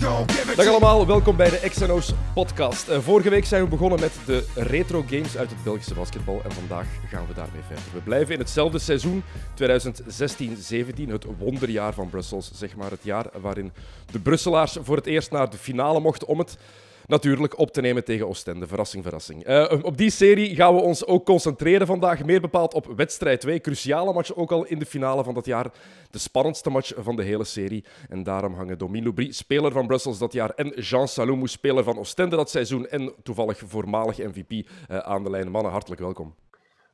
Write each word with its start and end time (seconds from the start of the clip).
Dag 0.00 0.66
allemaal, 0.66 1.06
welkom 1.06 1.36
bij 1.36 1.50
de 1.50 1.68
XNO's 1.68 2.12
podcast. 2.34 2.88
Eh, 2.88 2.98
vorige 2.98 3.30
week 3.30 3.44
zijn 3.44 3.62
we 3.62 3.68
begonnen 3.68 4.00
met 4.00 4.12
de 4.26 4.46
retro 4.54 5.04
games 5.08 5.36
uit 5.36 5.50
het 5.50 5.64
Belgische 5.64 5.94
basketbal 5.94 6.40
en 6.44 6.52
vandaag 6.52 6.86
gaan 7.08 7.26
we 7.26 7.34
daarmee 7.34 7.62
verder. 7.66 7.84
We 7.92 8.00
blijven 8.00 8.34
in 8.34 8.38
hetzelfde 8.38 8.78
seizoen, 8.78 9.22
2016-17, 9.54 11.10
het 11.10 11.26
wonderjaar 11.38 11.94
van 11.94 12.10
Brussels. 12.10 12.50
Zeg 12.54 12.76
maar 12.76 12.90
het 12.90 13.04
jaar 13.04 13.26
waarin 13.40 13.72
de 14.10 14.18
Brusselaars 14.18 14.76
voor 14.82 14.96
het 14.96 15.06
eerst 15.06 15.30
naar 15.30 15.50
de 15.50 15.58
finale 15.58 16.00
mochten 16.00 16.28
om 16.28 16.38
het 16.38 16.58
natuurlijk 17.06 17.58
op 17.58 17.70
te 17.70 17.80
nemen 17.80 18.04
tegen 18.04 18.28
Oostende. 18.28 18.66
Verrassing, 18.66 19.02
verrassing. 19.02 19.44
Eh, 19.44 19.78
op 19.82 19.96
die 19.96 20.10
serie 20.10 20.54
gaan 20.54 20.74
we 20.74 20.80
ons 20.80 21.06
ook 21.06 21.24
concentreren 21.24 21.86
vandaag, 21.86 22.24
meer 22.24 22.40
bepaald 22.40 22.74
op 22.74 22.92
wedstrijd 22.96 23.40
2. 23.40 23.60
Cruciale 23.60 24.12
match 24.12 24.34
ook 24.34 24.52
al 24.52 24.64
in 24.64 24.78
de 24.78 24.86
finale 24.86 25.24
van 25.24 25.34
dat 25.34 25.46
jaar. 25.46 25.70
De 26.10 26.18
spannendste 26.18 26.70
match 26.70 26.92
van 26.96 27.16
de 27.16 27.22
hele 27.22 27.44
serie. 27.44 27.84
En 28.08 28.22
daarom 28.22 28.54
hangen 28.54 28.78
Dominique 28.78 29.04
Loubry, 29.04 29.32
speler 29.32 29.72
van 29.72 29.86
Brussels 29.86 30.18
dat 30.18 30.32
jaar, 30.32 30.50
en 30.50 30.68
Jean 30.68 31.08
Salomou, 31.08 31.48
speler 31.48 31.84
van 31.84 31.98
Oostende 31.98 32.36
dat 32.36 32.50
seizoen 32.50 32.88
en 32.88 33.12
toevallig 33.22 33.58
voormalig 33.66 34.18
MVP 34.18 34.68
eh, 34.88 34.98
aan 34.98 35.24
de 35.24 35.30
lijn. 35.30 35.50
Mannen, 35.50 35.72
hartelijk 35.72 36.00
welkom. 36.00 36.34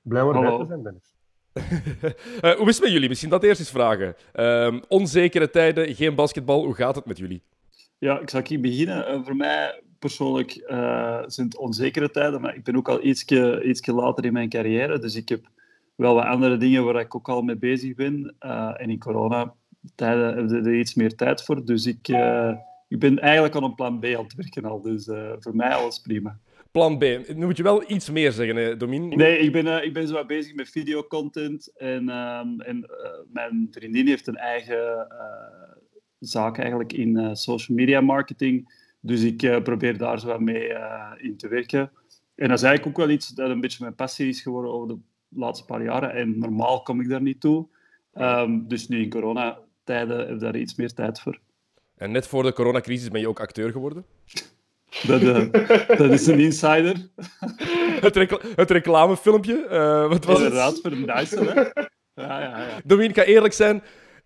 Blij 0.02 0.22
om 0.22 0.28
erbij 0.28 0.42
Hallo. 0.42 0.58
te 0.58 0.66
zijn, 0.66 0.82
Dennis. 0.82 1.10
Eh, 2.40 2.52
hoe 2.52 2.68
is 2.68 2.74
het 2.74 2.84
met 2.84 2.92
jullie? 2.92 3.08
Misschien 3.08 3.30
dat 3.30 3.42
eerst 3.42 3.60
eens 3.60 3.70
vragen. 3.70 4.16
Ehm, 4.32 4.80
onzekere 4.88 5.50
tijden, 5.50 5.94
geen 5.94 6.14
basketbal. 6.14 6.64
Hoe 6.64 6.74
gaat 6.74 6.94
het 6.94 7.04
met 7.04 7.18
jullie? 7.18 7.42
Ja, 7.98 8.20
ik 8.20 8.30
zal 8.30 8.40
hier 8.44 8.60
beginnen. 8.60 9.24
Voor 9.24 9.36
mij 9.36 9.82
persoonlijk 10.02 10.50
eh, 10.52 11.22
zijn 11.26 11.46
het 11.46 11.56
onzekere 11.56 12.10
tijden, 12.10 12.40
maar 12.40 12.54
ik 12.54 12.64
ben 12.64 12.76
ook 12.76 12.88
al 12.88 13.04
ietsje, 13.04 13.62
ietsje 13.64 13.92
later 13.92 14.24
in 14.24 14.32
mijn 14.32 14.48
carrière, 14.48 14.98
dus 14.98 15.14
ik 15.14 15.28
heb 15.28 15.48
wel 15.94 16.14
wat 16.14 16.24
andere 16.24 16.56
dingen 16.56 16.84
waar 16.84 17.00
ik 17.00 17.14
ook 17.14 17.28
al 17.28 17.42
mee 17.42 17.56
bezig 17.56 17.94
ben. 17.94 18.34
Eh, 18.38 18.74
en 18.76 18.90
in 18.90 18.98
coronatijden 18.98 20.36
heb 20.36 20.50
je 20.50 20.70
er 20.70 20.78
iets 20.78 20.94
meer 20.94 21.14
tijd 21.14 21.42
voor, 21.42 21.64
dus 21.64 21.86
ik, 21.86 22.08
eh, 22.08 22.52
ik 22.88 22.98
ben 22.98 23.18
eigenlijk 23.18 23.54
aan 23.56 23.62
een 23.62 23.74
plan 23.74 23.98
B 23.98 24.04
aan 24.04 24.24
het 24.24 24.34
werken 24.34 24.64
al, 24.64 24.80
dus 24.80 25.04
voor 25.38 25.56
mij 25.56 25.74
alles 25.74 25.98
prima. 25.98 26.38
Plan 26.70 26.98
B. 26.98 27.02
Nu 27.34 27.46
moet 27.46 27.56
je 27.56 27.62
wel 27.62 27.90
iets 27.90 28.10
meer 28.10 28.32
zeggen, 28.32 28.56
hè, 28.56 28.76
Domien. 28.76 29.08
Nee, 29.08 29.38
ik 29.38 29.52
ben, 29.52 29.84
ik 29.84 29.92
ben 29.92 30.08
zo 30.08 30.24
bezig 30.24 30.54
met 30.54 30.70
videocontent 30.70 31.72
en, 31.76 32.08
ehm, 32.08 32.60
en 32.60 32.90
mijn 33.32 33.68
vriendin 33.70 34.06
heeft 34.06 34.26
een 34.26 34.36
eigen 34.36 35.06
zaak 36.18 36.58
eigenlijk 36.58 36.92
in 36.92 37.36
social 37.36 37.76
media 37.76 38.00
marketing. 38.00 38.80
Dus 39.04 39.22
ik 39.22 39.42
eh, 39.42 39.62
probeer 39.62 39.98
daar 39.98 40.20
zo 40.20 40.26
wat 40.26 40.40
mee 40.40 40.68
eh, 40.72 41.10
in 41.16 41.36
te 41.36 41.48
werken. 41.48 41.90
En 42.34 42.48
dat 42.48 42.58
is 42.58 42.64
eigenlijk 42.64 42.86
ook 42.86 43.04
wel 43.06 43.14
iets 43.14 43.28
dat 43.28 43.50
een 43.50 43.60
beetje 43.60 43.78
mijn 43.80 43.94
passie 43.94 44.28
is 44.28 44.40
geworden 44.40 44.72
over 44.72 44.88
de 44.88 44.98
laatste 45.28 45.64
paar 45.64 45.82
jaren. 45.82 46.12
En 46.12 46.38
normaal 46.38 46.82
kom 46.82 47.00
ik 47.00 47.08
daar 47.08 47.22
niet 47.22 47.40
toe. 47.40 47.66
Ehm, 48.12 48.58
dus 48.66 48.88
nu 48.88 49.02
in 49.02 49.10
coronatijden 49.10 50.18
heb 50.18 50.30
ik 50.30 50.40
daar 50.40 50.56
iets 50.56 50.74
meer 50.74 50.92
tijd 50.92 51.20
voor. 51.20 51.38
En 51.96 52.10
net 52.10 52.26
voor 52.26 52.42
de 52.42 52.52
coronacrisis 52.52 53.08
ben 53.08 53.20
je 53.20 53.28
ook 53.28 53.40
acteur 53.40 53.70
geworden. 53.70 54.04
Dat, 55.06 55.22
eh, 55.22 55.88
dat 55.98 56.10
is 56.10 56.26
een 56.26 56.38
insider. 56.40 56.96
Het, 58.00 58.16
recla- 58.16 58.40
het 58.56 58.70
reclamefilmpje. 58.70 59.66
wat 60.08 60.24
was 60.24 60.38
het? 60.38 60.46
Inderdaad, 60.46 60.78
voor 60.82 60.92
een 60.92 61.06
Dyson. 61.06 61.46
Hè? 61.46 61.60
Ja, 62.14 62.40
ja, 62.40 62.58
ja. 62.58 62.80
Domien, 62.84 63.08
ik 63.08 63.14
ga 63.16 63.22
eerlijk 63.24 63.54
zijn. 63.54 63.82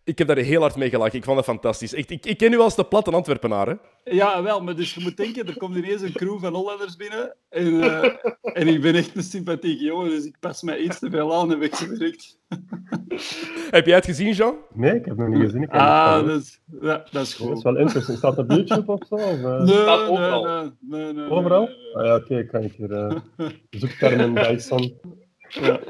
Ik 0.07 0.19
heb 0.19 0.27
daar 0.27 0.37
heel 0.37 0.61
hard 0.61 0.77
mee 0.77 0.91
gelachen. 0.91 1.19
Ik 1.19 1.25
vond 1.25 1.37
dat 1.37 1.45
fantastisch. 1.45 1.95
Echt, 1.95 2.11
ik, 2.11 2.27
ik 2.27 2.39
ken 2.39 2.53
u 2.53 2.59
als 2.59 2.77
de 2.77 2.85
platte 2.85 3.11
Antwerpenaar. 3.11 3.67
Hè? 3.67 3.75
Ja, 4.05 4.43
wel, 4.43 4.61
maar 4.62 4.77
dus 4.77 4.94
je 4.94 5.00
moet 5.03 5.17
denken, 5.17 5.47
er 5.47 5.56
komt 5.56 5.77
ineens 5.77 6.03
een 6.03 6.12
crew 6.12 6.39
van 6.41 6.55
Hollanders 6.55 6.97
binnen. 6.97 7.34
En, 7.49 7.81
eh, 7.83 8.12
en 8.43 8.69
ik 8.69 8.81
ben 8.81 8.95
echt 8.95 9.16
een 9.16 9.22
sympathieke 9.22 9.84
jongen, 9.84 10.11
dus 10.11 10.25
ik 10.25 10.37
pas 10.41 10.62
mij 10.62 10.78
iets 10.78 10.99
te 10.99 11.11
veel 11.11 11.34
aan 11.34 11.53
en 11.53 11.59
weggewerkt. 11.59 12.39
Heb 13.71 13.87
jij 13.87 13.95
het 13.95 14.05
gezien, 14.05 14.33
Jean? 14.33 14.55
Nee, 14.75 14.95
ik 14.95 15.05
heb 15.05 15.16
het 15.19 15.28
nog 15.28 15.28
niet 15.28 15.45
gezien. 15.45 15.62
Ik 15.62 15.71
Ah, 15.71 16.27
dat 16.27 16.41
is, 16.41 16.61
ja, 16.81 17.05
dat 17.11 17.22
is 17.27 17.37
Dat 17.39 17.49
goed. 17.49 17.56
is 17.56 17.62
wel 17.62 17.77
interessant. 17.77 18.19
Staat 18.19 18.37
het 18.37 18.50
op 18.50 18.56
YouTube 18.56 18.93
of 18.93 19.06
zo? 19.09 19.15
Of, 19.15 19.22
eh? 19.22 19.59
Nee, 19.62 19.66
Staat 19.83 20.09
overal. 20.09 20.45
nee, 20.45 20.72
nee, 21.03 21.12
nee, 21.12 21.31
Overal? 21.31 21.65
nee, 21.66 21.77
nee, 21.77 21.95
Ah, 21.95 22.05
ja, 22.05 22.16
oké, 22.16 22.45
kan 22.47 22.62
ik 22.62 22.72
hier 22.72 22.91
uh, 22.91 23.16
zoektermen 23.71 24.34
Dyson. 24.34 25.00
Ja. 25.49 25.81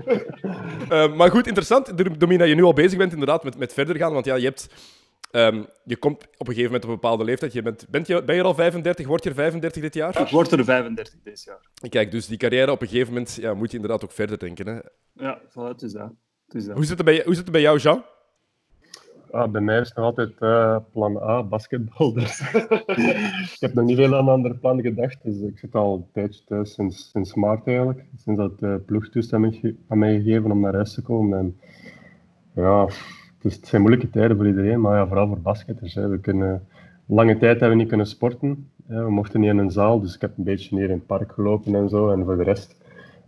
Eh, 0.89 1.15
maar 1.15 1.31
goed, 1.31 1.47
interessant, 1.47 1.99
Domien, 2.21 2.39
dat 2.39 2.49
je 2.49 2.55
nu 2.55 2.63
al 2.63 2.73
bezig 2.73 2.99
bent 2.99 3.13
inderdaad 3.13 3.45
met, 3.45 3.59
met 3.59 3.73
verder 3.73 3.97
gaan. 3.97 4.13
Want 4.13 4.25
ja, 4.25 4.35
je, 4.35 4.45
hebt, 4.45 4.69
ehm, 5.31 5.63
je 5.85 5.97
komt 5.97 6.23
op 6.23 6.49
een 6.49 6.55
gegeven 6.55 6.65
moment 6.65 6.85
op 6.85 6.91
een 6.91 6.95
bepaalde 7.01 7.25
leeftijd. 7.25 7.53
Je 7.53 7.63
bent, 7.63 7.87
bent 7.89 8.07
je, 8.07 8.25
ben 8.25 8.35
je 8.35 8.43
al 8.43 8.55
35? 8.55 9.07
Word 9.07 9.23
je 9.23 9.29
er 9.29 9.35
35 9.35 9.83
dit 9.83 9.95
jaar? 9.95 10.21
Ik 10.21 10.29
word 10.29 10.53
er 10.53 10.65
35 10.65 11.15
dit 11.23 11.45
jaar. 11.45 11.61
Kijk, 11.89 12.11
dus 12.11 12.27
die 12.27 12.39
carrière 12.39 12.71
op 12.71 12.83
een 12.83 12.89
gegeven 12.89 13.13
moment 13.13 13.35
ja, 13.35 13.55
moet 13.55 13.71
je 13.71 13.77
inderdaad 13.77 14.05
ook 14.05 14.13
verder 14.13 14.39
denken. 14.39 14.67
Hè? 14.67 14.79
Ja, 15.13 15.41
voilà, 15.49 15.69
het 15.69 15.83
is 15.83 15.93
dat. 15.93 16.13
Het 16.47 16.55
is 16.55 16.65
dat. 16.65 16.75
Hoe, 16.77 16.85
zit 16.85 16.97
het 16.97 17.07
bij, 17.07 17.23
hoe 17.25 17.35
zit 17.35 17.43
het 17.43 17.53
bij 17.53 17.61
jou, 17.61 17.79
Jean? 17.79 18.05
Ah, 19.37 19.51
bij 19.51 19.61
mij 19.61 19.81
is 19.81 19.93
nog 19.93 20.05
altijd 20.05 20.33
eh, 20.39 20.77
plan 20.93 21.17
A, 21.23 21.43
basketbal. 21.43 22.13
Dus. 22.13 22.41
ik 23.55 23.57
heb 23.61 23.75
nog 23.75 23.85
niet 23.85 23.97
veel 23.97 24.15
aan 24.15 24.27
een 24.27 24.33
ander 24.33 24.55
plan 24.59 24.81
gedacht. 24.81 25.19
Dus 25.23 25.41
ik 25.41 25.59
zit 25.59 25.75
al 25.75 25.95
een 25.95 26.07
tijdje 26.13 26.45
thuis, 26.45 26.75
sinds, 26.75 27.11
sinds 27.11 27.35
maart 27.35 27.67
eigenlijk. 27.67 28.05
Sinds 28.17 28.41
dat 28.41 28.59
de 28.59 28.83
ploeg 28.87 29.09
toestemming 29.09 29.77
aan 29.89 29.99
mij 29.99 30.17
gegeven 30.17 30.51
om 30.51 30.61
naar 30.61 30.75
huis 30.75 30.95
te 30.95 31.03
komen. 31.03 31.39
En, 31.39 31.57
ja, 32.55 32.85
het, 32.85 32.95
is, 33.43 33.55
het 33.55 33.67
zijn 33.67 33.83
moeilijke 33.83 34.11
tijden 34.11 34.37
voor 34.37 34.47
iedereen, 34.47 34.81
maar 34.81 34.97
ja, 34.97 35.07
vooral 35.07 35.27
voor 35.27 35.41
basketters. 35.41 35.95
We 35.95 36.19
kunnen, 36.21 36.67
lange 37.07 37.39
tijd 37.39 37.61
hebben 37.61 37.71
we 37.71 37.77
niet 37.77 37.89
kunnen 37.89 38.07
sporten. 38.07 38.71
We 38.87 39.11
mochten 39.11 39.41
niet 39.41 39.51
in 39.51 39.59
een 39.59 39.71
zaal, 39.71 40.01
dus 40.01 40.15
ik 40.15 40.21
heb 40.21 40.39
een 40.39 40.45
beetje 40.45 40.77
hier 40.77 40.91
in 40.91 40.97
het 40.97 41.07
park 41.07 41.33
gelopen 41.33 41.75
en 41.75 41.89
zo. 41.89 42.11
En 42.11 42.25
voor 42.25 42.37
de 42.37 42.43
rest 42.43 42.77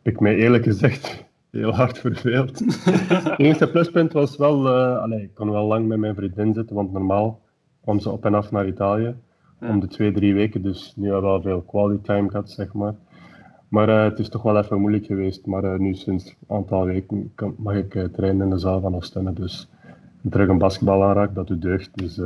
heb 0.02 0.12
ik 0.14 0.20
mij 0.20 0.36
eerlijk 0.36 0.64
gezegd 0.64 1.27
heel 1.50 1.74
hard 1.74 1.98
verveeld. 2.08 2.58
Het 3.28 3.38
enige 3.38 3.70
pluspunt 3.70 4.12
was 4.12 4.36
wel, 4.36 4.68
allee, 4.98 5.22
ik 5.22 5.34
kon 5.34 5.50
wel 5.50 5.66
lang 5.66 5.86
met 5.86 5.98
mijn 5.98 6.14
vriendin 6.14 6.54
zitten, 6.54 6.76
want 6.76 6.92
normaal 6.92 7.40
kwam 7.82 8.00
ze 8.00 8.10
op 8.10 8.24
en 8.24 8.34
af 8.34 8.50
naar 8.50 8.66
Italië 8.66 9.14
om 9.60 9.80
de 9.80 9.86
twee, 9.86 10.12
drie 10.12 10.34
weken. 10.34 10.62
Dus 10.62 10.92
nu 10.96 11.04
hebben 11.04 11.22
we 11.22 11.28
wel 11.28 11.42
veel 11.42 11.62
quality 11.62 12.02
time 12.02 12.30
gehad, 12.30 12.50
zeg 12.50 12.72
maar. 12.72 12.94
Maar 13.68 13.88
eh, 13.88 14.02
het 14.02 14.18
is 14.18 14.28
toch 14.28 14.42
wel 14.42 14.58
even 14.58 14.80
moeilijk 14.80 15.06
geweest. 15.06 15.46
Maar 15.46 15.64
eh, 15.64 15.78
nu 15.78 15.94
sinds 15.94 16.26
een 16.26 16.56
aantal 16.56 16.84
weken 16.84 17.32
kan, 17.34 17.54
mag 17.58 17.74
ik 17.74 18.08
trainen 18.12 18.42
in 18.42 18.50
de 18.50 18.58
zaal 18.58 18.80
van 18.80 18.96
Oostende. 18.96 19.32
Dus 19.32 19.68
terug 20.30 20.48
een 20.48 20.58
basketbal 20.58 21.04
aanraken, 21.04 21.34
dat 21.34 21.46
doet 21.46 21.62
deugd. 21.62 21.90
Dus, 21.98 22.20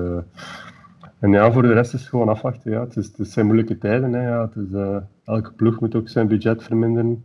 en 1.19 1.31
ja, 1.31 1.53
voor 1.53 1.63
de 1.63 1.73
rest 1.73 1.95
is 1.95 2.01
het 2.01 2.09
gewoon 2.09 2.29
afwachten. 2.29 2.71
Ja. 2.71 2.81
Het, 2.81 2.97
is, 2.97 3.13
het 3.17 3.31
zijn 3.31 3.47
moeilijke 3.47 3.79
tijden. 3.79 4.13
Hè, 4.13 4.29
ja. 4.29 4.41
het 4.41 4.57
is, 4.57 5.01
elke 5.25 5.53
ploeg 5.53 5.81
moet 5.81 5.95
ook 5.95 6.09
zijn 6.09 6.29
budget 6.29 6.63
verminderen. 6.63 7.25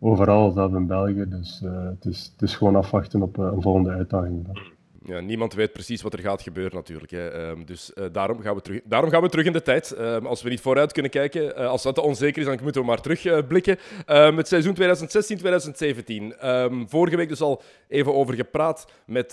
Overal, 0.00 0.50
zelfs 0.50 0.74
in 0.74 0.86
België. 0.86 1.24
Dus 1.28 1.60
eh, 1.64 1.84
het, 1.84 2.04
is, 2.04 2.30
het 2.32 2.42
is 2.48 2.54
gewoon 2.54 2.76
afwachten 2.76 3.22
op 3.22 3.38
eh, 3.38 3.44
een 3.44 3.62
volgende 3.62 3.90
uitdaging. 3.90 4.46
dan. 4.46 4.58
Ja, 5.04 5.20
niemand 5.20 5.54
weet 5.54 5.72
precies 5.72 6.02
wat 6.02 6.12
er 6.12 6.18
gaat 6.18 6.42
gebeuren 6.42 6.74
natuurlijk. 6.74 7.10
Hè. 7.10 7.28
Ehm, 7.28 7.64
dus 7.64 7.92
eh, 7.92 8.04
daarom, 8.12 8.40
gaan 8.40 8.54
we 8.54 8.60
terug, 8.60 8.80
daarom 8.84 9.10
gaan 9.10 9.22
we 9.22 9.28
terug 9.28 9.46
in 9.46 9.52
de 9.52 9.62
tijd. 9.62 9.92
Ehm, 9.92 10.26
als 10.26 10.42
we 10.42 10.48
niet 10.48 10.60
vooruit 10.60 10.92
kunnen 10.92 11.10
kijken, 11.10 11.56
als 11.56 11.82
dat 11.82 11.94
te 11.94 12.00
onzeker 12.00 12.40
is, 12.40 12.48
dan 12.48 12.58
moeten 12.62 12.80
we 12.80 12.86
maar 12.86 13.00
terugblikken. 13.00 13.76
Ehm 14.06 14.36
het 14.36 14.48
seizoen 14.48 14.74
2016-2017. 14.74 16.38
Ehm, 16.38 16.86
vorige 16.86 17.16
week 17.16 17.28
dus 17.28 17.40
al 17.40 17.62
even 17.88 18.14
over 18.14 18.34
gepraat 18.34 18.86
met 19.06 19.30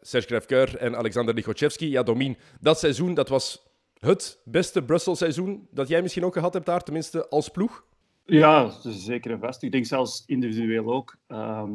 Serge 0.00 0.26
Grefkeur 0.26 0.76
en 0.76 0.96
Alexander 0.96 1.34
Lichotchevski. 1.34 1.90
Ja, 1.90 2.02
Domien, 2.02 2.36
dat 2.60 2.78
seizoen 2.78 3.14
dat 3.14 3.28
was 3.28 3.66
het 3.98 4.38
beste 4.44 4.82
Brussels-seizoen 4.82 5.68
dat 5.70 5.88
jij 5.88 6.02
misschien 6.02 6.24
ook 6.24 6.34
gehad 6.34 6.52
hebt 6.52 6.66
daar, 6.66 6.82
tenminste 6.82 7.28
als 7.28 7.48
ploeg. 7.48 7.84
Ja, 8.26 8.62
dat 8.62 8.84
is 8.84 9.04
zeker 9.04 9.30
en 9.30 9.38
vast. 9.38 9.62
Ik 9.62 9.72
denk 9.72 9.86
zelfs 9.86 10.22
individueel 10.26 10.92
ook. 10.92 11.16
Ehm, 11.26 11.72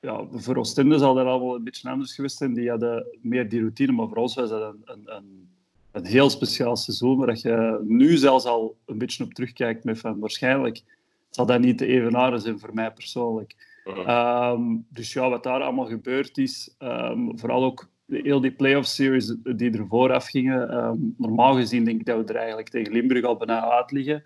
ja, 0.00 0.26
voor 0.30 0.56
Oostende 0.56 0.98
zal 0.98 1.14
dat 1.14 1.26
al 1.26 1.40
wel 1.40 1.54
een 1.54 1.64
beetje 1.64 1.90
anders 1.90 2.14
geweest 2.14 2.36
zijn. 2.36 2.54
Die 2.54 2.70
hadden 2.70 3.18
meer 3.20 3.48
die 3.48 3.60
routine, 3.60 3.92
maar 3.92 4.08
voor 4.08 4.16
ons 4.16 4.34
was 4.34 4.48
dat 4.48 4.74
een, 4.74 4.82
een, 4.84 5.16
een, 5.16 5.48
een 5.92 6.04
heel 6.04 6.30
speciaal 6.30 6.76
seizoen, 6.76 7.18
waar 7.18 7.26
dat 7.26 7.40
je 7.40 7.80
nu 7.86 8.16
zelfs 8.16 8.44
al 8.44 8.76
een 8.86 8.98
beetje 8.98 9.24
op 9.24 9.34
terugkijkt 9.34 9.84
met 9.84 9.98
van 9.98 10.18
waarschijnlijk 10.18 10.82
zal 11.30 11.46
dat 11.46 11.60
niet 11.60 11.78
te 11.78 11.86
evenaren 11.86 12.40
zijn 12.40 12.58
voor 12.58 12.74
mij 12.74 12.92
persoonlijk. 12.92 13.54
Ehm, 13.84 14.62
dus 14.88 15.12
ja, 15.12 15.28
wat 15.28 15.42
daar 15.42 15.62
allemaal 15.62 15.86
gebeurd 15.86 16.38
is, 16.38 16.74
ehm, 16.78 17.36
vooral 17.36 17.64
ook 17.64 17.88
de, 18.04 18.20
heel 18.22 18.40
die 18.40 18.52
playoff 18.52 18.88
series 18.88 19.36
die 19.42 19.78
ervoor 19.78 20.12
afgingen. 20.12 20.70
ehm 20.70 20.96
normaal 21.16 21.54
gezien 21.54 21.84
denk 21.84 22.00
ik 22.00 22.06
dat 22.06 22.18
we 22.18 22.32
er 22.32 22.38
eigenlijk 22.38 22.68
tegen 22.68 22.92
Limburg 22.92 23.24
al 23.24 23.36
bijna 23.36 23.70
uit 23.70 23.90
liggen. 23.90 24.22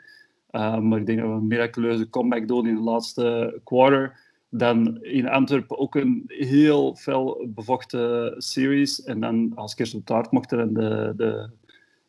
Ehm, 0.56 0.88
maar 0.88 0.98
ik 0.98 1.06
denk 1.06 1.18
dat 1.18 1.28
we 1.28 1.34
een 1.34 1.46
miraculeuze 1.46 2.08
comeback 2.10 2.48
doen 2.48 2.66
in 2.66 2.74
de 2.74 2.80
laatste 2.80 3.58
quarter. 3.64 4.24
Dan 4.48 4.98
in 5.02 5.28
Antwerpen 5.28 5.78
ook 5.78 5.94
een 5.94 6.24
heel 6.26 6.94
fel 6.94 7.46
bevochten 7.48 8.34
series. 8.42 9.02
En 9.02 9.20
dan 9.20 9.52
als 9.54 9.74
kerst 9.74 9.94
op 9.94 10.04
taart 10.04 10.30
mochten 10.30 10.58
we 10.58 10.72
de, 10.72 11.12
de, 11.16 11.50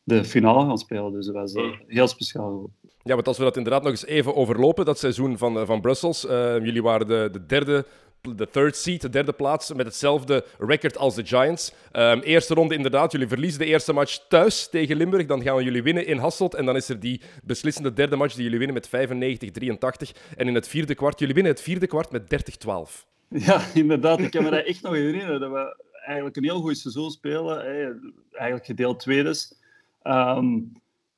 de 0.03 0.23
finale 0.23 0.65
gaan 0.65 0.77
spelen. 0.77 1.11
Dus 1.11 1.25
dat 1.25 1.35
was 1.35 1.53
eh, 1.53 1.63
heel 1.87 2.07
speciaal. 2.07 2.69
Ja, 3.03 3.13
want 3.13 3.27
als 3.27 3.37
we 3.37 3.43
dat 3.43 3.57
inderdaad 3.57 3.81
nog 3.81 3.91
eens 3.91 4.05
even 4.05 4.35
overlopen, 4.35 4.85
dat 4.85 4.99
seizoen 4.99 5.37
van, 5.37 5.57
eh, 5.57 5.65
van 5.65 5.81
Brussels. 5.81 6.25
eh, 6.25 6.63
jullie 6.63 6.83
waren 6.83 7.07
de, 7.07 7.29
de 7.31 7.45
derde 7.45 7.85
de 8.21 8.49
third 8.49 8.75
seed, 8.75 9.01
de 9.01 9.09
derde 9.09 9.33
plaats, 9.33 9.73
met 9.73 9.85
hetzelfde 9.85 10.45
record 10.59 10.97
als 10.97 11.15
de 11.15 11.25
Giants. 11.25 11.73
Um, 11.93 12.19
eerste 12.19 12.53
ronde 12.53 12.75
inderdaad, 12.75 13.11
jullie 13.11 13.27
verliezen 13.27 13.59
de 13.59 13.65
eerste 13.65 13.93
match 13.93 14.17
thuis 14.27 14.69
tegen 14.69 14.97
Limburg. 14.97 15.25
Dan 15.25 15.41
gaan 15.41 15.63
jullie 15.63 15.83
winnen 15.83 16.05
in 16.05 16.17
Hasselt. 16.17 16.55
En 16.55 16.65
dan 16.65 16.75
is 16.75 16.89
er 16.89 16.99
die 16.99 17.21
beslissende 17.43 17.93
derde 17.93 18.15
match 18.15 18.33
die 18.33 18.43
jullie 18.43 18.59
winnen 18.59 18.75
met 18.75 18.87
95-83. 18.87 20.17
En 20.35 20.47
in 20.47 20.55
het 20.55 20.67
vierde 20.67 20.95
kwart, 20.95 21.19
jullie 21.19 21.33
winnen 21.33 21.53
het 21.53 21.61
vierde 21.61 21.87
kwart 21.87 22.11
met 22.11 22.23
30-12. 22.67 23.05
Ja, 23.29 23.61
inderdaad. 23.73 24.19
Ik 24.19 24.31
kan 24.31 24.43
me 24.43 24.49
dat 24.49 24.65
echt 24.65 24.81
nog 24.81 24.93
herinneren. 24.93 25.39
Dat 25.39 25.51
we 25.51 25.83
eigenlijk 26.05 26.35
een 26.35 26.43
heel 26.43 26.61
goed 26.61 26.77
seizoen 26.77 27.11
spelen. 27.11 27.65
Eigenlijk 28.31 28.65
gedeeld 28.65 28.99
tweedes. 28.99 29.55
Um, 30.03 30.71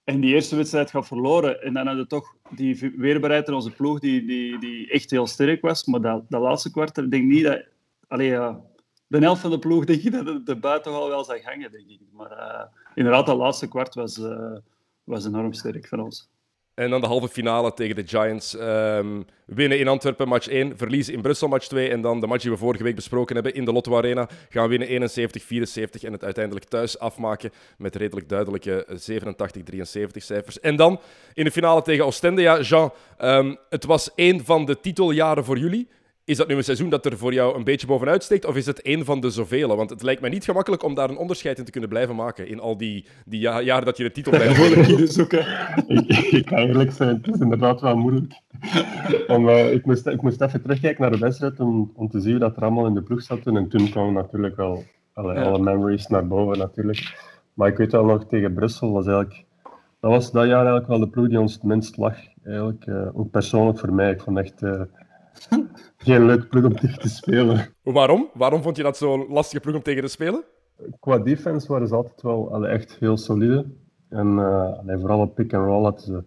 en 0.10 0.20
die 0.20 0.34
eerste 0.34 0.56
wedstrijd 0.56 0.90
gaat 0.90 1.08
verloren. 1.08 1.62
En 1.62 1.74
dan 1.74 1.86
hadden 1.86 2.04
we 2.04 2.10
toch 2.10 2.36
die 2.50 2.94
weerbaarheid 2.98 3.48
in 3.48 3.54
onze 3.54 3.72
ploeg 3.72 4.00
die, 4.00 4.26
die, 4.26 4.60
die 4.60 4.92
echt 4.92 5.12
heel 5.12 5.28
sterk 5.28 5.62
was. 5.62 5.86
Maar 5.86 6.02
dat, 6.02 6.24
dat 6.30 6.42
laatste 6.42 6.72
kwart, 6.72 6.98
ik 6.98 7.12
denk 7.12 7.24
niet 7.24 7.44
dat... 7.44 7.64
Allee, 8.08 8.30
de 9.08 9.18
helft 9.18 9.42
van 9.42 9.52
de 9.52 9.60
ploeg 9.60 9.86
denk 9.86 10.02
ik 10.02 10.12
dat 10.12 10.26
het 10.26 10.46
de 10.46 10.56
buiten 10.56 10.92
wel 10.92 11.24
zag 11.24 11.44
hangen, 11.44 11.72
denk 11.72 11.90
ik. 11.90 12.00
Maar 12.12 12.32
uh, 12.32 12.64
inderdaad, 12.96 13.26
dat 13.26 13.38
laatste 13.38 13.68
kwart 13.68 13.96
was, 13.96 14.18
uh, 14.18 14.58
was 15.04 15.26
enorm 15.26 15.54
sterk 15.54 15.88
van 15.88 16.00
ons. 16.00 16.30
En 16.80 16.90
dan 16.90 17.02
de 17.02 17.08
halve 17.08 17.28
finale 17.28 17.74
tegen 17.74 17.96
de 17.96 18.08
Giants. 18.08 18.54
Um, 18.54 19.26
winnen 19.46 19.80
in 19.80 19.88
Antwerpen 19.88 20.28
match 20.28 20.48
1, 20.48 20.78
verliezen 20.78 21.14
in 21.14 21.22
Brussel 21.22 21.48
match 21.48 21.68
2. 21.68 21.90
En 21.90 22.02
dan 22.02 22.20
de 22.20 22.28
match 22.28 22.42
die 22.42 22.52
we 22.52 22.58
vorige 22.58 22.84
week 22.84 22.96
besproken 22.96 23.36
hebben 23.36 23.54
in 23.54 23.66
de 23.66 23.72
Lotto 23.72 23.98
Arena. 23.98 24.30
Gaan 24.50 24.70
winnen 24.70 24.88
71-74 24.88 24.92
en 26.02 26.12
het 26.12 26.24
uiteindelijk 26.24 26.66
thuis 26.66 27.00
afmaken 27.00 27.52
met 27.78 27.96
redelijk 27.96 28.30
duidelijke 28.30 28.86
87-73 28.90 28.94
cijfers. 30.14 30.60
En 30.60 30.76
dan 30.76 31.00
in 31.34 31.44
de 31.44 31.52
finale 31.52 31.82
tegen 31.82 32.06
Oostende. 32.06 32.42
Ja, 32.42 32.62
Jean, 32.62 32.92
um, 33.22 33.58
het 33.70 33.86
was 33.86 34.10
één 34.16 34.46
van 34.46 34.66
de 34.66 34.80
titeljaren 34.80 35.46
voor 35.46 35.58
jullie. 35.58 35.88
Is 36.30 36.38
dat 36.38 36.48
nu 36.48 36.56
een 36.56 36.64
seizoen 36.64 36.90
dat 36.90 37.06
er 37.06 37.18
voor 37.18 37.34
jou 37.34 37.58
een 37.58 37.64
beetje 37.64 37.88
bovenuit 37.88 38.24
steekt, 38.24 38.46
of 38.46 38.56
is 38.56 38.66
het 38.66 38.82
één 38.82 39.06
van 39.06 39.20
de 39.20 39.30
zoveel? 39.30 39.76
Want 39.76 39.90
het 39.90 40.02
lijkt 40.02 40.22
mij 40.22 40.30
niet 40.30 40.44
gemakkelijk 40.44 40.84
om 40.84 40.94
daar 40.94 41.10
een 41.10 41.18
onderscheid 41.18 41.58
in 41.58 41.66
te 41.66 41.72
kunnen 41.72 41.90
blijven 41.90 42.16
maken 42.16 42.48
in 42.48 42.60
al 42.60 42.78
die, 42.78 43.06
die 43.26 43.40
ja 43.40 43.62
jaren 43.62 43.86
dat 43.86 43.98
je 43.98 44.04
de 44.04 44.12
titel 44.12 44.32
blijft 44.32 45.14
zoeken. 45.14 45.46
ik, 45.88 46.08
ik 46.32 46.46
kan 46.46 46.58
eerlijk 46.58 46.92
zijn, 46.92 47.16
het 47.16 47.36
is 47.36 47.40
inderdaad 47.40 47.82
wel 47.82 47.98
moeilijk. 47.98 48.34
om, 49.28 49.50
uh, 49.50 49.74
ik, 49.74 49.86
moest, 49.86 50.08
ik 50.08 50.22
moest 50.22 50.42
even 50.42 50.62
terugkijken 50.62 51.02
naar 51.02 51.12
de 51.12 51.18
wedstrijd 51.18 51.60
om, 51.60 51.92
om 51.96 52.10
te 52.10 52.20
zien 52.20 52.40
dat 52.40 52.56
er 52.56 52.62
allemaal 52.62 52.86
in 52.86 52.94
de 52.94 53.04
ploeg 53.04 53.22
zat. 53.22 53.46
En 53.46 53.68
toen 53.68 53.90
kwamen 53.90 54.14
natuurlijk 54.14 54.56
wel 54.56 54.84
alle, 55.14 55.34
ja. 55.34 55.42
alle 55.42 55.60
memories 55.60 56.08
naar 56.08 56.28
boven 56.28 56.58
natuurlijk. 56.58 57.20
Maar 57.54 57.68
ik 57.68 57.78
weet 57.78 57.92
wel 57.92 58.06
nog 58.06 58.26
tegen 58.26 58.54
Brussel, 58.54 58.92
was 58.92 59.06
eigenlijk, 59.06 59.44
dat 60.00 60.12
was 60.12 60.32
dat 60.32 60.46
jaar 60.46 60.56
eigenlijk 60.56 60.88
wel 60.88 61.00
de 61.00 61.08
ploeg 61.08 61.28
die 61.28 61.40
ons 61.40 61.54
het 61.54 61.64
minst 61.64 61.98
lag. 61.98 62.18
Eigenlijk, 62.44 62.86
uh, 62.86 63.20
ook 63.20 63.32
persoonlijk 63.32 63.80
voor 63.80 63.94
mij. 63.94 64.12
Ik 64.12 64.22
vond 64.22 64.38
echt... 64.38 64.62
Uh, 64.62 64.82
geen 65.98 66.26
leuke 66.26 66.48
ploeg 66.48 66.64
om 66.64 66.76
tegen 66.76 67.00
te 67.00 67.10
spelen. 67.10 67.74
Waarom? 67.84 68.30
Waarom 68.34 68.62
vond 68.62 68.78
je 68.78 68.84
dat 68.84 68.98
zo'n 68.98 69.26
lastige 69.30 69.62
ploeg 69.62 69.76
om 69.76 69.84
tegen 69.84 70.02
te 70.02 70.10
spelen? 70.10 70.44
Qua 71.00 71.18
defense 71.18 71.68
waren 71.68 71.88
ze 71.88 71.96
altijd 71.96 72.22
wel 72.22 72.54
allee, 72.54 72.72
echt 72.72 72.98
heel 73.00 73.18
solide. 73.18 73.66
En 74.10 74.28
uh, 74.28 74.78
allee, 74.80 74.98
vooral 74.98 75.20
op 75.20 75.36
pick 75.36 75.54
and 75.54 75.66
roll 75.66 75.84
hadden 75.84 76.02
ze 76.02 76.24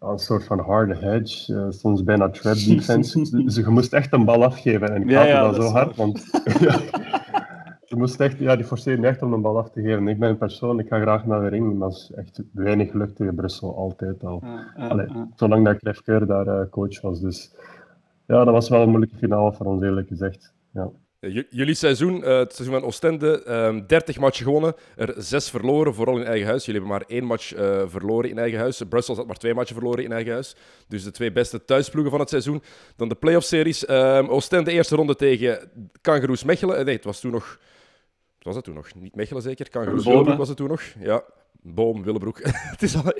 een 0.00 0.18
soort 0.18 0.44
van 0.44 0.58
harde 0.58 0.96
hedge, 0.96 1.52
uh, 1.52 1.66
soms 1.68 2.04
bijna 2.04 2.30
trap 2.30 2.54
defense. 2.66 3.42
dus 3.44 3.56
je 3.56 3.68
moest 3.68 3.92
echt 3.92 4.12
een 4.12 4.24
bal 4.24 4.44
afgeven. 4.44 4.94
En 4.94 5.02
ik 5.02 5.10
ja, 5.10 5.24
ja, 5.24 5.50
dat, 5.50 5.54
zo 5.54 5.62
hard, 5.62 5.96
want 5.96 6.18
je 7.90 7.96
moest 7.96 8.20
echt, 8.20 8.38
ja, 8.38 8.56
die 8.56 8.64
forceerde 8.64 9.06
echt 9.06 9.22
om 9.22 9.32
een 9.32 9.40
bal 9.40 9.58
af 9.58 9.70
te 9.70 9.82
geven. 9.82 10.08
Ik 10.08 10.18
ben 10.18 10.28
een 10.28 10.38
persoon, 10.38 10.78
ik 10.78 10.88
ga 10.88 11.00
graag 11.00 11.26
naar 11.26 11.40
de 11.40 11.48
ring, 11.48 11.78
maar 11.78 11.88
dat 11.88 11.96
is 11.96 12.12
echt 12.14 12.42
weinig 12.52 12.92
lucht 12.92 13.16
tegen 13.16 13.34
Brussel, 13.34 13.76
altijd 13.76 14.24
al. 14.24 14.42
Allee, 14.76 15.06
zolang 15.34 15.64
dat 15.64 15.76
Kref 15.76 16.02
Keur 16.02 16.26
daar 16.26 16.46
uh, 16.46 16.60
coach 16.70 17.00
was. 17.00 17.20
Dus 17.20 17.54
ja, 18.30 18.44
dat 18.44 18.54
was 18.54 18.68
wel 18.68 18.82
een 18.82 18.88
moeilijke 18.88 19.16
finale 19.16 19.52
voor 19.52 19.66
ons, 19.66 19.82
eerlijk 19.82 20.08
gezegd. 20.08 20.52
Ja. 20.72 20.90
Jullie 21.50 21.74
seizoen, 21.74 22.16
uh, 22.16 22.38
het 22.38 22.54
seizoen 22.54 22.78
van 22.78 22.88
Oostende, 22.88 23.52
um, 23.66 23.86
30 23.86 24.18
matchen 24.18 24.44
gewonnen, 24.44 24.74
er 24.96 25.14
6 25.16 25.50
verloren, 25.50 25.94
vooral 25.94 26.18
in 26.18 26.24
eigen 26.24 26.46
huis. 26.46 26.64
Jullie 26.64 26.80
hebben 26.80 26.98
maar 26.98 27.08
één 27.08 27.24
match 27.24 27.56
uh, 27.56 27.82
verloren 27.86 28.30
in 28.30 28.38
eigen 28.38 28.58
huis. 28.58 28.82
Brussels 28.88 29.18
had 29.18 29.26
maar 29.26 29.36
twee 29.36 29.54
matchen 29.54 29.74
verloren 29.74 30.04
in 30.04 30.12
eigen 30.12 30.32
huis. 30.32 30.56
Dus 30.88 31.04
de 31.04 31.10
twee 31.10 31.32
beste 31.32 31.64
thuisploegen 31.64 32.10
van 32.10 32.20
het 32.20 32.28
seizoen. 32.28 32.62
Dan 32.96 33.08
de 33.08 33.14
playoff-series. 33.14 33.88
Um, 33.88 34.28
Oostende 34.28 34.70
eerste 34.70 34.96
ronde 34.96 35.16
tegen 35.16 35.70
Kangaroos 36.00 36.44
Mechelen. 36.44 36.84
Nee, 36.84 36.94
het 36.94 37.04
was 37.04 37.20
toen 37.20 37.32
nog... 37.32 37.58
Wat 38.36 38.44
was 38.44 38.54
dat 38.54 38.64
toen 38.64 38.74
nog? 38.74 38.94
Niet 38.94 39.14
Mechelen 39.14 39.42
zeker? 39.42 39.70
Kangaroos 39.70 40.04
Willebroek 40.04 40.38
was 40.38 40.48
het 40.48 40.56
toen 40.56 40.68
nog. 40.68 40.82
Ja, 41.00 41.22
Boom, 41.62 42.02
Willebroek. 42.02 42.40
het 42.74 42.82
is 42.82 42.96
al... 42.96 43.12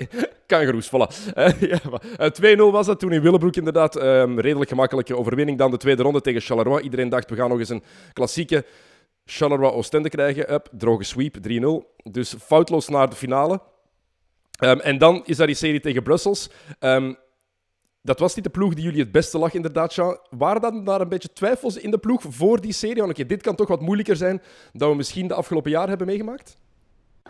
Kangaroes, 0.45 0.87
voilà. 0.87 1.33
Uh, 1.35 1.61
ja, 1.61 1.79
uh, 2.19 2.55
2-0 2.57 2.57
was 2.57 2.85
dat 2.85 2.99
toen 2.99 3.11
in 3.11 3.21
Willebroek 3.21 3.55
inderdaad. 3.55 3.95
Um, 3.95 4.39
redelijk 4.39 4.69
gemakkelijke 4.69 5.17
overwinning. 5.17 5.57
Dan 5.57 5.71
de 5.71 5.77
tweede 5.77 6.03
ronde 6.03 6.21
tegen 6.21 6.41
Charleroi. 6.41 6.83
Iedereen 6.83 7.09
dacht, 7.09 7.29
we 7.29 7.35
gaan 7.35 7.49
nog 7.49 7.59
eens 7.59 7.69
een 7.69 7.83
klassieke 8.13 8.65
Charleroi-Oostende 9.25 10.09
krijgen. 10.09 10.53
Up, 10.53 10.69
droge 10.71 11.03
sweep, 11.03 11.37
3-0. 11.37 11.41
Dus 12.11 12.35
foutloos 12.39 12.87
naar 12.87 13.09
de 13.09 13.15
finale. 13.15 13.61
Um, 14.63 14.79
en 14.79 14.97
dan 14.97 15.21
is 15.25 15.37
daar 15.37 15.47
die 15.47 15.55
serie 15.55 15.79
tegen 15.79 16.03
Brussels. 16.03 16.49
Um, 16.79 17.17
dat 18.01 18.19
was 18.19 18.35
niet 18.35 18.43
de 18.43 18.49
ploeg 18.49 18.73
die 18.73 18.83
jullie 18.83 18.99
het 18.99 19.11
beste 19.11 19.37
lag, 19.37 19.53
inderdaad, 19.53 19.93
Jean. 19.93 20.17
Waren 20.29 20.61
dan 20.61 20.83
daar 20.83 21.01
een 21.01 21.09
beetje 21.09 21.33
twijfels 21.33 21.77
in 21.77 21.91
de 21.91 21.97
ploeg 21.97 22.21
voor 22.29 22.61
die 22.61 22.73
serie? 22.73 23.03
Want 23.03 23.29
dit 23.29 23.41
kan 23.41 23.55
toch 23.55 23.67
wat 23.67 23.81
moeilijker 23.81 24.15
zijn 24.15 24.41
dan 24.73 24.89
we 24.89 24.95
misschien 24.95 25.27
de 25.27 25.33
afgelopen 25.33 25.71
jaren 25.71 25.89
hebben 25.89 26.07
meegemaakt? 26.07 26.57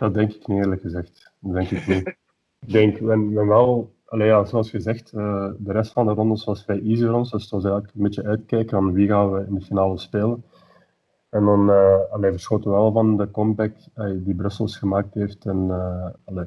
Dat 0.02 0.14
denk 0.14 0.32
ik 0.32 0.46
niet, 0.46 0.58
eerlijk 0.58 0.80
gezegd. 0.80 1.32
Dat 1.38 1.52
denk 1.52 1.70
ik 1.70 1.86
niet. 1.86 2.16
ik 2.66 2.72
denk, 2.72 2.98
we, 2.98 3.28
we 3.28 3.44
wel, 3.44 3.92
ja, 4.08 4.44
zoals 4.44 4.70
gezegd, 4.70 5.12
uh, 5.12 5.50
de 5.58 5.72
rest 5.72 5.92
van 5.92 6.06
de 6.06 6.12
rondes 6.12 6.44
was 6.44 6.64
vrij 6.64 6.82
easy 6.82 7.04
voor 7.04 7.14
ons. 7.14 7.30
Dus 7.30 7.42
het 7.42 7.50
was 7.50 7.64
eigenlijk 7.64 7.94
een 7.94 8.02
beetje 8.02 8.24
uitkijken 8.24 8.76
aan 8.76 8.92
wie 8.92 9.08
gaan 9.08 9.32
we 9.32 9.44
in 9.46 9.54
de 9.54 9.60
finale 9.60 9.98
spelen. 9.98 10.44
En 11.28 11.44
dan 11.44 11.68
uh, 11.70 11.96
allee, 12.10 12.30
verschoten 12.30 12.70
we 12.70 12.76
wel 12.76 12.92
van 12.92 13.16
de 13.16 13.30
comeback 13.30 13.72
uh, 13.96 14.10
die 14.16 14.34
Brussels 14.34 14.76
gemaakt 14.76 15.14
heeft. 15.14 15.44
En 15.44 15.66
uh, 15.68 16.06
allee, 16.24 16.46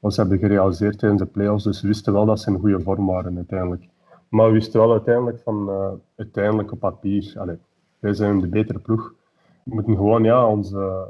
ons 0.00 0.16
hebben 0.16 0.38
gerealiseerd 0.38 0.98
tijdens 0.98 1.22
de 1.22 1.28
play-offs, 1.28 1.64
dus 1.64 1.80
we 1.80 1.88
wisten 1.88 2.12
wel 2.12 2.26
dat 2.26 2.40
ze 2.40 2.50
in 2.50 2.58
goede 2.58 2.80
vorm 2.80 3.06
waren 3.06 3.36
uiteindelijk. 3.36 3.88
Maar 4.28 4.46
we 4.46 4.52
wisten 4.52 4.80
wel 4.80 4.92
uiteindelijk 4.92 5.38
van, 5.38 5.70
uiteindelijk 6.16 6.72
op 6.72 6.78
papier, 6.78 7.34
allee, 7.36 7.58
wij 7.98 8.14
zijn 8.14 8.40
de 8.40 8.48
betere 8.48 8.78
ploeg. 8.78 9.14
We 9.62 9.74
moeten 9.74 9.96
gewoon 9.96 10.24
ja, 10.24 10.46
onze, 10.46 11.06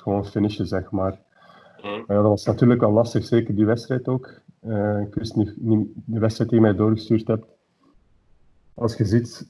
gewoon 0.00 0.26
finishen, 0.26 0.66
zeg 0.66 0.90
maar. 0.90 1.18
Ja, 1.82 2.04
dat 2.06 2.22
was 2.22 2.44
natuurlijk 2.44 2.82
al 2.82 2.92
lastig, 2.92 3.24
zeker 3.24 3.54
die 3.54 3.66
wedstrijd 3.66 4.08
ook. 4.08 4.40
Uh, 4.62 5.00
ik 5.00 5.14
wist 5.14 5.36
niet, 5.36 5.52
niet 5.56 5.88
de 5.94 6.20
wedstrijd 6.20 6.50
die 6.50 6.58
je 6.58 6.66
mij 6.66 6.74
doorgestuurd 6.74 7.26
hebt. 7.26 7.46
Als 8.74 8.96
je 8.96 9.04
ziet, 9.04 9.48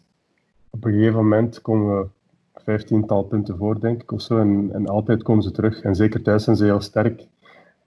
op 0.71 0.85
een 0.85 0.93
gegeven 0.93 1.17
moment 1.17 1.61
komen 1.61 1.99
we 1.99 2.09
vijftiental 2.55 3.23
punten 3.23 3.57
voor, 3.57 3.81
denk 3.81 4.03
ik, 4.03 4.13
of 4.13 4.21
zo. 4.21 4.39
En, 4.39 4.71
en 4.73 4.87
altijd 4.87 5.23
komen 5.23 5.43
ze 5.43 5.51
terug. 5.51 5.83
En 5.83 5.95
zeker 5.95 6.23
thuis 6.23 6.45
zijn 6.45 6.57
ze 6.57 6.65
heel 6.65 6.81
sterk. 6.81 7.27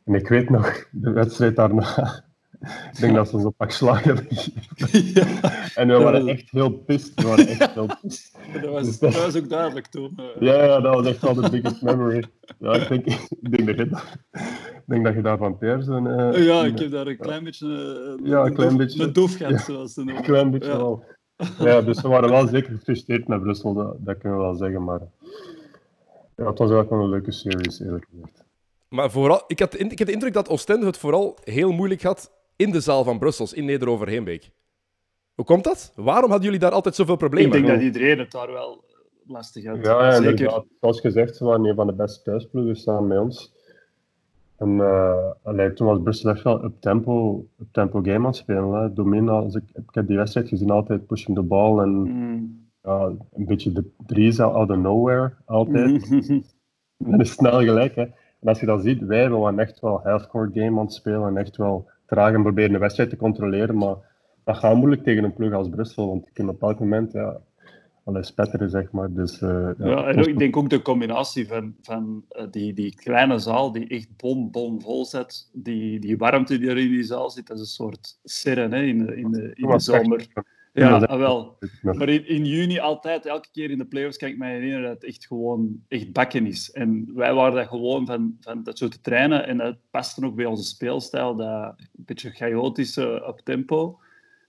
En 0.04 0.14
ik 0.14 0.28
weet 0.28 0.50
nog, 0.50 0.86
de 0.92 1.12
wedstrijd 1.12 1.56
daarna, 1.56 2.24
ik 2.60 3.00
denk 3.00 3.16
dat 3.16 3.30
ze 3.30 3.36
ons 3.36 3.46
op 3.46 3.58
pak 3.58 3.72
slag 3.72 4.04
hebben 4.04 4.28
ja. 5.14 5.26
En 5.76 5.88
we 5.88 5.98
waren 5.98 6.28
echt 6.28 6.52
heel 6.52 6.72
pist. 6.72 7.22
We 7.22 7.28
waren 7.28 7.48
echt 7.48 7.74
heel 7.74 7.90
pist. 8.02 8.38
Dat 8.54 8.72
was, 8.72 8.86
dus 8.86 9.00
dat... 9.00 9.16
was 9.16 9.38
ook 9.38 9.50
duidelijk 9.50 9.88
toen. 9.88 10.18
Uh... 10.18 10.26
Ja, 10.40 10.64
ja, 10.64 10.80
dat 10.80 10.96
was 10.96 11.06
echt 11.06 11.22
wel 11.22 11.34
de 11.34 11.50
biggest 11.50 11.82
memory. 11.82 12.24
Ja, 12.60 12.74
ik 12.74 12.88
denk, 12.88 13.06
ik 13.42 13.52
denk, 13.52 13.66
dat, 13.66 13.76
je, 13.76 13.84
ik 14.74 14.84
denk 14.86 15.06
dat 15.06 15.14
je 15.14 15.22
daar 15.22 15.38
van 15.38 15.58
Persen... 15.58 16.06
Uh, 16.06 16.46
ja, 16.46 16.66
ik 16.66 16.80
heb 16.80 16.92
daar 16.92 17.08
een 17.08 17.18
klein 17.18 17.44
beetje... 17.44 17.68
Uh, 18.22 18.30
ja, 18.30 18.46
een 18.46 18.54
klein 18.54 18.78
beetje. 18.78 19.04
Een 19.04 19.14
doof 19.14 19.36
gehad, 19.36 19.60
zoals 19.60 19.94
ze 19.94 20.00
noemen. 20.00 20.18
Een 20.18 20.24
klein 20.24 20.52
beetje 20.52 20.72
ja. 20.72 20.78
wel. 20.78 21.04
Ja, 21.60 21.82
dus 21.82 22.02
we 22.02 22.08
waren 22.08 22.30
wel 22.30 22.48
zeker 22.48 22.74
gefrustreerd 22.74 23.28
met 23.28 23.42
Brussel, 23.42 23.74
dat, 23.74 23.96
dat 24.00 24.18
kunnen 24.18 24.38
we 24.38 24.44
wel 24.44 24.56
zeggen. 24.56 24.84
Maar 24.84 25.00
ja, 26.36 26.46
het 26.46 26.58
was 26.58 26.72
eigenlijk 26.72 26.90
wel 26.90 27.00
een 27.00 27.10
leuke 27.10 27.32
series, 27.32 27.80
eerlijk 27.80 28.06
gezegd. 28.12 28.44
Maar 28.90 29.12
vooral, 29.12 29.44
ik, 29.48 29.60
had, 29.60 29.80
ik 29.80 29.98
heb 29.98 30.08
de 30.08 30.14
indruk 30.14 30.34
dat 30.34 30.50
Oostende 30.50 30.86
het 30.86 30.98
vooral 30.98 31.38
heel 31.44 31.72
moeilijk 31.72 32.02
had 32.02 32.32
in 32.60 32.72
de 32.72 32.80
zaal 32.80 33.04
van 33.04 33.20
Brussels, 33.20 33.54
in 33.54 33.66
Nederoverheenbeek. 33.66 34.52
Hoe 35.36 35.46
komt 35.46 35.64
dat? 35.64 35.94
Waarom 35.96 36.30
hadden 36.30 36.46
jullie 36.46 36.60
daar 36.60 36.72
altijd 36.72 36.96
zoveel 36.96 37.16
problemen? 37.16 37.58
Ik 37.58 37.66
denk 37.66 37.76
dat 37.76 37.86
iedereen 37.86 38.20
het 38.20 38.32
daar 38.32 38.52
wel 38.52 38.84
lastig 39.28 39.66
had. 39.66 39.86
Ja, 39.86 40.06
ja 40.06 40.22
Zeker. 40.22 40.64
zoals 40.80 41.00
gezegd, 41.00 41.36
ze 41.36 41.46
waren 41.46 41.66
een 41.66 41.76
van 41.76 41.88
de 41.88 41.94
beste 41.94 42.24
thuisploegen 42.24 42.76
samen 42.76 43.08
met 43.08 43.20
ons. 43.20 43.54
En 44.58 44.70
uh, 44.70 45.32
allee, 45.44 45.74
toen 45.74 45.88
was 45.88 46.02
Brussel 46.02 46.30
echt 46.30 46.44
wel 46.44 46.64
up 46.64 46.74
tempo, 46.80 47.46
up 47.60 47.68
tempo 47.72 48.02
game 48.02 48.18
aan 48.18 48.26
het 48.26 48.36
spelen. 48.36 48.74
Hè. 48.74 48.94
Domin, 48.94 49.30
als 49.30 49.56
ik, 49.56 49.64
ik 49.74 49.90
heb 49.92 50.08
die 50.08 50.18
wedstrijd 50.18 50.48
gezien, 50.48 50.70
altijd 50.70 51.08
pushing 51.08 51.36
de 51.38 51.44
bal 51.44 51.82
en 51.82 51.90
mm. 51.90 52.70
ja, 52.84 53.12
een 53.34 53.46
beetje 53.46 53.72
de 53.72 53.84
drie 54.06 54.42
out 54.42 54.70
of 54.70 54.78
nowhere, 54.78 55.34
altijd. 55.46 56.10
Mm. 57.00 57.14
en 57.14 57.20
is 57.20 57.32
snel 57.32 57.60
gelijk. 57.60 57.96
Hè. 57.96 58.02
En 58.40 58.48
als 58.48 58.60
je 58.60 58.66
dat 58.66 58.82
ziet, 58.82 59.06
wij 59.06 59.30
waren 59.30 59.60
echt 59.60 59.80
wel 59.80 60.02
half-court 60.04 60.54
game 60.54 60.80
aan 60.80 60.86
het 60.86 60.94
spelen 60.94 61.28
en 61.28 61.38
echt 61.38 61.58
wel 61.58 61.90
traag 62.10 62.34
en 62.34 62.42
proberen 62.42 62.72
de 62.72 62.78
wedstrijd 62.78 63.10
te 63.10 63.18
controleren. 63.18 63.78
Maar 63.78 63.96
dat 64.44 64.58
gaat 64.58 64.76
moeilijk 64.76 65.04
tegen 65.04 65.24
een 65.24 65.34
ploeg 65.34 65.54
als 65.54 65.70
Brussel, 65.70 66.08
want 66.08 66.26
je 66.26 66.32
kunt 66.34 66.50
op 66.50 66.62
elk 66.62 66.80
moment 66.80 67.12
ja, 67.12 67.42
alles 68.04 68.28
spetteren, 68.28 68.70
zeg 68.70 68.92
maar. 68.92 69.14
Dus, 69.14 69.42
uh, 69.42 69.70
ja, 69.78 69.88
ja, 69.88 70.08
en 70.08 70.28
ik 70.28 70.38
denk 70.38 70.58
ook 70.58 70.70
de 70.70 70.82
combinatie 70.82 71.48
van, 71.48 71.76
van 71.82 72.24
uh, 72.32 72.44
die, 72.52 72.74
die 72.74 72.96
kleine 72.96 73.40
zaal 73.40 73.72
die 73.72 73.88
echt 73.88 74.08
bom, 74.18 74.52
bom 74.52 74.82
vol 74.82 75.06
zit, 75.06 75.50
die, 75.54 76.00
die 76.00 76.18
warmte 76.18 76.60
die 76.60 76.70
er 76.70 76.78
in 76.78 76.90
die 76.90 77.04
zaal 77.04 77.30
zit, 77.30 77.48
dat 77.48 77.58
is 77.58 77.62
een 77.62 77.70
soort 77.70 78.20
serre 78.24 78.68
hè, 78.68 78.82
in 78.82 79.06
de, 79.06 79.16
in 79.16 79.32
de, 79.32 79.52
in 79.54 79.68
de 79.68 79.80
zomer. 79.80 80.28
Ja, 80.74 81.00
dat 81.00 81.10
ah, 81.10 81.18
wel. 81.18 81.58
Maar 81.82 82.10
in, 82.10 82.28
in, 82.28 82.46
juni 82.46 82.80
altijd, 82.80 83.26
elke 83.26 83.48
keer 83.52 83.72
in 83.72 83.78
de 83.78 83.86
playoffs, 83.86 84.18
kan 84.18 84.30
ik 84.30 84.38
me 84.38 84.48
herinneren 84.48 84.84
dat 84.84 84.94
het 84.94 85.04
echt 85.04 85.28
gewoon 85.28 85.84
echt 85.88 86.12
bakken 86.12 86.46
is. 86.46 86.72
En 86.72 87.12
wij 87.14 87.34
waren 87.34 87.56
dat 87.56 87.68
gewoon 87.68 88.06
van, 88.06 88.38
van 88.40 88.64
dat 88.64 88.78
zo 88.78 88.88
te 88.88 89.02
trainen. 89.02 89.48
En 89.48 89.58
dat 89.58 89.78
paste 89.90 90.26
ook 90.26 90.36
bij 90.36 90.46
onze 90.46 90.64
speelstijl, 90.64 91.36
dat 91.36 91.74
een 91.78 92.06
beetje 92.06 92.30
chaotische 92.30 93.24
op 93.28 93.40
tempo. 93.40 94.00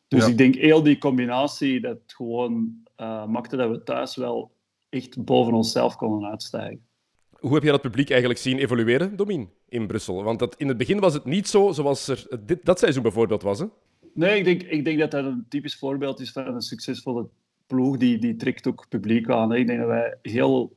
Dus 0.09 0.27
ik 0.27 0.39
denk 0.39 0.55
heel 0.55 0.83
die 0.83 0.99
combinatie, 0.99 1.81
dat 1.81 1.99
gewoon 2.07 2.75
uh, 2.97 3.27
maakte 3.27 3.57
dat 3.57 3.71
we 3.71 3.83
thuis 3.83 4.17
wel 4.17 4.53
echt 4.89 5.25
boven 5.25 5.53
onszelf 5.53 5.97
konden 5.97 6.31
uitstijgen. 6.31 6.85
Hoe 7.31 7.55
heb 7.55 7.63
je 7.63 7.71
dat 7.71 7.81
publiek 7.81 8.11
eigenlijk 8.11 8.41
zien 8.41 8.59
evolueren, 8.59 9.17
Domien, 9.17 9.51
in 9.69 9.87
Brussel? 9.87 10.23
Want 10.23 10.39
dat, 10.39 10.57
in 10.57 10.69
het 10.69 10.77
begin 10.77 11.01
was 11.01 11.15
het 11.15 11.25
niet 11.25 11.49
zo 11.49 11.73
zoals 11.73 12.09
er 12.09 12.27
dit, 12.41 12.65
dat 12.65 12.79
seizoen 12.79 13.03
bijvoorbeeld 13.03 13.43
was, 13.43 13.59
hè? 13.59 13.67
Nee, 14.15 14.39
ik 14.39 14.45
denk, 14.45 14.63
ik 14.63 14.85
denk 14.85 14.99
dat 14.99 15.11
dat 15.11 15.25
een 15.25 15.47
typisch 15.49 15.77
voorbeeld 15.77 16.21
is 16.21 16.33
van 16.33 16.47
een 16.47 16.61
succesvolle 16.61 17.29
ploeg. 17.67 17.97
Die, 17.97 18.19
die 18.19 18.37
trekt 18.37 18.67
ook 18.67 18.87
publiek 18.89 19.31
aan. 19.31 19.55
Ik 19.55 19.67
denk 19.67 19.79
dat 19.79 19.89
wij 19.89 20.19
heel 20.23 20.77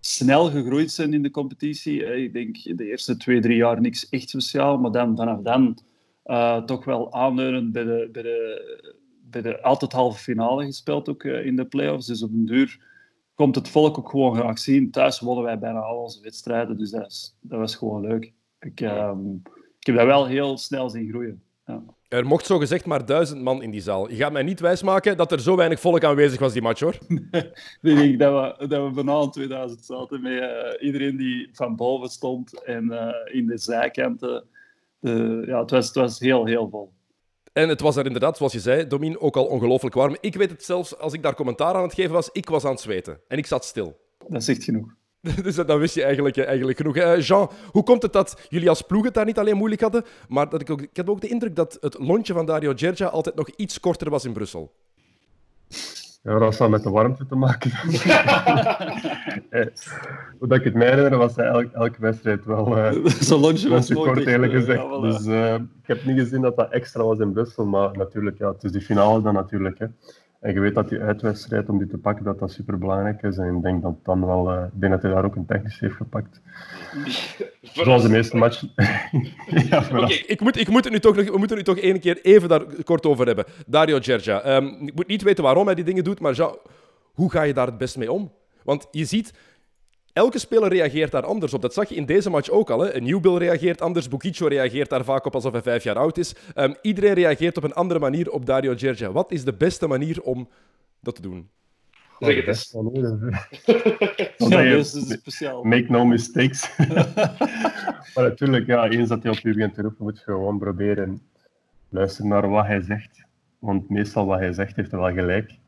snel 0.00 0.50
gegroeid 0.50 0.90
zijn 0.90 1.14
in 1.14 1.22
de 1.22 1.30
competitie. 1.30 2.22
Ik 2.22 2.32
denk 2.32 2.76
de 2.76 2.86
eerste 2.86 3.16
twee, 3.16 3.40
drie 3.40 3.56
jaar 3.56 3.80
niks 3.80 4.08
echt 4.08 4.28
speciaal. 4.28 4.78
Maar 4.78 4.90
dan, 4.90 5.16
vanaf 5.16 5.40
dan 5.40 5.78
uh, 6.26 6.62
toch 6.62 6.84
wel 6.84 7.12
aanleunend 7.12 7.72
bij 7.72 7.84
de, 7.84 8.08
bij, 8.12 8.22
de, 8.22 9.42
de 9.42 9.62
altijd 9.62 9.92
halve 9.92 10.18
finale 10.18 10.64
gespeeld 10.64 11.08
ook 11.08 11.22
uh, 11.22 11.46
in 11.46 11.56
de 11.56 11.64
playoffs. 11.64 12.06
Dus 12.06 12.22
op 12.22 12.32
een 12.32 12.46
duur 12.46 12.80
komt 13.34 13.54
het 13.54 13.68
volk 13.68 13.98
ook 13.98 14.08
gewoon 14.08 14.34
graag 14.34 14.58
zien. 14.58 14.90
Thuis 14.90 15.20
wonnen 15.20 15.44
wij 15.44 15.58
bijna 15.58 15.80
al 15.80 16.02
onze 16.02 16.22
wedstrijden. 16.22 16.78
Dus 16.78 16.90
dat, 16.90 17.34
was 17.40 17.76
gewoon 17.76 18.00
leuk. 18.00 18.32
Ik, 18.60 18.80
um, 18.80 19.42
ik 19.78 19.86
heb 19.86 19.96
dat 19.96 20.06
wel 20.06 20.26
heel 20.26 20.58
snel 20.58 20.90
zien 20.90 21.08
groeien. 21.08 21.42
Ja. 21.66 21.82
Er 22.12 22.26
mocht 22.26 22.46
zo 22.46 22.58
gezegd 22.58 22.86
maar 22.86 23.06
duizend 23.06 23.42
man 23.42 23.62
in 23.62 23.70
die 23.70 23.80
zaal. 23.80 24.10
Je 24.10 24.16
gaat 24.16 24.32
mij 24.32 24.42
niet 24.42 24.60
wijsmaken 24.60 25.16
dat 25.16 25.32
er 25.32 25.40
zo 25.40 25.56
weinig 25.56 25.80
volk 25.80 26.04
aanwezig 26.04 26.40
was 26.40 26.52
die 26.52 26.62
match, 26.62 26.80
hoor. 26.80 26.98
Nee, 27.80 27.94
ik 27.94 28.18
denk 28.18 28.18
dat 28.18 28.58
we, 28.58 28.66
dat 28.66 28.88
we 28.88 28.90
bijna 28.94 29.28
2000 29.28 29.84
zaten 29.84 30.22
met 30.22 30.32
uh, 30.32 30.86
iedereen 30.86 31.16
die 31.16 31.48
van 31.52 31.76
boven 31.76 32.08
stond 32.08 32.62
en 32.62 32.84
uh, 32.84 33.08
in 33.24 33.46
de 33.46 33.58
zijkanten. 33.58 34.44
De, 34.98 35.42
ja, 35.46 35.60
het, 35.60 35.70
was, 35.70 35.86
het 35.86 35.94
was 35.94 36.18
heel, 36.18 36.46
heel 36.46 36.68
vol. 36.68 36.92
En 37.52 37.68
het 37.68 37.80
was 37.80 37.96
er 37.96 38.06
inderdaad, 38.06 38.36
zoals 38.36 38.52
je 38.52 38.60
zei, 38.60 38.86
Domien, 38.86 39.20
ook 39.20 39.36
al 39.36 39.44
ongelooflijk 39.44 39.94
warm. 39.94 40.16
Ik 40.20 40.34
weet 40.34 40.50
het 40.50 40.64
zelfs, 40.64 40.98
als 40.98 41.12
ik 41.12 41.22
daar 41.22 41.34
commentaar 41.34 41.74
aan 41.74 41.82
het 41.82 41.94
geven 41.94 42.12
was, 42.12 42.30
ik 42.32 42.48
was 42.48 42.64
aan 42.64 42.70
het 42.70 42.80
zweten. 42.80 43.20
En 43.28 43.38
ik 43.38 43.46
zat 43.46 43.64
stil. 43.64 44.00
Dat 44.28 44.44
zegt 44.44 44.64
genoeg. 44.64 44.94
Dus 45.42 45.54
dan 45.54 45.78
wist 45.78 45.94
je 45.94 46.02
eigenlijk, 46.02 46.38
eigenlijk 46.38 46.76
genoeg. 46.76 46.96
Uh, 46.96 47.20
Jean, 47.20 47.50
hoe 47.70 47.82
komt 47.82 48.02
het 48.02 48.12
dat 48.12 48.46
jullie 48.48 48.68
als 48.68 48.82
ploeg 48.82 49.04
het 49.04 49.14
daar 49.14 49.24
niet 49.24 49.38
alleen 49.38 49.56
moeilijk 49.56 49.80
hadden, 49.80 50.04
maar 50.28 50.48
dat 50.48 50.60
ik, 50.60 50.70
ook, 50.70 50.82
ik 50.82 50.96
heb 50.96 51.10
ook 51.10 51.20
de 51.20 51.28
indruk 51.28 51.56
dat 51.56 51.76
het 51.80 51.98
lontje 51.98 52.32
van 52.32 52.46
Dario 52.46 52.72
Gergia 52.76 53.06
altijd 53.06 53.34
nog 53.34 53.48
iets 53.56 53.80
korter 53.80 54.10
was 54.10 54.24
in 54.24 54.32
Brussel? 54.32 54.72
Ja, 56.22 56.38
dat 56.38 56.56
had 56.58 56.70
met 56.70 56.82
de 56.82 56.90
warmte 56.90 57.26
te 57.26 57.34
maken. 57.34 57.70
Hoe 60.38 60.48
dat 60.48 60.58
ik 60.58 60.64
het 60.64 60.74
mij 60.74 60.88
herinner, 60.88 61.18
was 61.18 61.36
elke, 61.36 61.68
elke 61.72 62.00
wedstrijd 62.00 62.44
wel 62.44 62.78
uh, 62.78 63.06
Zo'n 63.20 63.40
lontje 63.40 63.68
was 63.68 63.92
kort, 63.92 64.26
eerlijk 64.26 64.52
gezegd. 64.52 64.82
Ja, 64.82 65.00
Dus 65.00 65.26
uh, 65.26 65.54
ik 65.54 65.86
heb 65.86 66.04
niet 66.04 66.18
gezien 66.18 66.40
dat 66.40 66.56
dat 66.56 66.70
extra 66.70 67.04
was 67.04 67.18
in 67.18 67.32
Brussel, 67.32 67.64
maar 67.64 67.96
natuurlijk, 67.96 68.38
ja, 68.38 68.52
het 68.52 68.64
is 68.64 68.72
de 68.72 68.80
finale 68.80 69.22
dan 69.22 69.34
natuurlijk. 69.34 69.78
Hè. 69.78 69.86
En 70.42 70.52
je 70.54 70.60
weet 70.60 70.74
dat 70.74 70.88
die 70.88 71.00
uitwedstrijd 71.00 71.68
om 71.68 71.78
die 71.78 71.86
te 71.86 71.98
pakken, 71.98 72.24
dat 72.24 72.38
dat 72.38 72.52
super 72.52 72.78
belangrijk 72.78 73.22
is. 73.22 73.36
En 73.36 73.56
ik 73.56 73.62
denk 73.62 73.82
dat 73.82 73.94
dan 74.04 74.26
wel, 74.26 74.52
uh, 74.52 74.64
ik 74.64 74.80
denk 74.80 74.92
dat 74.92 75.02
hij 75.02 75.10
daar 75.10 75.24
ook 75.24 75.36
een 75.36 75.46
technisch 75.46 75.80
heeft 75.80 75.94
gepakt. 75.94 76.40
Zoals 77.62 78.02
de 78.02 78.08
meeste 78.08 78.36
matchen. 78.36 78.72
ja, 79.70 79.84
okay, 79.92 80.24
ik, 80.26 80.40
moet, 80.40 80.60
ik 80.60 80.68
moet 80.68 80.84
het 80.84 80.92
nu 80.92 80.98
toch 80.98 81.16
nog, 81.16 81.24
we 81.24 81.38
moeten 81.38 81.56
het 81.56 81.66
nu 81.66 81.74
toch 81.74 81.84
één 81.84 82.00
keer 82.00 82.18
even 82.22 82.48
daar 82.48 82.64
kort 82.84 83.06
over 83.06 83.26
hebben. 83.26 83.44
Dario 83.66 83.98
Gergia. 84.00 84.56
Um, 84.56 84.86
ik 84.86 84.94
moet 84.94 85.06
niet 85.06 85.22
weten 85.22 85.44
waarom 85.44 85.66
hij 85.66 85.74
die 85.74 85.84
dingen 85.84 86.04
doet, 86.04 86.20
maar 86.20 86.32
Jean, 86.32 86.56
hoe 87.12 87.30
ga 87.30 87.42
je 87.42 87.54
daar 87.54 87.66
het 87.66 87.78
best 87.78 87.96
mee 87.96 88.12
om? 88.12 88.32
Want 88.64 88.88
je 88.90 89.04
ziet, 89.04 89.32
Elke 90.12 90.38
speler 90.38 90.68
reageert 90.68 91.10
daar 91.10 91.24
anders 91.24 91.54
op. 91.54 91.62
Dat 91.62 91.74
zag 91.74 91.88
je 91.88 91.94
in 91.94 92.06
deze 92.06 92.30
match 92.30 92.50
ook 92.50 92.70
al. 92.70 92.80
Hè. 92.80 92.94
Een 92.94 93.04
Newbill 93.04 93.36
reageert 93.36 93.80
anders. 93.80 94.08
Bukicho 94.08 94.46
reageert 94.46 94.88
daar 94.88 95.04
vaak 95.04 95.24
op 95.24 95.34
alsof 95.34 95.52
hij 95.52 95.62
vijf 95.62 95.82
jaar 95.84 95.96
oud 95.96 96.18
is. 96.18 96.34
Um, 96.54 96.74
iedereen 96.82 97.14
reageert 97.14 97.56
op 97.56 97.64
een 97.64 97.72
andere 97.72 98.00
manier 98.00 98.30
op 98.30 98.46
Dario 98.46 98.74
Gergia. 98.76 99.12
Wat 99.12 99.32
is 99.32 99.44
de 99.44 99.52
beste 99.52 99.86
manier 99.86 100.22
om 100.22 100.48
dat 101.00 101.14
te 101.14 101.22
doen? 101.22 101.48
Zeg 102.18 102.36
het 102.36 102.46
eens. 102.46 102.74
ja, 104.38 104.62
dat 104.70 104.94
is 104.94 105.08
speciaal. 105.08 105.62
Make 105.62 105.86
no 105.88 106.04
mistakes. 106.04 106.76
maar 108.14 108.24
natuurlijk, 108.24 108.66
ja, 108.66 108.88
eens 108.88 109.08
dat 109.08 109.22
hij 109.22 109.32
op 109.32 109.38
je 109.38 109.48
begint 109.48 109.74
te 109.74 109.82
roepen, 109.82 110.04
moet 110.04 110.18
je 110.18 110.24
gewoon 110.24 110.58
proberen 110.58 111.22
luisteren 111.88 112.30
naar 112.30 112.48
wat 112.48 112.66
hij 112.66 112.80
zegt. 112.80 113.24
Want 113.58 113.88
meestal 113.88 114.26
wat 114.26 114.38
hij 114.38 114.52
zegt, 114.52 114.76
heeft 114.76 114.90
hij 114.90 115.00
wel 115.00 115.12
gelijk. 115.12 115.58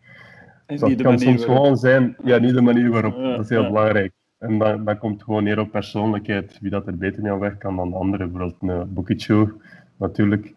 Dus 0.66 0.80
dat 0.80 1.02
kan 1.02 1.18
soms 1.18 1.44
gewoon 1.44 1.76
zijn, 1.76 2.16
ja, 2.24 2.38
niet 2.38 2.54
de 2.54 2.60
manier 2.60 2.90
waarop. 2.90 3.16
dat 3.16 3.40
is 3.40 3.48
heel 3.48 3.66
belangrijk. 3.66 4.12
En 4.44 4.58
dat, 4.58 4.86
dat 4.86 4.98
komt 4.98 5.22
gewoon 5.22 5.44
neer 5.44 5.58
op 5.58 5.70
persoonlijkheid. 5.70 6.58
Wie 6.60 6.70
dat 6.70 6.86
er 6.86 6.96
beter 6.96 7.22
mee 7.22 7.38
weg 7.38 7.58
kan 7.58 7.76
dan 7.76 7.92
anderen. 7.92 8.32
Bijvoorbeeld 8.32 8.80
een 8.80 8.94
Bukicho, 8.94 9.50
natuurlijk. 9.96 10.54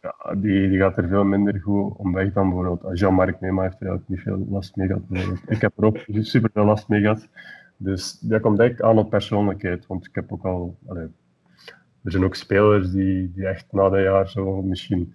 Ja, 0.00 0.34
die, 0.34 0.68
die 0.68 0.78
gaat 0.78 0.96
er 0.96 1.08
veel 1.08 1.24
minder 1.24 1.60
goed 1.60 1.96
om 1.96 2.12
weg 2.12 2.32
dan 2.32 2.48
bijvoorbeeld 2.48 2.98
Jean-Marc 2.98 3.40
Neema 3.40 3.62
heeft 3.62 3.80
er 3.80 3.90
ook 3.90 4.02
niet 4.06 4.20
veel 4.20 4.46
last 4.50 4.76
mee 4.76 4.86
gehad. 4.86 5.02
Ik 5.46 5.60
heb 5.60 5.72
er 5.76 5.84
ook 5.84 5.98
super 6.08 6.50
veel 6.52 6.64
last 6.64 6.88
mee 6.88 7.00
gehad. 7.00 7.28
Dus 7.76 8.18
dat 8.20 8.40
komt 8.40 8.58
echt 8.58 8.82
aan 8.82 8.98
op 8.98 9.10
persoonlijkheid. 9.10 9.86
Want 9.86 10.06
ik 10.06 10.14
heb 10.14 10.32
ook 10.32 10.44
al... 10.44 10.76
Allee, 10.86 11.08
er 12.04 12.10
zijn 12.10 12.24
ook 12.24 12.34
spelers 12.34 12.90
die, 12.90 13.32
die 13.34 13.46
echt 13.46 13.66
na 13.70 13.88
dat 13.88 14.02
jaar 14.02 14.28
zo 14.28 14.62
misschien 14.62 15.14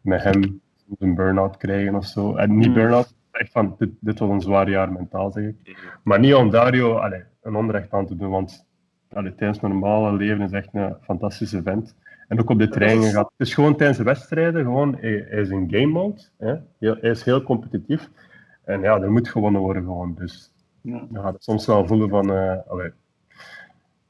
met 0.00 0.22
hem 0.22 0.60
een 0.98 1.14
burn-out 1.14 1.56
krijgen 1.56 1.94
of 1.94 2.06
zo. 2.06 2.36
En 2.36 2.56
niet 2.56 2.68
mm. 2.68 2.74
burn-out, 2.74 3.14
echt 3.38 3.52
van, 3.52 3.74
dit, 3.78 3.90
dit 4.00 4.18
was 4.18 4.30
een 4.30 4.40
zwaar 4.40 4.70
jaar 4.70 4.92
mentaal, 4.92 5.32
zeg 5.32 5.44
ik. 5.44 5.76
Maar 6.02 6.18
niet 6.18 6.34
om 6.34 6.50
Dario 6.50 6.94
allee, 6.94 7.22
een 7.42 7.56
onrecht 7.56 7.92
aan 7.92 8.06
te 8.06 8.16
doen, 8.16 8.30
want 8.30 8.66
tijdens 9.08 9.60
mijn 9.60 9.72
normale 9.72 10.16
leven 10.16 10.44
is 10.44 10.52
echt 10.52 10.68
een 10.72 10.96
fantastische 11.00 11.62
vent. 11.62 11.96
En 12.28 12.40
ook 12.40 12.50
op 12.50 12.58
de 12.58 12.68
trainingen 12.68 13.12
gaat. 13.12 13.30
Het 13.36 13.46
is 13.46 13.54
gewoon 13.54 13.76
tijdens 13.76 13.98
de 13.98 14.04
wedstrijden, 14.04 14.64
gewoon, 14.64 14.96
hij, 15.00 15.12
is 15.14 15.48
in 15.48 15.70
game 15.70 15.86
mode. 15.86 16.22
Hè? 16.38 16.54
Hij 16.78 17.10
is 17.10 17.22
heel 17.22 17.42
competitief. 17.42 18.10
En 18.64 18.80
ja, 18.80 19.00
er 19.00 19.10
moet 19.10 19.28
gewonnen 19.28 19.60
worden 19.60 19.82
gewoon. 19.82 20.14
Dus 20.14 20.52
ja, 20.80 21.06
ja 21.12 21.34
soms 21.38 21.66
wel 21.66 21.86
voelen 21.86 22.08
van, 22.08 22.30
uh, 22.30 22.56
allee, 22.66 22.92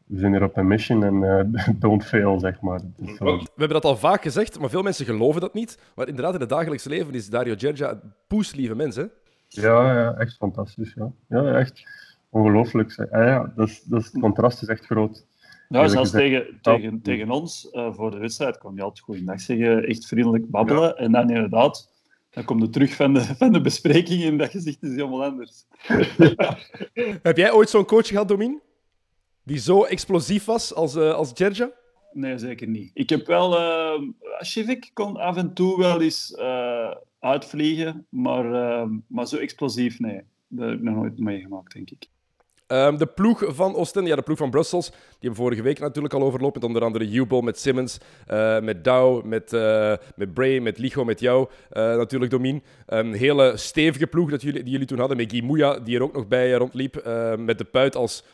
we 0.06 0.18
zijn 0.18 0.32
hier 0.32 0.42
op 0.42 0.56
een 0.56 0.66
mission 0.66 1.04
en 1.04 1.22
uh, 1.54 1.68
don't 1.80 2.04
fail, 2.04 2.38
zeg 2.38 2.60
maar. 2.60 2.80
Dus, 2.96 3.18
we 3.18 3.48
hebben 3.56 3.68
dat 3.68 3.84
al 3.84 3.96
vaak 3.96 4.22
gezegd, 4.22 4.58
maar 4.58 4.70
veel 4.70 4.82
mensen 4.82 5.06
geloven 5.06 5.40
dat 5.40 5.54
niet. 5.54 5.78
Maar 5.94 6.08
inderdaad, 6.08 6.34
in 6.34 6.40
het 6.40 6.48
dagelijkse 6.48 6.88
leven 6.88 7.14
is 7.14 7.28
Dario 7.28 7.54
Gergia 7.56 7.90
een 7.90 8.12
poeslieve 8.26 8.74
mens, 8.74 8.96
hè? 8.96 9.04
Ja, 9.48 9.92
ja, 9.94 10.14
echt 10.14 10.36
fantastisch, 10.36 10.94
ja. 10.94 11.12
Ja, 11.28 11.58
echt 11.58 11.82
ongelooflijk. 12.30 13.08
Ja, 13.10 13.26
ja, 13.26 13.52
dat, 13.56 13.68
is, 13.68 13.82
dat 13.82 14.00
is, 14.00 14.06
het 14.06 14.20
contrast 14.20 14.62
is 14.62 14.68
echt 14.68 14.84
groot. 14.84 15.26
Ja, 15.68 15.88
zelfs 15.88 16.10
tegen, 16.10 16.58
tegen, 16.60 17.02
tegen 17.02 17.30
ons, 17.30 17.68
uh, 17.72 17.94
voor 17.94 18.10
de 18.10 18.18
wedstrijd, 18.18 18.58
kon 18.58 18.74
je 18.74 18.82
altijd 18.82 19.04
goeiedag 19.04 19.40
zeggen, 19.40 19.84
echt 19.84 20.06
vriendelijk 20.06 20.50
babbelen. 20.50 20.96
En 20.96 21.12
dan 21.12 21.30
inderdaad, 21.30 21.92
dan 22.30 22.44
kom 22.44 22.60
je 22.60 22.68
terug 22.68 22.94
van 22.94 23.14
de, 23.14 23.20
van 23.38 23.52
de 23.52 23.60
bespreking 23.60 24.22
en 24.22 24.36
dat 24.36 24.50
gezicht 24.50 24.82
is 24.82 24.90
helemaal 24.90 25.24
anders. 25.24 25.66
Heb 27.22 27.36
jij 27.36 27.52
ooit 27.52 27.70
zo'n 27.70 27.84
coach 27.84 28.06
gehad, 28.06 28.28
Domien? 28.28 28.60
Die 29.46 29.58
zo 29.58 29.84
explosief 29.84 30.44
was 30.44 30.74
als, 30.74 30.96
uh, 30.96 31.14
als 31.14 31.30
Gerja? 31.34 31.70
Nee, 32.12 32.38
zeker 32.38 32.68
niet. 32.68 32.90
Ik 32.94 33.10
heb 33.10 33.26
wel... 33.26 33.52
Uh, 33.52 34.02
Shivik 34.44 34.90
kon 34.92 35.16
af 35.16 35.36
en 35.36 35.54
toe 35.54 35.78
wel 35.78 36.00
eens 36.00 36.36
uh, 36.38 36.94
uitvliegen, 37.20 38.06
maar, 38.08 38.44
uh, 38.44 38.88
maar 39.08 39.26
zo 39.26 39.36
explosief, 39.36 39.98
nee. 39.98 40.22
Dat 40.48 40.68
heb 40.68 40.78
ik 40.78 40.84
nog 40.84 40.94
nooit 40.94 41.18
meegemaakt, 41.18 41.72
denk 41.72 41.90
ik. 41.90 42.06
Um, 42.68 42.98
de 42.98 43.06
ploeg 43.06 43.44
van 43.46 43.74
Oostende, 43.74 44.08
ja, 44.08 44.16
de 44.16 44.22
ploeg 44.22 44.38
van 44.38 44.50
Brussels, 44.50 44.90
die 44.90 44.98
hebben 45.20 45.38
vorige 45.38 45.62
week 45.62 45.78
natuurlijk 45.78 46.14
al 46.14 46.22
overlopen. 46.22 46.60
Met 46.60 46.68
onder 46.68 46.84
andere 46.84 47.08
Jubel, 47.08 47.40
met 47.40 47.58
Simmons, 47.58 47.98
uh, 48.30 48.60
met 48.60 48.84
Dow, 48.84 49.24
met, 49.24 49.52
uh, 49.52 49.94
met 50.16 50.34
Bray, 50.34 50.58
met 50.58 50.78
Ligo, 50.78 51.04
met 51.04 51.20
jou. 51.20 51.48
Uh, 51.72 51.96
natuurlijk, 51.96 52.30
Domien. 52.30 52.62
Een 52.86 53.12
hele 53.12 53.56
stevige 53.56 54.06
ploeg 54.06 54.30
dat 54.30 54.42
jullie, 54.42 54.62
die 54.62 54.72
jullie 54.72 54.86
toen 54.86 54.98
hadden. 54.98 55.16
Met 55.16 55.30
Guy 55.30 55.44
Mouya, 55.44 55.78
die 55.78 55.96
er 55.96 56.02
ook 56.02 56.12
nog 56.12 56.28
bij 56.28 56.52
rondliep. 56.52 56.94
met 57.38 57.58
de 57.58 57.64
puit 57.64 57.96
als 57.96 58.24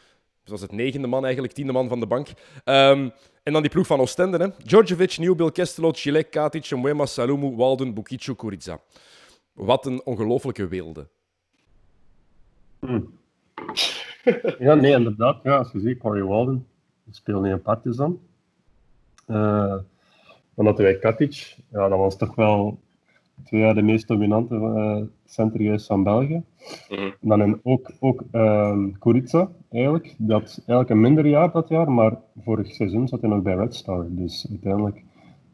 zoals 0.44 0.60
het 0.60 0.72
negende 0.72 1.06
man 1.06 1.24
eigenlijk, 1.24 1.54
tiende 1.54 1.72
man 1.72 1.88
van 1.88 2.00
de 2.00 2.06
bank. 2.06 2.28
Um, 2.64 3.12
en 3.42 3.52
dan 3.52 3.62
die 3.62 3.70
ploeg 3.70 3.86
van 3.86 4.00
Oostende. 4.00 4.38
Hè. 4.38 4.48
Djordjevic, 4.64 5.18
Nieuwbil, 5.18 5.52
Kestelot, 5.52 5.98
Chilek, 5.98 6.30
Katic, 6.30 6.70
Mwema, 6.70 7.06
Salumu, 7.06 7.56
Walden, 7.56 7.94
Bukicu, 7.94 8.34
Kurica. 8.34 8.80
Wat 9.52 9.86
een 9.86 10.04
ongelofelijke 10.04 10.68
weelde. 10.68 11.08
Hmm. 12.78 13.18
ja, 14.58 14.74
nee, 14.74 14.92
inderdaad. 14.92 15.40
Ja, 15.42 15.56
als 15.56 15.72
je 15.72 15.80
ziet, 15.80 15.98
Corey 15.98 16.22
Walden 16.22 16.66
speelde 17.10 17.48
in 17.48 17.62
Partizan. 17.62 18.20
Uh, 19.26 19.76
dan 20.54 20.66
hadden 20.66 20.84
wij 20.84 20.98
Katic. 20.98 21.56
Ja, 21.70 21.88
dat 21.88 21.98
was 21.98 22.16
toch 22.16 22.34
wel 22.34 22.80
twee 23.44 23.60
jaar 23.60 23.74
de 23.74 23.82
meest 23.82 24.08
dominante 24.08 24.54
centergeest 25.32 25.86
van 25.86 26.02
België. 26.02 26.42
Mm 26.88 27.14
Dan 27.20 27.60
ook, 27.62 27.90
ook 28.00 28.22
uh, 28.32 28.78
Kurica, 28.98 29.50
eigenlijk. 29.70 30.14
Dat 30.18 30.56
eigenlijk 30.56 30.90
een 30.90 31.00
minder 31.00 31.26
jaar 31.26 31.52
dat 31.52 31.68
jaar, 31.68 31.90
maar 31.90 32.16
vorig 32.42 32.74
seizoen 32.74 33.08
zat 33.08 33.20
hij 33.20 33.30
nog 33.30 33.42
bij 33.42 33.54
Red 33.54 33.74
Star. 33.74 34.06
Dus 34.08 34.46
uiteindelijk, 34.50 34.96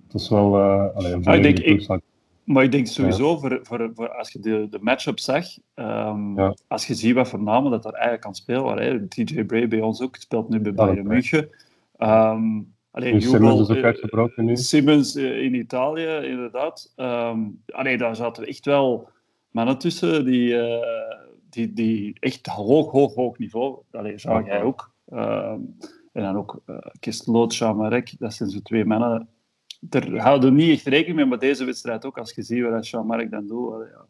het 0.03 0.13
was 0.13 0.29
wel 0.29 0.59
uh, 0.59 0.95
allee, 0.95 1.13
een 1.13 1.25
ah, 1.25 1.37
ik, 1.37 1.43
denk, 1.43 1.59
ik, 1.59 2.01
Maar 2.45 2.65
ik 2.65 2.73
denk 2.73 2.87
sowieso, 2.87 3.39
voor, 3.39 3.61
voor, 3.63 3.91
voor 3.95 4.09
als 4.09 4.33
je 4.33 4.39
de, 4.39 4.67
de 4.71 4.79
matchup 4.81 5.19
zag, 5.19 5.45
um, 5.75 6.37
ja. 6.37 6.55
als 6.69 6.87
je 6.87 6.95
ziet 6.95 7.15
wat 7.15 7.29
voor 7.29 7.43
namen 7.43 7.71
dat 7.71 7.85
er 7.85 7.93
eigenlijk 7.93 8.23
kan 8.23 8.35
spelen, 8.35 9.09
TJ 9.09 9.45
Bray 9.45 9.69
bij 9.69 9.81
ons 9.81 10.03
ook, 10.03 10.17
speelt 10.17 10.49
nu 10.49 10.61
bij 10.61 10.75
Bayern 10.75 11.07
München. 11.07 11.49
Um, 11.99 12.75
alleen 12.91 13.23
Simmons 13.23 13.69
is 13.69 13.77
ook 13.77 13.85
uitgebroken 13.85 14.45
nu. 14.45 14.57
Simmons 14.57 15.17
in 15.17 15.55
Italië, 15.55 16.21
inderdaad. 16.23 16.93
Um, 16.97 17.63
allee, 17.67 17.99
daar 17.99 18.17
zaten 18.17 18.43
we 18.43 18.49
echt 18.49 18.65
wel 18.65 19.09
mannen 19.59 19.79
tussen 19.79 20.25
die, 20.25 20.49
uh, 20.55 20.77
die, 21.51 21.73
die 21.73 22.17
echt 22.21 22.47
hoog, 22.47 22.91
hoog, 22.91 23.15
hoog 23.15 23.39
niveau. 23.39 23.79
Allee, 23.91 24.19
zag 24.19 24.47
jij 24.47 24.63
ook. 24.63 24.93
Um, 25.13 25.77
en 26.13 26.23
dan 26.23 26.37
ook 26.37 26.61
uh, 26.67 26.77
Kistloot, 27.01 27.55
Chamarek, 27.55 28.15
dat 28.19 28.35
zijn 28.35 28.51
zo 28.51 28.59
twee 28.63 28.85
mannen 28.85 29.29
daar 29.81 30.17
houden 30.17 30.51
we 30.51 30.57
niet 30.57 30.71
echt 30.71 30.87
rekening 30.87 31.17
mee, 31.17 31.27
maar 31.27 31.39
deze 31.39 31.65
wedstrijd 31.65 32.05
ook, 32.05 32.19
als 32.19 32.35
je 32.35 32.43
ziet 32.43 32.63
wat 32.63 32.89
Jean-Marc 32.89 33.31
dan 33.31 33.47
doet. 33.47 33.87
Ja. 33.93 34.07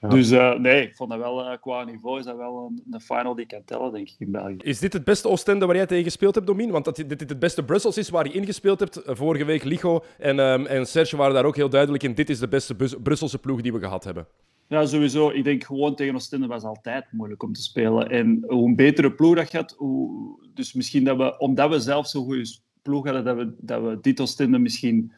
Ja. 0.00 0.08
Dus 0.08 0.30
uh, 0.30 0.58
nee, 0.58 0.82
ik 0.82 0.96
vond 0.96 1.10
dat 1.10 1.18
wel, 1.18 1.52
uh, 1.52 1.56
qua 1.60 1.84
niveau 1.84 2.18
is 2.18 2.24
dat 2.24 2.36
wel 2.36 2.66
een, 2.70 2.82
een, 2.90 3.00
final 3.00 3.34
die 3.34 3.46
kan 3.46 3.64
tellen, 3.64 3.92
denk 3.92 4.08
ik, 4.08 4.14
in 4.18 4.30
België. 4.30 4.56
Is 4.58 4.78
dit 4.78 4.92
het 4.92 5.04
beste 5.04 5.28
Oostende 5.28 5.66
waar 5.66 5.76
jij 5.76 5.86
tegen 5.86 6.04
gespeeld 6.04 6.34
hebt, 6.34 6.46
Domin? 6.46 6.70
Want 6.70 6.84
dat 6.84 6.96
dit 6.96 7.20
het 7.20 7.38
beste 7.38 7.64
Brussels 7.64 7.98
is 7.98 8.08
waar 8.08 8.26
je 8.26 8.32
ingespeeld 8.32 8.80
hebt. 8.80 9.02
Vorige 9.04 9.44
week 9.44 9.64
Ligo 9.64 10.04
en, 10.18 10.38
um, 10.38 10.66
en 10.66 10.86
Serge 10.86 11.16
waren 11.16 11.34
daar 11.34 11.44
ook 11.44 11.56
heel 11.56 11.68
duidelijk 11.68 12.02
in. 12.02 12.14
Dit 12.14 12.30
is 12.30 12.38
de 12.38 12.48
beste 12.48 12.74
Brusselse 13.02 13.38
ploeg 13.38 13.60
die 13.60 13.72
we 13.72 13.78
gehad 13.78 14.04
hebben. 14.04 14.26
Ja, 14.68 14.86
sowieso. 14.86 15.30
Ik 15.30 15.44
denk 15.44 15.64
gewoon 15.64 15.94
tegen 15.94 16.14
Oostende 16.14 16.46
was 16.46 16.62
altijd 16.62 17.06
moeilijk 17.10 17.42
om 17.42 17.52
te 17.52 17.62
spelen. 17.62 18.10
En 18.10 18.44
hoe 18.46 18.68
een 18.68 18.76
betere 18.76 19.12
ploeg 19.12 19.34
dat 19.34 19.50
gaat, 19.50 19.74
hoe... 19.76 20.38
dus 20.54 20.72
misschien 20.72 21.04
dat 21.04 21.16
we, 21.16 21.38
omdat 21.38 21.70
we 21.70 21.80
zelf 21.80 22.06
zo 22.06 22.24
goede 22.24 22.58
ploeg 22.82 23.04
hadden, 23.04 23.24
dat 23.24 23.36
we, 23.36 23.54
dat 23.58 23.82
we 23.82 23.98
dit 24.00 24.20
Oostende 24.20 24.58
misschien 24.58 25.12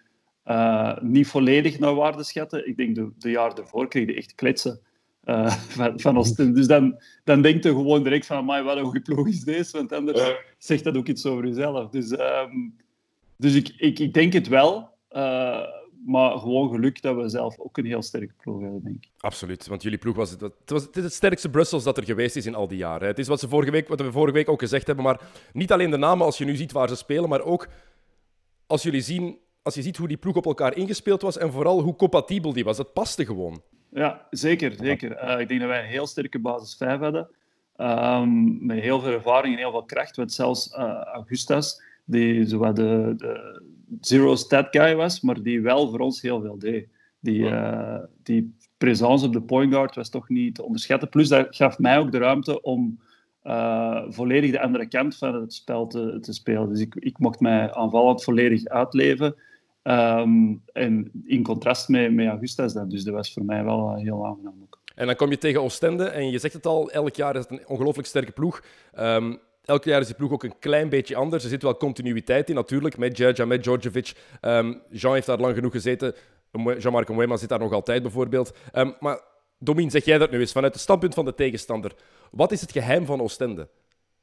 uh, 0.46 0.98
niet 1.00 1.26
volledig 1.26 1.78
naar 1.78 1.94
waarde 1.94 2.22
schatten. 2.22 2.68
Ik 2.68 2.76
denk 2.76 2.94
de, 2.94 3.10
de 3.18 3.30
jaar 3.30 3.58
ervoor 3.58 3.88
kreeg 3.88 4.06
je 4.06 4.14
echt 4.14 4.34
kletsen 4.34 4.80
uh, 5.24 5.52
van, 5.76 6.00
van 6.00 6.18
Oostende. 6.18 6.52
Dus 6.52 6.66
dan, 6.66 7.00
dan 7.24 7.42
denkt 7.42 7.64
je 7.64 7.70
gewoon 7.70 8.02
direct 8.02 8.26
van, 8.26 8.46
wat 8.46 8.76
een 8.76 8.84
goede 8.84 9.00
ploeg 9.00 9.28
is 9.28 9.40
deze, 9.40 9.76
want 9.76 9.92
anders 9.92 10.20
ja. 10.20 10.36
zegt 10.58 10.84
dat 10.84 10.96
ook 10.96 11.08
iets 11.08 11.26
over 11.26 11.46
jezelf. 11.46 11.90
Dus, 11.90 12.10
um, 12.10 12.76
dus 13.36 13.54
ik, 13.54 13.74
ik, 13.76 13.98
ik 13.98 14.14
denk 14.14 14.32
het 14.32 14.48
wel. 14.48 14.90
Uh, 15.12 15.62
maar 16.06 16.38
gewoon 16.38 16.70
geluk 16.70 17.02
dat 17.02 17.16
we 17.16 17.28
zelf 17.28 17.58
ook 17.58 17.78
een 17.78 17.86
heel 17.86 18.02
sterke 18.02 18.32
ploeg 18.42 18.60
hebben, 18.60 18.82
denk 18.82 18.96
ik. 18.96 19.10
Absoluut, 19.18 19.66
want 19.66 19.82
jullie 19.82 19.98
ploeg 19.98 20.16
was 20.16 20.30
het, 20.30 20.40
het, 20.40 20.52
was, 20.64 20.82
het, 20.82 20.96
is 20.96 21.02
het 21.02 21.12
sterkste 21.12 21.50
Brussels 21.50 21.84
dat 21.84 21.96
er 21.96 22.04
geweest 22.04 22.36
is 22.36 22.46
in 22.46 22.54
al 22.54 22.68
die 22.68 22.78
jaren. 22.78 23.08
Het 23.08 23.18
is 23.18 23.28
wat, 23.28 23.40
ze 23.40 23.48
vorige 23.48 23.70
week, 23.70 23.88
wat 23.88 24.00
we 24.00 24.12
vorige 24.12 24.34
week 24.34 24.48
ook 24.48 24.60
gezegd 24.60 24.86
hebben, 24.86 25.04
maar 25.04 25.20
niet 25.52 25.72
alleen 25.72 25.90
de 25.90 25.96
namen 25.96 26.26
als 26.26 26.38
je 26.38 26.44
nu 26.44 26.56
ziet 26.56 26.72
waar 26.72 26.88
ze 26.88 26.96
spelen, 26.96 27.28
maar 27.28 27.42
ook 27.42 27.68
als, 28.66 28.82
jullie 28.82 29.00
zien, 29.00 29.38
als 29.62 29.74
je 29.74 29.82
ziet 29.82 29.96
hoe 29.96 30.08
die 30.08 30.16
ploeg 30.16 30.36
op 30.36 30.46
elkaar 30.46 30.76
ingespeeld 30.76 31.22
was 31.22 31.38
en 31.38 31.52
vooral 31.52 31.82
hoe 31.82 31.96
compatibel 31.96 32.52
die 32.52 32.64
was. 32.64 32.76
Dat 32.76 32.92
paste 32.92 33.26
gewoon. 33.26 33.62
Ja, 33.90 34.26
zeker. 34.30 34.74
zeker. 34.80 35.24
Uh, 35.24 35.40
ik 35.40 35.48
denk 35.48 35.60
dat 35.60 35.68
wij 35.68 35.80
een 35.80 35.88
heel 35.88 36.06
sterke 36.06 36.38
basis 36.38 36.76
5 36.76 37.00
hadden. 37.00 37.28
Um, 37.76 38.66
met 38.66 38.80
heel 38.80 39.00
veel 39.00 39.12
ervaring 39.12 39.54
en 39.54 39.60
heel 39.60 39.70
veel 39.70 39.84
kracht. 39.84 40.16
Want 40.16 40.32
zelfs 40.32 40.72
uh, 40.72 41.02
Augustus, 41.02 41.82
die 42.04 42.46
zowat 42.46 42.76
de, 42.76 43.14
de 43.16 43.62
zero 44.00 44.34
stat 44.34 44.66
guy 44.70 44.94
was, 44.94 45.20
maar 45.20 45.42
die 45.42 45.60
wel 45.60 45.90
voor 45.90 46.00
ons 46.00 46.22
heel 46.22 46.40
veel 46.40 46.58
deed. 46.58 46.88
Die, 47.20 47.40
uh, 47.40 47.98
die 48.22 48.54
presence 48.78 49.26
op 49.26 49.32
de 49.32 49.42
point 49.42 49.72
guard 49.72 49.94
was 49.94 50.10
toch 50.10 50.28
niet 50.28 50.54
te 50.54 50.62
onderschatten. 50.62 51.08
Plus 51.08 51.28
dat 51.28 51.46
gaf 51.50 51.78
mij 51.78 51.98
ook 51.98 52.12
de 52.12 52.18
ruimte 52.18 52.62
om 52.62 53.00
uh, 53.44 54.02
volledig 54.08 54.50
de 54.50 54.60
andere 54.60 54.88
kant 54.88 55.16
van 55.16 55.34
het 55.34 55.52
spel 55.52 55.86
te, 55.86 56.18
te 56.20 56.32
spelen. 56.32 56.68
Dus 56.68 56.80
ik, 56.80 56.94
ik 56.94 57.18
mocht 57.18 57.40
mij 57.40 57.72
aanvallend 57.72 58.24
volledig 58.24 58.64
uitleven. 58.64 59.34
Um, 59.82 60.62
en 60.72 61.10
in 61.24 61.42
contrast 61.42 61.88
met, 61.88 62.12
met 62.12 62.26
Augustus 62.26 62.72
dan. 62.72 62.88
Dus 62.88 63.04
dat 63.04 63.14
was 63.14 63.32
voor 63.32 63.44
mij 63.44 63.64
wel 63.64 63.94
heel 63.94 64.26
aangenaam 64.26 64.54
ook. 64.62 64.80
En 64.94 65.06
dan 65.06 65.16
kom 65.16 65.30
je 65.30 65.38
tegen 65.38 65.62
Oostende 65.62 66.04
en 66.04 66.30
je 66.30 66.38
zegt 66.38 66.54
het 66.54 66.66
al, 66.66 66.90
elk 66.90 67.14
jaar 67.14 67.36
is 67.36 67.42
het 67.48 67.50
een 67.50 67.68
ongelooflijk 67.68 68.08
sterke 68.08 68.32
ploeg. 68.32 68.62
Um, 68.98 69.38
elk 69.68 69.84
jaar 69.84 70.00
is 70.00 70.06
die 70.06 70.16
ploeg 70.16 70.32
ook 70.32 70.42
een 70.42 70.58
klein 70.58 70.88
beetje 70.88 71.16
anders. 71.16 71.44
Er 71.44 71.50
zit 71.50 71.62
wel 71.62 71.76
continuïteit 71.76 72.48
in 72.48 72.54
natuurlijk, 72.54 72.98
met 72.98 73.16
Djerja, 73.16 73.44
met 73.44 73.62
Djordjevic. 73.62 74.12
Um, 74.40 74.82
Jean 74.90 75.14
heeft 75.14 75.26
daar 75.26 75.38
lang 75.38 75.54
genoeg 75.54 75.72
gezeten. 75.72 76.14
Jean-Marc 76.78 77.08
Mwema 77.08 77.36
zit 77.36 77.48
daar 77.48 77.58
nog 77.58 77.72
altijd 77.72 78.02
bijvoorbeeld. 78.02 78.56
Um, 78.72 78.94
maar 79.00 79.20
Domien, 79.58 79.90
zeg 79.90 80.04
jij 80.04 80.18
dat 80.18 80.30
nu 80.30 80.40
eens 80.40 80.52
vanuit 80.52 80.72
het 80.72 80.82
standpunt 80.82 81.14
van 81.14 81.24
de 81.24 81.34
tegenstander. 81.34 81.92
Wat 82.30 82.52
is 82.52 82.60
het 82.60 82.72
geheim 82.72 83.06
van 83.06 83.20
Oostende? 83.20 83.68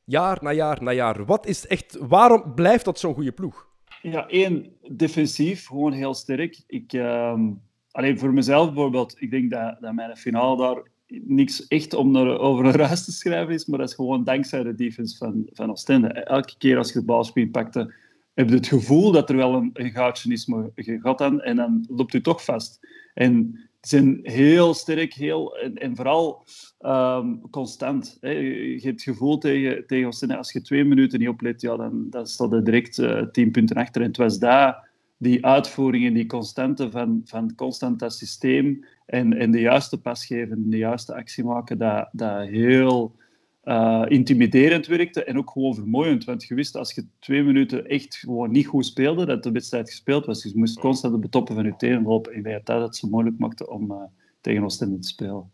Jaar 0.04 0.38
na 0.42 0.52
jaar 0.52 0.84
na 0.84 0.92
jaar. 0.92 1.26
Wat 1.26 1.46
is 1.46 1.68
echt, 1.68 1.98
waarom 2.00 2.54
blijft 2.54 2.86
dat 2.86 3.00
zo'n 3.00 3.14
goede 3.14 3.32
ploeg? 3.32 3.68
Ja, 4.02 4.28
één, 4.28 4.76
defensief, 4.92 5.68
gewoon 5.68 5.92
heel 5.92 6.14
sterk. 6.14 6.64
Ik, 6.68 6.94
um, 6.94 7.62
alleen 7.92 8.20
voor 8.20 8.34
mezelf 8.34 8.66
bijvoorbeeld, 8.66 9.16
ik 9.22 9.32
denk 9.32 9.52
dat, 9.52 9.78
dat 9.80 9.94
mijn 9.94 10.18
finale 10.18 10.58
daar 10.58 10.84
niks 11.08 11.68
echt 11.68 11.94
om 11.94 12.16
er, 12.16 12.40
over 12.40 12.66
een 12.66 12.72
ruis 12.72 13.06
te 13.06 13.12
schrijven 13.12 13.54
is, 13.54 13.66
maar 13.66 13.80
dat 13.80 13.90
is 13.90 13.96
gewoon 13.96 14.24
dankzij 14.24 14.64
de 14.64 14.76
defense 14.76 15.18
van, 15.18 15.48
van 15.52 15.70
Oostende. 15.70 16.08
Elke 16.08 16.54
keer 16.58 16.78
als 16.78 16.92
je 16.92 16.98
het 16.98 17.06
balspin 17.06 17.52
pakte, 17.52 17.94
heb 18.34 18.50
je 18.50 18.56
het 18.56 18.68
gevoel 18.68 19.12
dat 19.12 19.30
er 19.30 19.36
wel 19.36 19.54
een, 19.54 19.70
een 19.74 19.92
gaatje 19.92 20.32
is, 20.32 20.46
maar 20.46 20.66
je 20.76 21.00
gaat 21.00 21.18
dan 21.18 21.42
en 21.42 21.56
dan 21.56 21.86
loopt 21.90 22.14
u 22.14 22.22
toch 22.22 22.44
vast. 22.44 22.80
En 23.14 23.60
zijn 23.82 24.20
heel 24.24 24.74
sterk 24.74 25.14
heel, 25.14 25.58
en, 25.58 25.96
vooral 25.96 26.46
um, 26.80 27.50
constant. 27.50 28.18
Je, 28.22 28.80
hebt 28.82 28.84
het 28.84 29.02
gevoel 29.02 29.38
tegen, 29.38 29.88
tegen 29.88 30.08
Oostende, 30.08 30.38
als 30.38 30.52
je 30.52 30.62
twee 30.62 30.84
minuten 30.84 31.20
niet 31.20 31.28
oplet, 31.28 31.62
ja, 31.62 31.76
dan, 31.76 32.10
dan 32.10 32.28
staat 32.28 32.54
er 32.54 32.64
direct 32.64 32.98
uh, 32.98 33.22
tien 33.22 33.52
punten 33.52 33.76
achter. 33.76 34.02
En 34.02 34.08
het 34.08 34.18
was 34.18 34.40
daar 34.40 34.85
die 35.18 35.46
uitvoering 35.46 36.06
en 36.06 36.14
die 36.14 36.26
constante 36.26 36.92
van, 36.92 37.22
van 37.26 37.56
constant 37.56 38.00
dat 38.00 38.14
systeem 38.14 38.86
en, 39.06 39.34
en 39.34 39.52
de 39.52 39.60
juiste 39.60 40.02
pas 40.02 40.26
geven, 40.26 40.70
de 40.70 40.78
juiste 40.78 41.16
actie 41.16 41.44
maken, 41.44 41.78
dat, 41.78 42.10
dat 42.12 42.48
heel 42.48 43.16
uh, 43.64 44.06
intimiderend 44.08 44.88
werkte 44.88 45.24
en 45.24 45.38
ook 45.38 45.50
gewoon 45.50 45.76
vermoeiend. 45.76 46.24
Want 46.24 46.44
je 46.44 46.56
wist 46.56 46.76
als 46.76 46.94
je 46.94 47.06
twee 47.20 47.44
minuten 47.44 47.86
echt 47.86 48.16
gewoon 48.16 48.52
niet 48.52 48.68
goed 48.68 48.86
speelde, 48.86 49.26
dat 49.26 49.44
de 49.44 49.52
wedstrijd 49.52 49.90
gespeeld 49.90 50.26
was. 50.26 50.42
Dus 50.42 50.52
je 50.52 50.58
moest 50.58 50.80
constant 50.80 51.14
op 51.14 51.22
de 51.22 51.30
toppen 51.30 51.56
van 51.56 51.66
je 51.66 51.76
tenen. 51.78 52.22
En 52.32 52.46
ik 52.46 52.66
dat 52.66 52.82
het 52.82 52.96
zo 52.96 53.08
moeilijk 53.08 53.38
maakte 53.38 53.70
om 53.70 53.92
uh, 53.92 53.98
tegen 54.42 54.64
Oostende 54.64 55.00
te 55.00 55.08
spelen. 55.08 55.54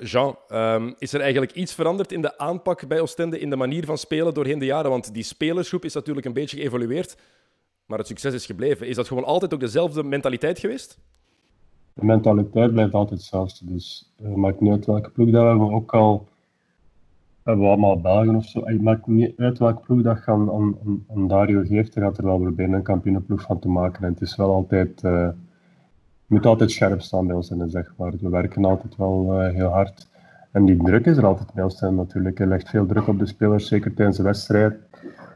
Jean, 0.00 0.36
um, 0.52 0.94
is 0.98 1.12
er 1.12 1.20
eigenlijk 1.20 1.52
iets 1.52 1.74
veranderd 1.74 2.12
in 2.12 2.22
de 2.22 2.38
aanpak 2.38 2.88
bij 2.88 3.00
Oostende, 3.00 3.38
in 3.38 3.50
de 3.50 3.56
manier 3.56 3.84
van 3.84 3.98
spelen 3.98 4.34
doorheen 4.34 4.58
de 4.58 4.64
jaren? 4.64 4.90
Want 4.90 5.14
die 5.14 5.22
spelersgroep 5.22 5.84
is 5.84 5.94
natuurlijk 5.94 6.26
een 6.26 6.32
beetje 6.32 6.56
geëvolueerd, 6.56 7.16
maar 7.92 8.00
het 8.00 8.10
succes 8.10 8.34
is 8.34 8.46
gebleven. 8.46 8.88
Is 8.88 8.96
dat 8.96 9.08
gewoon 9.08 9.24
altijd 9.24 9.54
ook 9.54 9.60
dezelfde 9.60 10.02
mentaliteit 10.02 10.58
geweest? 10.58 10.98
De 11.94 12.04
mentaliteit 12.04 12.72
blijft 12.72 12.94
altijd 12.94 13.20
hetzelfde. 13.20 13.66
Dus 13.66 14.12
het 14.22 14.36
maakt 14.36 14.60
niet 14.60 14.72
uit 14.72 14.86
welke 14.86 15.10
ploeg 15.10 15.30
dat 15.30 15.56
we. 15.56 15.70
Ook 15.70 15.94
al 15.94 16.28
hebben 17.42 17.64
we 17.64 17.70
allemaal 17.70 18.00
Belgen 18.00 18.34
of 18.34 18.44
zo. 18.44 18.64
Het 18.64 18.82
maakt 18.82 19.06
niet 19.06 19.32
uit 19.36 19.58
welke 19.58 19.82
ploeg 19.82 20.02
dat 20.02 20.22
aan, 20.26 20.50
aan, 21.08 21.28
Dario 21.28 21.62
geeft. 21.64 21.94
Dan 21.94 22.02
gaat 22.02 22.18
er 22.18 22.24
wel 22.24 22.38
proberen 22.38 22.72
een 22.72 22.82
kampioenenploeg 22.82 23.42
van 23.42 23.58
te 23.58 23.68
maken. 23.68 24.04
En 24.04 24.12
het 24.12 24.20
is 24.20 24.36
wel 24.36 24.50
altijd... 24.54 25.00
Je 25.00 26.38
moet 26.38 26.46
altijd 26.46 26.70
scherp 26.70 27.00
staan 27.00 27.26
bij 27.26 27.36
ons 27.36 27.50
in 27.50 27.70
zeg 27.70 27.94
maar. 27.96 28.12
We 28.20 28.28
werken 28.28 28.64
altijd 28.64 28.96
wel 28.96 29.40
heel 29.40 29.68
hard. 29.68 30.08
En 30.52 30.64
die 30.64 30.82
druk 30.82 31.06
is 31.06 31.16
er 31.16 31.26
altijd 31.26 31.52
bij 31.54 31.64
ons 31.64 31.80
natuurlijk. 31.80 32.40
Er 32.40 32.46
legt 32.46 32.68
veel 32.68 32.86
druk 32.86 33.08
op 33.08 33.18
de 33.18 33.26
spelers, 33.26 33.68
zeker 33.68 33.94
tijdens 33.94 34.16
de 34.16 34.22
wedstrijd. 34.22 34.74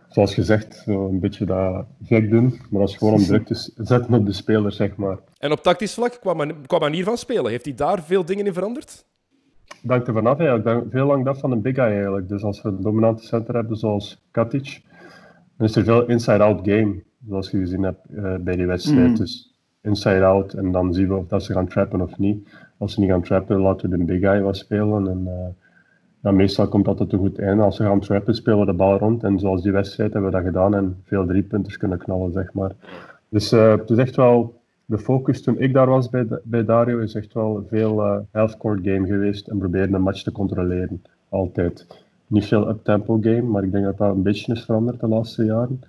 Zoals 0.08 0.34
gezegd, 0.34 0.82
zo 0.84 1.08
een 1.08 1.20
beetje 1.20 1.44
dat 1.44 1.86
gek 2.04 2.30
doen. 2.30 2.60
Maar 2.70 2.80
dat 2.80 2.88
is 2.88 2.96
gewoon 2.96 3.14
om 3.14 3.24
druk 3.24 3.46
te 3.46 3.72
zetten 3.76 4.14
op 4.14 4.26
de 4.26 4.32
spelers, 4.32 4.76
zeg 4.76 4.96
maar. 4.96 5.18
En 5.38 5.52
op 5.52 5.62
tactisch 5.62 5.94
vlak, 5.94 6.18
qua, 6.20 6.34
man 6.34 6.52
qua 6.66 6.78
manier 6.78 7.04
van 7.04 7.16
spelen, 7.16 7.50
heeft 7.50 7.64
hij 7.64 7.74
daar 7.74 8.02
veel 8.02 8.24
dingen 8.24 8.46
in 8.46 8.52
veranderd? 8.52 9.04
Dank 9.82 10.06
er 10.06 10.12
vanaf. 10.12 10.38
Ja. 10.38 10.54
Ik 10.54 10.62
ben 10.62 10.86
veel 10.90 11.06
lang 11.06 11.24
dat 11.24 11.38
van 11.38 11.50
een 11.50 11.62
big 11.62 11.74
guy 11.74 11.84
eigenlijk. 11.84 12.28
Dus 12.28 12.42
als 12.42 12.62
we 12.62 12.68
een 12.68 12.82
dominante 12.82 13.26
center 13.26 13.54
hebben 13.54 13.76
zoals 13.76 14.22
Katic, 14.30 14.82
dan 15.56 15.66
is 15.66 15.76
er 15.76 15.84
veel 15.84 16.06
inside-out 16.06 16.60
game. 16.68 17.02
Zoals 17.28 17.50
je 17.50 17.58
gezien 17.58 17.82
hebt 17.82 18.06
uh, 18.10 18.34
bij 18.36 18.56
die 18.56 18.66
wedstrijd. 18.66 19.08
Mm. 19.08 19.16
Dus 19.16 19.54
inside-out 19.82 20.52
en 20.52 20.72
dan 20.72 20.94
zien 20.94 21.08
we 21.08 21.14
of 21.14 21.26
dat 21.26 21.42
ze 21.42 21.52
gaan 21.52 21.68
trappen 21.68 22.00
of 22.00 22.18
niet. 22.18 22.48
Als 22.78 22.94
ze 22.94 23.00
niet 23.00 23.10
gaan 23.10 23.22
trappen, 23.22 23.60
laten 23.60 23.90
we 23.90 23.98
de 23.98 24.04
big 24.04 24.20
guy 24.20 24.40
wat 24.40 24.56
spelen. 24.56 25.08
En, 25.08 25.22
uh, 25.26 25.65
meestal 26.34 26.68
komt 26.68 26.84
dat 26.84 26.96
tot 26.96 27.12
een 27.12 27.18
goed 27.18 27.38
einde. 27.38 27.62
Als 27.62 27.76
ze 27.76 27.82
gaan 27.82 28.00
trappen, 28.00 28.34
spelen 28.34 28.58
we 28.58 28.66
de 28.66 28.72
bal 28.72 28.98
rond. 28.98 29.24
En 29.24 29.38
zoals 29.38 29.62
die 29.62 29.72
wedstrijd 29.72 30.12
hebben 30.12 30.30
we 30.30 30.36
dat 30.36 30.46
gedaan 30.46 30.74
en 30.74 30.96
veel 31.04 31.26
driepunters 31.26 31.76
kunnen 31.76 31.98
knallen, 31.98 32.32
zeg 32.32 32.52
maar. 32.52 32.72
Dus 33.28 33.52
uh, 33.52 33.70
het 33.70 33.90
is 33.90 33.96
echt 33.96 34.16
wel 34.16 34.54
de 34.84 34.98
focus 34.98 35.42
toen 35.42 35.58
ik 35.58 35.72
daar 35.72 35.86
was 35.86 36.10
bij, 36.10 36.26
bij 36.42 36.64
Dario 36.64 36.98
is 36.98 37.14
echt 37.14 37.32
wel 37.32 37.66
veel 37.68 38.04
uh, 38.04 38.16
half-court 38.30 38.80
game 38.82 39.06
geweest 39.06 39.48
en 39.48 39.58
proberen 39.58 39.94
een 39.94 40.02
match 40.02 40.22
te 40.22 40.32
controleren. 40.32 41.02
Altijd. 41.28 41.86
Niet 42.26 42.46
veel 42.46 42.68
up-tempo 42.68 43.18
game, 43.20 43.42
maar 43.42 43.62
ik 43.62 43.72
denk 43.72 43.84
dat 43.84 43.98
dat 43.98 44.14
een 44.14 44.22
beetje 44.22 44.52
is 44.52 44.64
veranderd 44.64 45.00
de 45.00 45.08
laatste 45.08 45.44
jaren. 45.44 45.80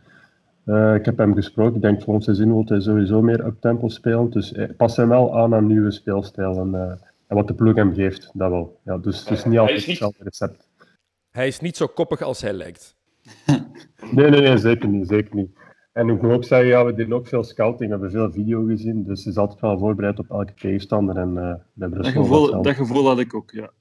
Uh, 0.66 0.96
ik 0.96 1.06
heb 1.06 1.18
hem 1.18 1.34
gesproken, 1.34 1.76
ik 1.76 1.82
denk 1.82 2.02
volgend 2.02 2.24
seizoen 2.24 2.48
wil 2.48 2.64
hij 2.66 2.80
sowieso 2.80 3.22
meer 3.22 3.46
up-tempo 3.46 3.88
spelen. 3.88 4.30
Dus 4.30 4.56
pas 4.78 4.96
hem 4.96 5.10
wel 5.10 5.38
aan 5.38 5.56
aan 5.56 5.68
nieuwe 5.68 5.92
speelstijl 5.92 6.54
en, 7.28 7.36
wat 7.36 7.48
de 7.48 7.54
ploeg 7.54 7.76
hem 7.76 7.94
geeft, 7.94 8.30
dat 8.34 8.50
wel. 8.50 8.80
Ja, 8.84 8.98
dus 8.98 9.20
het 9.20 9.30
is 9.30 9.46
niet 9.46 9.60
altijd 9.60 9.86
hetzelfde 9.86 10.24
recept. 10.24 10.70
Hij 11.32 11.48
is 11.48 11.60
niet 11.60 11.78
zo 11.78 11.88
koppig 11.88 12.22
als 12.22 12.42
hij 12.42 12.54
lijkt. 12.54 12.96
nee, 14.16 14.30
nee, 14.30 14.42
nee, 14.42 14.58
zeker 14.58 14.90
niet. 14.90 15.08
Zeker 15.08 15.36
niet. 15.36 15.50
En 15.98 16.10
ik 16.10 16.22
moet 16.22 16.32
ook 16.32 16.44
zeggen, 16.44 16.68
ja, 16.68 16.86
we 16.86 16.94
doen 16.94 17.14
ook 17.14 17.28
veel 17.28 17.44
scouting, 17.44 17.90
we 17.90 17.96
hebben 17.96 18.12
veel 18.12 18.32
video 18.32 18.66
gezien, 18.66 19.04
dus 19.04 19.26
is 19.26 19.38
altijd 19.38 19.60
wel 19.60 19.80
voorbereid 19.80 20.20
op 20.20 20.30
elke 20.30 20.54
tegenstander. 20.54 21.18
En, 21.18 21.34
uh, 21.36 21.90
dat, 21.90 22.08
gevoel, 22.08 22.62
dat 22.62 22.76
gevoel 22.76 23.08
had 23.08 23.20
ik 23.20 23.34
ook, 23.34 23.52
ja. 23.52 23.72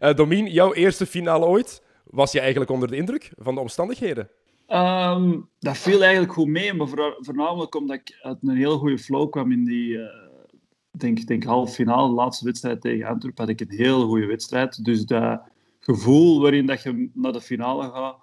uh, 0.00 0.14
Domien, 0.16 0.46
jouw 0.46 0.72
eerste 0.72 1.06
finale 1.06 1.46
ooit, 1.46 1.82
was 2.04 2.32
je 2.32 2.40
eigenlijk 2.40 2.70
onder 2.70 2.88
de 2.88 2.96
indruk 2.96 3.32
van 3.36 3.54
de 3.54 3.60
omstandigheden? 3.60 4.28
Um, 4.68 5.48
dat 5.58 5.76
viel 5.76 6.02
eigenlijk 6.02 6.32
goed 6.32 6.48
mee, 6.48 6.74
maar 6.74 6.88
voornamelijk 7.18 7.74
omdat 7.74 7.96
ik 7.96 8.18
uit 8.22 8.36
een 8.40 8.56
heel 8.56 8.78
goede 8.78 8.98
flow 8.98 9.30
kwam 9.30 9.52
in 9.52 9.64
die, 9.64 9.88
uh, 9.88 10.04
denk, 10.90 11.26
denk 11.26 11.44
halve 11.44 11.72
finale, 11.72 12.08
de 12.08 12.14
laatste 12.14 12.44
wedstrijd 12.44 12.80
tegen 12.80 13.08
Antwerpen, 13.08 13.44
had 13.44 13.60
ik 13.60 13.60
een 13.60 13.76
heel 13.76 14.06
goede 14.06 14.26
wedstrijd. 14.26 14.84
Dus 14.84 15.04
dat 15.04 15.42
gevoel 15.80 16.40
waarin 16.40 16.66
dat 16.66 16.82
je 16.82 17.10
naar 17.14 17.32
de 17.32 17.40
finale 17.40 17.90
gaat, 17.90 18.16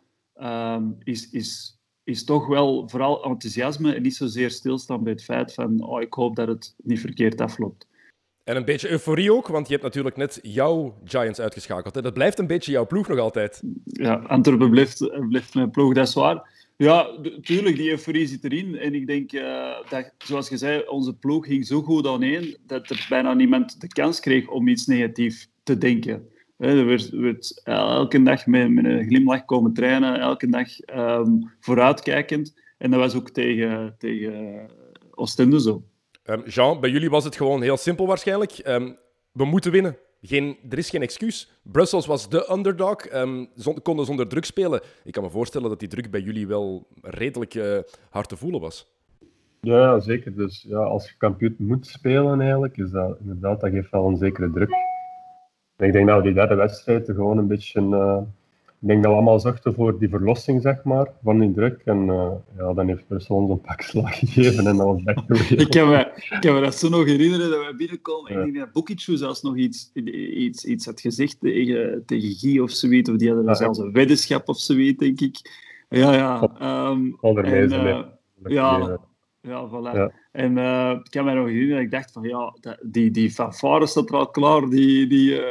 um, 0.77 0.95
is, 1.03 1.29
is, 1.29 1.79
is 2.03 2.23
toch 2.23 2.47
wel 2.47 2.89
vooral 2.89 3.23
enthousiasme 3.23 3.93
en 3.93 4.01
niet 4.01 4.15
zozeer 4.15 4.51
stilstaan 4.51 5.03
bij 5.03 5.11
het 5.11 5.23
feit 5.23 5.53
van 5.53 5.83
oh, 5.83 6.01
ik 6.01 6.13
hoop 6.13 6.35
dat 6.35 6.47
het 6.47 6.75
niet 6.83 6.99
verkeerd 6.99 7.41
afloopt. 7.41 7.87
En 8.43 8.55
een 8.55 8.65
beetje 8.65 8.89
euforie 8.89 9.33
ook, 9.33 9.47
want 9.47 9.65
je 9.65 9.71
hebt 9.71 9.85
natuurlijk 9.85 10.15
net 10.15 10.39
jouw 10.41 10.97
Giants 11.03 11.39
uitgeschakeld. 11.39 11.95
Hè? 11.95 12.01
Dat 12.01 12.13
blijft 12.13 12.39
een 12.39 12.47
beetje 12.47 12.71
jouw 12.71 12.87
ploeg 12.87 13.07
nog 13.07 13.19
altijd. 13.19 13.61
Ja, 13.83 14.13
Antwerpen 14.15 14.69
blijft, 14.69 15.27
blijft 15.29 15.53
mijn 15.53 15.71
ploeg, 15.71 15.93
dat 15.93 16.07
is 16.07 16.13
waar. 16.13 16.64
Ja, 16.77 17.09
natuurlijk, 17.21 17.75
die 17.75 17.89
euforie 17.89 18.27
zit 18.27 18.43
erin. 18.43 18.77
En 18.77 18.93
ik 18.93 19.07
denk 19.07 19.31
uh, 19.31 19.89
dat, 19.89 20.11
zoals 20.17 20.49
je 20.49 20.57
zei, 20.57 20.83
onze 20.87 21.13
ploeg 21.13 21.45
ging 21.45 21.65
zo 21.65 21.81
goed 21.81 22.07
aan 22.07 22.23
één 22.23 22.57
dat 22.65 22.89
er 22.89 23.05
bijna 23.09 23.33
niemand 23.33 23.81
de 23.81 23.87
kans 23.87 24.19
kreeg 24.19 24.47
om 24.47 24.67
iets 24.67 24.85
negatiefs 24.85 25.49
te 25.63 25.77
denken. 25.77 26.29
er 26.57 26.85
werd, 26.85 27.09
werd, 27.09 27.61
elke 27.63 28.23
dag 28.23 28.45
met, 28.45 28.85
een 28.85 29.07
glimlach 29.07 29.45
komen 29.45 29.73
trainen, 29.73 30.19
elke 30.19 30.49
dag 30.49 30.67
um, 30.95 31.51
vooruitkijkend. 31.59 32.53
En 32.77 32.91
dat 32.91 32.99
was 32.99 33.15
ook 33.15 33.29
tegen, 33.29 33.95
tegen 33.97 34.69
Oostende 35.11 35.61
zo. 35.61 35.83
Um, 36.23 36.43
Jean, 36.45 36.79
bij 36.79 36.89
jullie 36.89 37.09
was 37.09 37.23
het 37.23 37.35
gewoon 37.35 37.61
heel 37.61 37.77
simpel 37.77 38.07
waarschijnlijk. 38.07 38.61
Um, 38.67 38.97
we 39.31 39.45
moeten 39.45 39.71
winnen. 39.71 39.97
Geen, 40.27 40.57
er 40.69 40.77
is 40.77 40.89
geen 40.89 41.01
excuus. 41.01 41.51
Brussels 41.61 42.05
was 42.05 42.29
de 42.29 42.51
underdog, 42.51 43.13
um, 43.13 43.47
konden 43.83 44.05
zonder 44.05 44.27
druk 44.27 44.45
spelen. 44.45 44.81
Ik 45.03 45.11
kan 45.11 45.23
me 45.23 45.29
voorstellen 45.29 45.69
dat 45.69 45.79
die 45.79 45.87
druk 45.87 46.11
bij 46.11 46.21
jullie 46.21 46.47
wel 46.47 46.87
redelijk 47.01 47.53
uh, 47.53 47.79
hard 48.09 48.29
te 48.29 48.37
voelen 48.37 48.61
was. 48.61 48.93
Ja, 49.61 49.99
zeker. 49.99 50.35
Dus 50.35 50.65
ja, 50.67 50.77
als 50.77 51.09
je 51.09 51.17
kampioen 51.17 51.55
moet 51.57 51.87
spelen, 51.87 52.41
eigenlijk, 52.41 52.77
is 52.77 52.89
dat 52.89 53.17
inderdaad, 53.19 53.61
dat 53.61 53.69
geeft 53.69 53.91
wel 53.91 54.07
een 54.07 54.17
zekere 54.17 54.51
druk. 54.51 54.69
Ik 55.77 55.91
denk 55.91 56.07
dat 56.07 56.17
we 56.17 56.23
die 56.23 56.33
derde 56.33 56.55
wedstrijd 56.55 57.05
gewoon 57.05 57.37
een 57.37 57.47
beetje 57.47 57.81
uh, 57.81 58.21
ik 58.85 58.91
denk 58.91 59.03
dat 59.03 59.11
we 59.11 59.17
allemaal 59.17 59.39
zochten 59.39 59.73
voor 59.73 59.99
die 59.99 60.09
verlossing, 60.09 60.61
zeg 60.61 60.83
maar, 60.83 61.07
van 61.23 61.39
die 61.39 61.53
druk. 61.53 61.81
En 61.85 62.07
uh, 62.07 62.31
ja, 62.57 62.73
dan 62.73 62.87
heeft 62.87 63.07
Brussel 63.07 63.35
ons 63.35 63.49
een 63.49 63.61
pak 63.61 63.81
slag 63.81 64.19
gegeven 64.19 64.67
en 64.67 64.77
was 64.77 65.03
echt 65.03 65.51
ik, 65.61 65.69
kan 65.69 65.89
me, 65.89 66.11
ik 66.15 66.37
kan 66.39 66.53
me 66.53 66.61
dat 66.61 66.75
zo 66.75 66.89
nog 66.89 67.05
herinneren, 67.05 67.49
dat 67.49 67.59
wij 67.59 67.75
binnenkomen. 67.75 68.33
Ja. 68.33 68.39
Ik 68.39 68.53
denk 68.53 68.57
dat 68.57 68.73
Bukicu 68.73 69.17
zelfs 69.17 69.41
nog 69.41 69.57
iets, 69.57 69.91
iets, 69.93 70.65
iets 70.65 70.85
had 70.85 71.01
gezegd 71.01 71.39
tegen, 71.39 72.03
tegen 72.05 72.31
Guy 72.31 72.59
of 72.59 72.71
zoiets. 72.71 73.09
Of 73.09 73.15
die 73.15 73.27
hadden 73.27 73.45
ja, 73.45 73.53
zelfs 73.53 73.77
een 73.77 73.91
weddenschap 73.91 74.49
of 74.49 74.57
zoiets, 74.59 74.97
denk 74.97 75.21
ik. 75.21 75.37
Ja, 75.89 76.13
ja. 76.13 76.41
Um, 76.89 77.17
en, 77.21 77.73
uh, 77.73 77.99
ja, 78.43 78.99
ja, 79.41 79.69
voilà. 79.69 80.13
En 80.35 80.57
uh, 80.57 80.91
ik 81.03 81.11
kan 81.11 81.25
me 81.25 81.33
nog 81.33 81.47
herinneren, 81.47 81.83
ik 81.83 81.91
dacht 81.91 82.11
van 82.11 82.23
ja, 82.23 82.53
die, 82.81 83.11
die 83.11 83.31
fanfare 83.31 83.87
staat 83.87 84.09
er 84.09 84.15
al 84.15 84.29
klaar, 84.29 84.69
die, 84.69 85.07
die, 85.07 85.31
uh, 85.31 85.41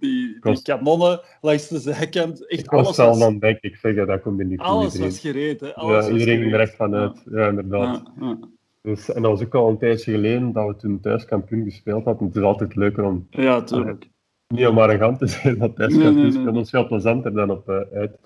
die, 0.00 0.38
die 0.40 0.62
kanonnen 0.62 1.20
langs 1.40 1.68
de 1.68 1.78
zijkant. 1.78 2.48
Echt 2.48 2.68
alles 2.68 2.96
was, 2.96 3.18
dan 3.18 3.38
denk 3.38 3.58
ik 3.60 3.76
zeggen, 3.76 4.06
dat 4.06 4.22
komt 4.22 4.40
in 4.40 4.48
die 4.48 4.60
Alles 4.60 4.98
was 4.98 5.20
gereed, 5.20 5.60
hè. 5.60 5.74
Alles 5.74 6.06
ja, 6.06 6.12
iedereen 6.12 6.40
ging 6.40 6.52
er 6.52 6.60
echt 6.60 6.74
vanuit. 6.74 7.22
Ja, 7.30 7.40
ja 7.40 7.48
inderdaad. 7.48 8.02
Ja, 8.20 8.38
dus, 8.82 9.12
en 9.12 9.22
dat 9.22 9.30
was 9.30 9.42
ook 9.42 9.54
al 9.54 9.68
een 9.68 9.78
tijdje 9.78 10.12
geleden 10.12 10.52
dat 10.52 10.66
we 10.66 10.76
toen 10.76 11.00
thuis 11.00 11.24
kampioen 11.24 11.64
gespeeld 11.64 12.04
hadden. 12.04 12.26
Het 12.26 12.36
is 12.36 12.42
altijd 12.42 12.76
leuker 12.76 13.04
om... 13.04 13.26
Ja, 13.30 13.62
tuurlijk. 13.62 14.08
Niet 14.48 14.66
om 14.66 14.78
arrogant 14.78 15.18
te 15.18 15.26
zijn, 15.26 15.58
dat 15.58 15.76
thuis 15.76 15.92
kampioen 15.92 16.14
nee, 16.14 16.32
nee, 16.32 16.52
nee. 16.52 16.60
is 16.60 16.70
veel 16.70 16.86
plezanter 16.86 17.32
dan 17.32 17.50
op 17.50 17.68
uit. 17.92 18.16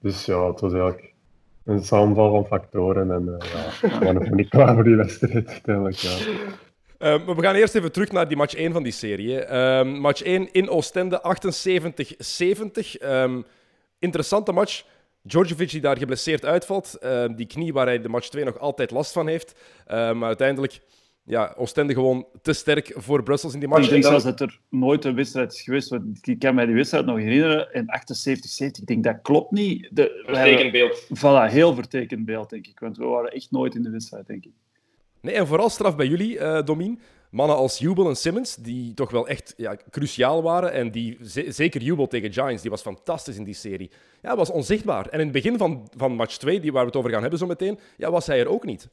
Dus 0.00 0.24
ja, 0.24 0.46
het 0.46 0.60
was 0.60 0.72
eigenlijk 0.72 1.11
een 1.64 1.84
samenval 1.84 2.30
van 2.30 2.46
factoren. 2.46 3.10
En 3.10 3.22
uh, 3.22 3.48
ja, 3.52 3.88
we 3.88 4.04
waren 4.04 4.14
nog 4.14 4.30
niet 4.30 4.48
klaar 4.48 4.74
voor 4.74 4.84
die 4.84 4.96
wedstrijd 4.96 5.48
uiteindelijk. 5.48 5.96
Ja. 5.96 6.16
Uh, 6.98 7.26
we 7.26 7.42
gaan 7.42 7.54
eerst 7.54 7.74
even 7.74 7.92
terug 7.92 8.12
naar 8.12 8.28
die 8.28 8.36
match 8.36 8.54
1 8.54 8.72
van 8.72 8.82
die 8.82 8.92
serie. 8.92 9.46
Uh, 9.46 9.82
match 9.82 10.22
1 10.22 10.52
in 10.52 10.68
Oostende, 10.68 11.22
78-70. 12.98 13.02
Um, 13.02 13.44
interessante 13.98 14.52
match. 14.52 14.84
Djordjevic 15.22 15.70
die 15.70 15.80
daar 15.80 15.96
geblesseerd 15.96 16.44
uitvalt. 16.44 16.94
Ehm, 16.94 17.34
die 17.34 17.46
knie 17.46 17.72
waar 17.72 17.86
hij 17.86 18.00
de 18.00 18.08
match 18.08 18.28
2 18.28 18.44
nog 18.44 18.58
altijd 18.58 18.90
last 18.90 19.12
van 19.12 19.26
heeft. 19.26 19.54
maar 19.86 20.22
uiteindelijk 20.22 20.80
ja, 21.24 21.54
Oostende 21.56 21.92
gewoon 21.92 22.26
te 22.42 22.52
sterk 22.52 22.92
voor 22.96 23.22
Brussels 23.22 23.54
in 23.54 23.60
die 23.60 23.68
match. 23.68 23.84
Ik 23.84 23.90
denk 23.90 24.04
zelfs 24.04 24.24
dat 24.24 24.40
er 24.40 24.60
nooit 24.68 25.04
een 25.04 25.14
wedstrijd 25.14 25.52
is 25.52 25.62
geweest. 25.62 25.88
Want 25.88 26.28
ik 26.28 26.38
kan 26.38 26.54
mij 26.54 26.66
die 26.66 26.74
wedstrijd 26.74 27.06
nog 27.06 27.18
herinneren. 27.18 27.72
In 27.72 27.88
78, 27.88 28.50
70. 28.50 28.82
Ik 28.82 28.88
denk 28.88 29.04
dat 29.04 29.18
klopt 29.22 29.50
niet. 29.50 29.88
De, 29.90 30.22
vertekend 30.26 30.72
beeld. 30.72 31.06
Voilà, 31.18 31.52
heel 31.52 31.74
vertekend 31.74 32.24
beeld, 32.24 32.50
denk 32.50 32.66
ik. 32.66 32.78
Want 32.80 32.96
we 32.96 33.04
waren 33.04 33.30
echt 33.30 33.50
nooit 33.50 33.74
in 33.74 33.82
de 33.82 33.90
wedstrijd, 33.90 34.26
denk 34.26 34.44
ik. 34.44 34.52
Nee, 35.20 35.34
en 35.34 35.46
vooral 35.46 35.70
straf 35.70 35.96
bij 35.96 36.06
jullie, 36.06 36.38
uh, 36.38 36.62
Domien. 36.62 37.00
Mannen 37.30 37.56
als 37.56 37.78
Jubel 37.78 38.08
en 38.08 38.16
Simmons, 38.16 38.56
die 38.56 38.94
toch 38.94 39.10
wel 39.10 39.28
echt 39.28 39.54
ja, 39.56 39.76
cruciaal 39.90 40.42
waren. 40.42 40.72
En 40.72 40.90
die, 40.90 41.18
zeker 41.48 41.82
Jubel 41.82 42.06
tegen 42.06 42.32
Giants, 42.32 42.62
die 42.62 42.70
was 42.70 42.82
fantastisch 42.82 43.36
in 43.36 43.44
die 43.44 43.54
serie. 43.54 43.90
Ja, 44.22 44.36
was 44.36 44.50
onzichtbaar. 44.50 45.06
En 45.06 45.18
in 45.18 45.24
het 45.24 45.32
begin 45.32 45.58
van, 45.58 45.88
van 45.96 46.14
match 46.14 46.36
2, 46.36 46.60
die 46.60 46.72
waar 46.72 46.82
we 46.82 46.88
het 46.88 46.96
over 46.96 47.10
gaan 47.10 47.20
hebben 47.20 47.38
zo 47.38 47.46
meteen, 47.46 47.78
ja, 47.96 48.10
was 48.10 48.26
hij 48.26 48.40
er 48.40 48.48
ook 48.48 48.64
niet. 48.64 48.88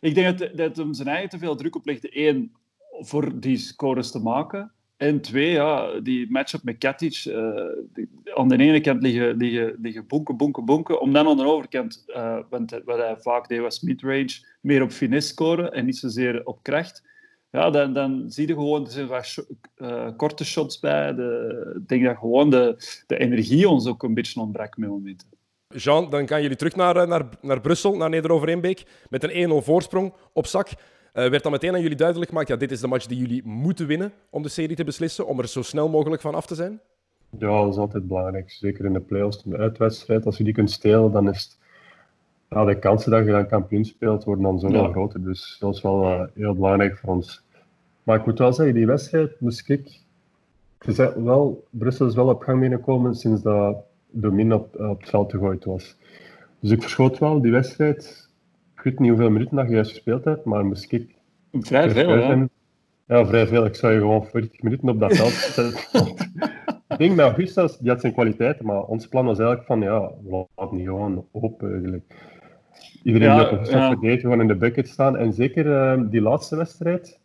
Ik 0.00 0.14
denk 0.14 0.38
dat, 0.38 0.56
dat 0.56 0.76
hem 0.76 0.94
zijn 0.94 1.08
eigen 1.08 1.28
te 1.28 1.38
veel 1.38 1.56
druk 1.56 1.76
oplegde. 1.76 2.26
Eén, 2.26 2.52
voor 3.00 3.40
die 3.40 3.56
scores 3.56 4.10
te 4.10 4.18
maken. 4.18 4.72
En 4.96 5.20
twee, 5.20 5.50
ja, 5.50 6.00
die 6.00 6.30
matchup 6.30 6.62
met 6.62 6.78
Katic. 6.78 7.24
Uh, 7.24 7.44
aan 8.34 8.48
de 8.48 8.56
ene 8.58 8.80
kant 8.80 9.02
liggen, 9.02 9.36
liggen, 9.36 9.76
liggen 9.82 10.06
bonken, 10.06 10.36
bonken, 10.36 10.64
bonken. 10.64 11.00
Om 11.00 11.12
dan 11.12 11.28
aan 11.28 11.36
de 11.36 11.44
overkant, 11.44 12.04
uh, 12.08 12.38
want 12.50 12.80
wat 12.84 12.98
hij 12.98 13.16
vaak 13.18 13.48
deed 13.48 13.60
was 13.60 13.80
midrange, 13.80 14.44
meer 14.60 14.82
op 14.82 14.90
finesse 14.90 15.28
scoren 15.28 15.72
en 15.72 15.84
niet 15.84 15.96
zozeer 15.96 16.46
op 16.46 16.62
kracht. 16.62 17.08
Ja, 17.50 17.70
dan, 17.70 17.92
dan 17.92 18.24
zie 18.28 18.46
je 18.46 18.54
gewoon, 18.54 18.84
er 18.84 18.90
zijn 18.90 19.08
uh, 19.76 20.08
korte 20.16 20.44
shots 20.44 20.78
bij. 20.78 21.14
De, 21.14 21.72
ik 21.80 21.88
denk 21.88 22.04
dat 22.04 22.16
gewoon 22.16 22.50
de, 22.50 22.76
de 23.06 23.18
energie 23.18 23.68
ons 23.68 23.86
ook 23.86 24.02
een 24.02 24.14
beetje 24.14 24.40
ontbrak 24.40 24.76
momenten. 24.76 25.28
Jean, 25.76 26.10
dan 26.10 26.28
gaan 26.28 26.42
jullie 26.42 26.56
terug 26.56 26.76
naar, 26.76 26.96
eh, 26.96 27.06
naar, 27.06 27.24
naar 27.40 27.60
Brussel, 27.60 27.96
naar 27.96 28.08
Neder-Overeenbeek, 28.08 28.84
met 29.08 29.24
een 29.24 29.50
1-0 29.50 29.62
voorsprong 29.62 30.12
op 30.32 30.46
zak. 30.46 30.68
Uh, 30.68 30.74
werd 31.28 31.42
dan 31.42 31.52
meteen 31.52 31.74
aan 31.74 31.80
jullie 31.80 31.96
duidelijk 31.96 32.30
gemaakt, 32.30 32.48
ja, 32.48 32.56
dit 32.56 32.70
is 32.70 32.80
de 32.80 32.86
match 32.86 33.06
die 33.06 33.18
jullie 33.18 33.44
moeten 33.44 33.86
winnen 33.86 34.12
om 34.30 34.42
de 34.42 34.48
serie 34.48 34.76
te 34.76 34.84
beslissen, 34.84 35.26
om 35.26 35.38
er 35.38 35.48
zo 35.48 35.62
snel 35.62 35.88
mogelijk 35.88 36.22
van 36.22 36.34
af 36.34 36.46
te 36.46 36.54
zijn? 36.54 36.80
Ja, 37.38 37.62
dat 37.62 37.72
is 37.72 37.78
altijd 37.78 38.06
belangrijk. 38.06 38.50
Zeker 38.50 38.84
in 38.84 38.92
de 38.92 39.00
play-offs, 39.00 39.42
de 39.42 39.56
uitwedstrijd. 39.56 40.26
Als 40.26 40.36
je 40.36 40.44
die 40.44 40.52
kunt 40.52 40.70
stelen, 40.70 41.12
dan 41.12 41.28
is 41.28 41.42
het... 41.42 41.58
Ja, 42.48 42.64
de 42.64 42.78
kansen 42.78 43.10
dat 43.10 43.24
je 43.24 43.30
dan 43.30 43.46
kampioen 43.46 43.84
speelt, 43.84 44.24
worden 44.24 44.44
dan 44.44 44.58
zoveel 44.58 44.82
ja. 44.82 44.90
groter. 44.90 45.22
Dus 45.22 45.56
dat 45.60 45.74
is 45.74 45.82
wel 45.82 46.02
uh, 46.04 46.22
heel 46.34 46.54
belangrijk 46.54 46.98
voor 46.98 47.14
ons. 47.14 47.42
Maar 48.02 48.18
ik 48.18 48.26
moet 48.26 48.38
wel 48.38 48.52
zeggen, 48.52 48.74
die 48.74 48.86
wedstrijd 48.86 49.40
moest 49.40 49.68
ik... 49.68 50.00
wel, 51.16 51.64
Brussel 51.70 52.06
is 52.06 52.14
wel 52.14 52.28
op 52.28 52.42
gang 52.42 52.60
binnenkomen 52.60 53.14
sinds 53.14 53.42
dat 53.42 53.76
Domin 54.10 54.52
op, 54.52 54.80
op 54.80 55.00
het 55.00 55.10
veld 55.10 55.30
gegooid 55.30 55.64
was. 55.64 55.96
Dus 56.60 56.70
ik 56.70 56.82
verschoot 56.82 57.18
wel 57.18 57.40
die 57.40 57.52
wedstrijd. 57.52 58.28
Ik 58.76 58.82
weet 58.82 58.98
niet 58.98 59.08
hoeveel 59.08 59.30
minuten 59.30 59.56
dat 59.56 59.68
je 59.68 59.74
juist 59.74 59.90
gespeeld 59.90 60.24
hebt, 60.24 60.44
maar 60.44 60.64
moest 60.64 60.92
ik... 60.92 61.14
Vrij 61.52 61.90
veel, 61.90 62.08
hè? 62.08 62.44
Ja, 63.06 63.26
vrij 63.26 63.46
veel. 63.46 63.64
Ik 63.64 63.74
zou 63.74 63.92
je 63.92 63.98
gewoon 63.98 64.26
40 64.26 64.62
minuten 64.62 64.88
op 64.88 65.00
dat 65.00 65.16
veld 65.16 65.30
zetten. 65.30 65.80
ik 66.88 66.98
denk 66.98 67.16
met 67.16 67.26
Augustus, 67.26 67.78
die 67.78 67.90
had 67.90 68.00
zijn 68.00 68.12
kwaliteiten, 68.12 68.66
maar 68.66 68.82
ons 68.82 69.06
plan 69.06 69.24
was 69.24 69.38
eigenlijk 69.38 69.66
van, 69.66 69.80
ja, 69.80 70.10
laten 70.56 70.76
niet 70.76 70.86
gewoon 70.86 71.26
open 71.32 71.70
eigenlijk. 71.70 72.04
Iedereen 73.02 73.28
ja, 73.28 73.36
die 73.36 73.58
op 73.58 73.66
een 73.66 73.70
ja. 73.70 73.88
verdedigt, 73.88 74.20
gewoon 74.20 74.40
in 74.40 74.46
de 74.46 74.56
bucket 74.56 74.88
staan. 74.88 75.16
En 75.16 75.32
zeker 75.32 75.66
uh, 75.66 76.10
die 76.10 76.20
laatste 76.20 76.56
wedstrijd 76.56 77.20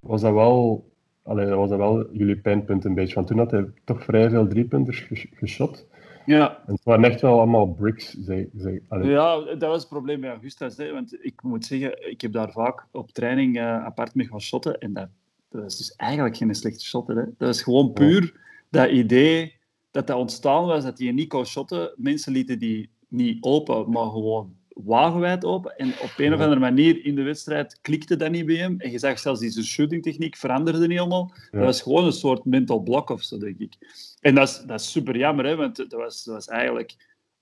was 0.00 0.20
dat 0.20 0.32
wel, 0.32 0.88
allee, 1.22 1.46
was 1.46 1.68
dat 1.68 1.78
wel 1.78 2.06
jullie 2.12 2.36
pijnpunt 2.36 2.84
een 2.84 2.94
beetje. 2.94 3.14
Want 3.14 3.26
toen 3.26 3.38
had 3.38 3.50
hij 3.50 3.64
toch 3.84 4.04
vrij 4.04 4.30
veel 4.30 4.46
driepunters 4.46 5.08
geschot. 5.34 5.86
Ja. 6.26 6.62
En 6.66 6.72
het 6.72 6.84
waren 6.84 7.04
echt 7.04 7.20
wel 7.20 7.38
allemaal 7.38 7.66
bricks. 7.66 8.16
Zeg, 8.20 8.46
zeg. 8.56 8.80
Ja, 9.02 9.40
dat 9.40 9.60
was 9.60 9.80
het 9.80 9.88
probleem 9.88 10.20
bij 10.20 10.30
Augustus. 10.30 10.76
Hè, 10.76 10.92
want 10.92 11.24
ik 11.24 11.42
moet 11.42 11.64
zeggen, 11.64 12.10
ik 12.10 12.20
heb 12.20 12.32
daar 12.32 12.52
vaak 12.52 12.86
op 12.92 13.10
training 13.10 13.56
uh, 13.56 13.84
apart 13.84 14.14
mee 14.14 14.26
gaan 14.26 14.40
shotten. 14.40 14.78
En 14.78 14.92
dat, 14.92 15.08
dat 15.48 15.62
was 15.62 15.76
dus 15.76 15.94
eigenlijk 15.96 16.36
geen 16.36 16.54
slechte 16.54 16.84
shot. 16.84 17.06
Hè. 17.06 17.14
Dat 17.14 17.34
was 17.38 17.62
gewoon 17.62 17.92
puur 17.92 18.34
dat 18.70 18.90
idee 18.90 19.54
dat 19.90 20.06
dat 20.06 20.16
ontstaan 20.16 20.66
was, 20.66 20.84
dat 20.84 20.96
die 20.96 21.12
niet 21.12 21.28
kon 21.28 21.46
shotten. 21.46 21.92
Mensen 21.96 22.32
lieten 22.32 22.58
die 22.58 22.90
niet 23.08 23.42
open, 23.42 23.90
maar 23.90 24.10
gewoon 24.10 24.54
wagenwijd 24.84 25.44
open. 25.44 25.76
En 25.76 25.88
op 25.88 26.12
een 26.16 26.34
of 26.34 26.40
andere 26.40 26.60
manier 26.60 27.04
in 27.04 27.14
de 27.14 27.22
wedstrijd 27.22 27.78
klikte 27.80 28.16
dat 28.16 28.30
niet 28.30 28.46
bij 28.46 28.56
hem. 28.56 28.80
En 28.80 28.90
je 28.90 28.98
zag 28.98 29.18
zelfs 29.18 29.40
die 29.40 29.62
shootingtechniek 29.62 30.36
veranderde 30.36 30.80
niet 30.80 30.98
helemaal. 30.98 31.32
Dat 31.50 31.64
was 31.64 31.82
gewoon 31.82 32.04
een 32.04 32.12
soort 32.12 32.44
mental 32.44 32.80
block 32.80 33.10
of 33.10 33.22
zo, 33.22 33.38
denk 33.38 33.58
ik. 33.58 33.74
En 34.20 34.34
dat 34.34 34.48
is, 34.48 34.62
dat 34.66 34.80
is 34.80 34.90
super 34.90 35.16
jammer, 35.16 35.44
hè, 35.44 35.56
want 35.56 35.76
dat 35.76 35.92
was, 35.92 36.24
dat 36.24 36.34
was 36.34 36.48
eigenlijk 36.48 36.96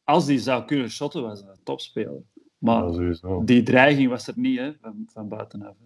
als 0.04 0.26
die 0.26 0.38
zou 0.38 0.64
kunnen 0.64 0.90
shotten, 0.90 1.22
was 1.22 1.40
hij 1.40 1.50
een 1.50 1.62
topspeler. 1.62 2.22
Maar 2.58 2.92
Ja, 2.92 3.40
die 3.44 3.62
dreiging 3.62 4.08
was 4.08 4.26
er 4.26 4.34
niet 4.36 4.58
hè, 4.58 4.72
van, 4.80 5.06
van 5.06 5.28
buitenaf. 5.28 5.76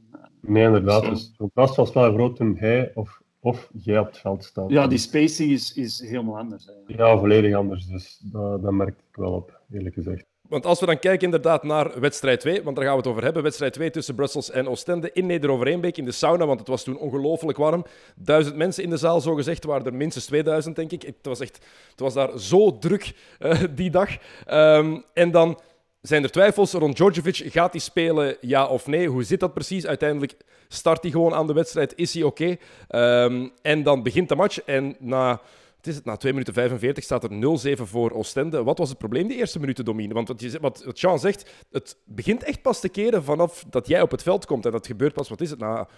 Nee, 0.40 0.64
inderdaad. 0.64 1.04
Zo. 1.04 1.11
Dus 1.11 1.34
het 1.37 1.50
was 1.52 1.76
was 1.76 1.92
wel 1.92 2.12
groot 2.12 2.37
toen 2.37 2.56
hij 2.56 2.90
of, 2.94 3.22
of 3.40 3.70
jij 3.72 3.98
op 3.98 4.06
het 4.06 4.18
veld 4.18 4.44
staat. 4.44 4.70
Ja, 4.70 4.87
die 4.87 4.98
spacing 4.98 5.50
is, 5.50 5.74
is 5.74 6.00
helemaal 6.00 6.38
anders. 6.38 6.66
Hè. 6.66 6.72
Ja, 6.96 7.18
volledig 7.18 7.54
anders. 7.54 7.87
Dus 7.87 8.18
dat, 8.18 8.62
dat 8.62 8.72
merkte 8.72 9.02
ik 9.11 9.16
wel 9.16 9.32
op, 9.32 9.61
eerlijk 9.72 9.94
gezegd. 9.94 10.26
Want 10.48 10.66
als 10.66 10.80
we 10.80 10.87
dan 10.87 10.98
kijken 10.98 11.24
inderdaad 11.24 11.62
naar 11.62 12.00
wedstrijd 12.00 12.40
2, 12.40 12.62
want 12.62 12.76
daar 12.76 12.84
gaan 12.84 12.94
we 12.94 13.00
het 13.00 13.11
over 13.11 13.24
hebben. 13.24 13.42
Wedstrijd 13.42 13.72
2 13.72 13.90
tussen 13.90 14.14
Brussels 14.14 14.50
en 14.50 14.68
Oostende 14.68 15.11
in 15.12 15.26
Neder-Overeenbeek 15.26 15.96
in 15.96 16.04
de 16.04 16.12
sauna, 16.12 16.46
want 16.46 16.58
het 16.58 16.68
was 16.68 16.82
toen 16.82 16.98
ongelooflijk 16.98 17.58
warm. 17.58 17.84
Duizend 18.16 18.56
mensen 18.56 18.82
in 18.82 18.90
de 18.90 18.96
zaal, 18.96 19.20
zo 19.20 19.34
gezegd, 19.34 19.64
waren 19.64 19.87
er 19.87 19.94
minstens 19.94 20.26
2000, 20.26 20.76
denk 20.76 20.92
ik. 20.92 21.02
Het 21.02 21.14
was, 21.22 21.40
echt, 21.40 21.58
het 21.90 22.00
was 22.00 22.14
daar 22.14 22.38
zo 22.38 22.78
druk 22.78 23.14
eh, 23.38 23.62
die 23.74 23.90
dag. 23.90 24.08
Ehm, 24.46 24.98
en 25.12 25.30
dan 25.30 25.61
zijn 26.00 26.22
er 26.22 26.30
twijfels 26.30 26.72
rond 26.72 26.96
Djordjevic. 26.96 27.37
Gaat 27.52 27.72
hij 27.72 27.80
spelen, 27.80 28.37
ja 28.40 28.66
of 28.66 28.87
nee? 28.87 29.08
Hoe 29.08 29.24
zit 29.24 29.40
dat 29.40 29.54
precies? 29.54 29.87
Uiteindelijk 29.87 30.34
start 30.68 31.02
hij 31.02 31.11
gewoon 31.11 31.34
aan 31.34 31.46
de 31.46 31.52
wedstrijd, 31.52 31.92
is 31.96 32.14
hij 32.14 32.22
oké? 32.22 32.56
Ehm, 32.88 33.48
en 33.62 33.82
dan 33.82 34.02
begint 34.02 34.28
de 34.28 34.37
match 34.37 34.61
en 34.61 34.96
na... 34.98 35.40
Het 35.78 35.86
is 35.86 35.94
het, 35.94 36.04
na 36.04 36.16
2 36.16 36.32
minuten 36.32 36.54
45 36.54 37.04
staat 37.04 37.24
er 37.24 37.76
0-7 37.78 37.82
voor 37.82 38.10
Oostende. 38.10 38.62
Wat 38.62 38.78
was 38.78 38.88
het 38.88 38.98
probleem 38.98 39.28
die 39.28 39.36
eerste 39.36 39.60
minuten, 39.60 39.84
Domine? 39.84 40.14
Want 40.14 40.28
wat, 40.28 40.40
je, 40.40 40.58
wat, 40.60 40.84
Jean 40.94 41.18
zegt, 41.18 41.66
het 41.70 41.98
begint 42.04 42.42
echt 42.42 42.62
pas 42.62 42.80
te 42.80 42.88
keren 42.88 43.24
vanaf 43.24 43.64
dat 43.70 43.88
jij 43.88 44.02
op 44.02 44.10
het 44.10 44.22
veld 44.22 44.46
komt. 44.46 44.66
En 44.66 44.72
dat 44.72 44.86
gebeurt 44.86 45.12
pas, 45.12 45.28
wat 45.28 45.40
is 45.40 45.50
het, 45.50 45.58
na 45.58 45.88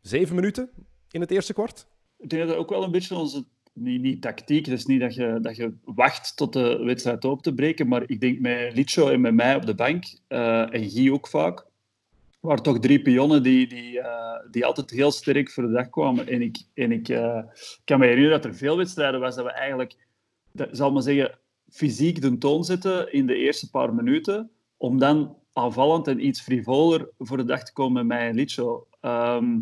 7 0.00 0.34
minuten 0.34 0.70
in 1.10 1.20
het 1.20 1.30
eerste 1.30 1.52
kwart? 1.52 1.86
Ik 2.18 2.30
denk 2.30 2.48
dat 2.48 2.56
ook 2.56 2.70
wel 2.70 2.84
een 2.84 2.90
beetje 2.90 3.16
onze 3.16 3.44
niet, 3.72 4.00
niet 4.00 4.22
tactiek. 4.22 4.66
Is 4.66 4.86
niet 4.86 5.00
dat 5.00 5.14
je, 5.14 5.38
dat 5.42 5.56
je 5.56 5.74
wacht 5.84 6.36
tot 6.36 6.52
de 6.52 6.82
wedstrijd 6.84 7.24
open 7.24 7.42
te 7.42 7.54
breken. 7.54 7.88
Maar 7.88 8.02
ik 8.06 8.20
denk 8.20 8.40
met 8.40 8.74
Licho 8.74 9.08
en 9.08 9.20
met 9.20 9.34
mij 9.34 9.56
op 9.56 9.66
de 9.66 9.74
bank, 9.74 10.04
eh, 10.28 10.74
en 10.74 10.90
Guy 10.90 11.10
ook 11.10 11.28
vaak, 11.28 11.66
waren 12.40 12.62
toch 12.62 12.78
drie 12.78 13.02
pionnen 13.02 13.42
die, 13.42 13.66
die, 13.66 14.00
eh, 14.00 14.50
die 14.50 14.66
altijd 14.66 14.90
heel 14.90 15.10
sterk 15.10 15.50
voor 15.50 15.62
de 15.62 15.72
dag 15.72 15.88
kwamen. 15.88 16.28
En 16.28 16.42
ik, 16.42 16.64
en 16.74 16.92
ik 16.92 17.08
eh, 17.08 17.42
kan 17.84 17.98
me 17.98 18.06
herinneren 18.06 18.40
dat 18.40 18.50
er 18.50 18.56
veel 18.56 18.76
wedstrijden 18.76 19.20
was 19.20 19.34
dat 19.34 19.44
we 19.44 19.50
eigenlijk, 19.50 19.96
dat, 20.52 20.68
zal 20.72 20.92
maar 20.92 21.02
zeggen, 21.02 21.38
fysiek 21.68 22.20
de 22.20 22.38
toon 22.38 22.64
zetten 22.64 23.12
in 23.12 23.26
de 23.26 23.34
eerste 23.34 23.70
paar 23.70 23.94
minuten, 23.94 24.50
om 24.76 24.98
dan 24.98 25.36
aanvallend 25.52 26.08
en 26.08 26.26
iets 26.26 26.40
frivoler 26.40 27.08
voor 27.18 27.36
de 27.36 27.44
dag 27.44 27.64
te 27.64 27.72
komen 27.72 28.06
met 28.06 28.18
mij 28.18 28.28
en 28.28 28.34
Licho. 28.34 28.86
Ehm, 29.00 29.58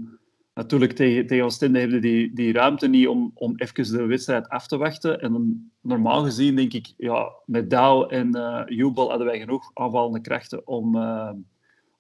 natuurlijk, 0.55 0.93
tegen, 0.93 1.27
tegen 1.27 1.45
Oostende 1.45 1.79
hebben 1.79 2.01
die, 2.01 2.35
die 2.35 2.53
ruimte 2.53 2.89
niet 2.89 3.09
om, 3.09 3.31
om 3.35 3.55
even 3.57 3.97
de 3.97 4.07
wedstrijd 4.07 4.49
af 4.49 4.67
te 4.67 4.77
wachten. 4.77 5.21
En 5.21 5.73
normaal 5.81 6.25
gezien 6.25 6.57
denk 6.57 6.73
ik, 6.73 6.93
ja, 6.97 7.33
met 7.47 7.71
Douw 7.71 8.07
en 8.07 8.35
eh 8.35 8.63
Jubel 8.67 9.09
hadden 9.09 9.27
wij 9.27 9.39
genoeg 9.39 9.71
aanvallende 9.75 10.21
krachten 10.21 10.67
om, 10.67 10.97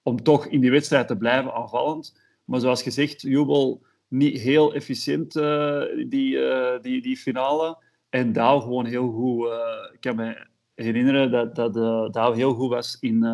om 0.08 0.22
toch 0.22 0.46
in 0.46 0.60
die 0.60 0.70
wedstrijd 0.70 1.08
te 1.08 1.16
blijven 1.16 1.54
aanvallend. 1.54 2.20
Maar 2.44 2.60
zoals 2.60 2.82
gezegd, 2.82 3.20
Jubel 3.20 3.82
niet 4.08 4.40
heel 4.40 4.74
efficiënt, 4.74 5.36
eh, 5.36 5.82
die, 6.06 6.38
eh, 6.38 6.82
die, 6.82 7.02
die 7.02 7.16
finale. 7.16 7.78
En 8.08 8.32
Douw 8.32 8.60
gewoon 8.60 8.86
heel 8.86 9.10
goed. 9.10 9.46
eh, 9.46 9.92
ik 9.92 10.00
kan 10.00 10.16
me 10.16 10.46
herinneren 10.74 11.54
dat, 11.54 11.74
dat 12.12 12.34
heel 12.34 12.54
goed 12.54 12.70
was 12.70 12.96
in 13.00 13.26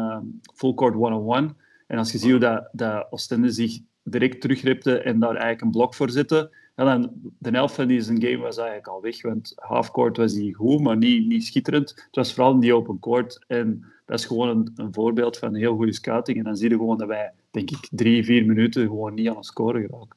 Full 0.55 0.75
Court 0.75 0.95
101. 0.95 1.57
En 1.87 1.99
als 1.99 2.13
je 2.13 2.19
ziet 2.19 2.31
hoe 2.31 2.41
dat, 2.41 2.69
dat 2.73 3.07
Oostende 3.11 3.51
zich 3.51 3.79
direct 4.03 4.41
terugripte 4.41 4.99
en 4.99 5.19
daar 5.19 5.31
eigenlijk 5.31 5.61
een 5.61 5.71
blok 5.71 5.95
voor 5.95 6.11
zette, 6.11 6.57
de 6.75 7.51
helft 7.51 7.75
van 7.75 7.91
game 7.91 8.39
was 8.39 8.57
eigenlijk 8.57 8.89
al 8.89 9.01
weg. 9.01 9.23
Want 9.23 9.53
halfcourt 9.57 10.17
was 10.17 10.33
hij 10.33 10.53
goed, 10.53 10.81
maar 10.81 10.97
niet, 10.97 11.27
niet 11.27 11.45
schitterend. 11.45 11.91
Het 11.91 12.17
was 12.17 12.35
vooral 12.35 12.53
in 12.53 12.61
die 12.61 12.75
open 12.75 12.99
court. 12.99 13.45
En 13.47 13.85
dat 14.07 14.19
is 14.19 14.25
gewoon 14.25 14.49
een, 14.49 14.73
een 14.77 14.93
voorbeeld 14.95 15.39
van 15.39 15.55
heel 15.55 15.77
goede 15.77 15.93
scouting. 15.93 16.39
En 16.39 16.45
dan 16.45 16.57
zie 16.57 16.71
je 16.71 16.77
gewoon 16.77 16.99
dat 16.99 17.09
wij, 17.09 17.33
denk 17.51 17.71
ik, 17.71 17.89
drie, 17.91 18.25
vier 18.25 18.47
minuten 18.47 18.83
gewoon 18.83 19.15
niet 19.15 19.29
aan 19.29 19.37
het 19.37 19.47
scoren 19.47 19.81
geraken. 19.81 20.17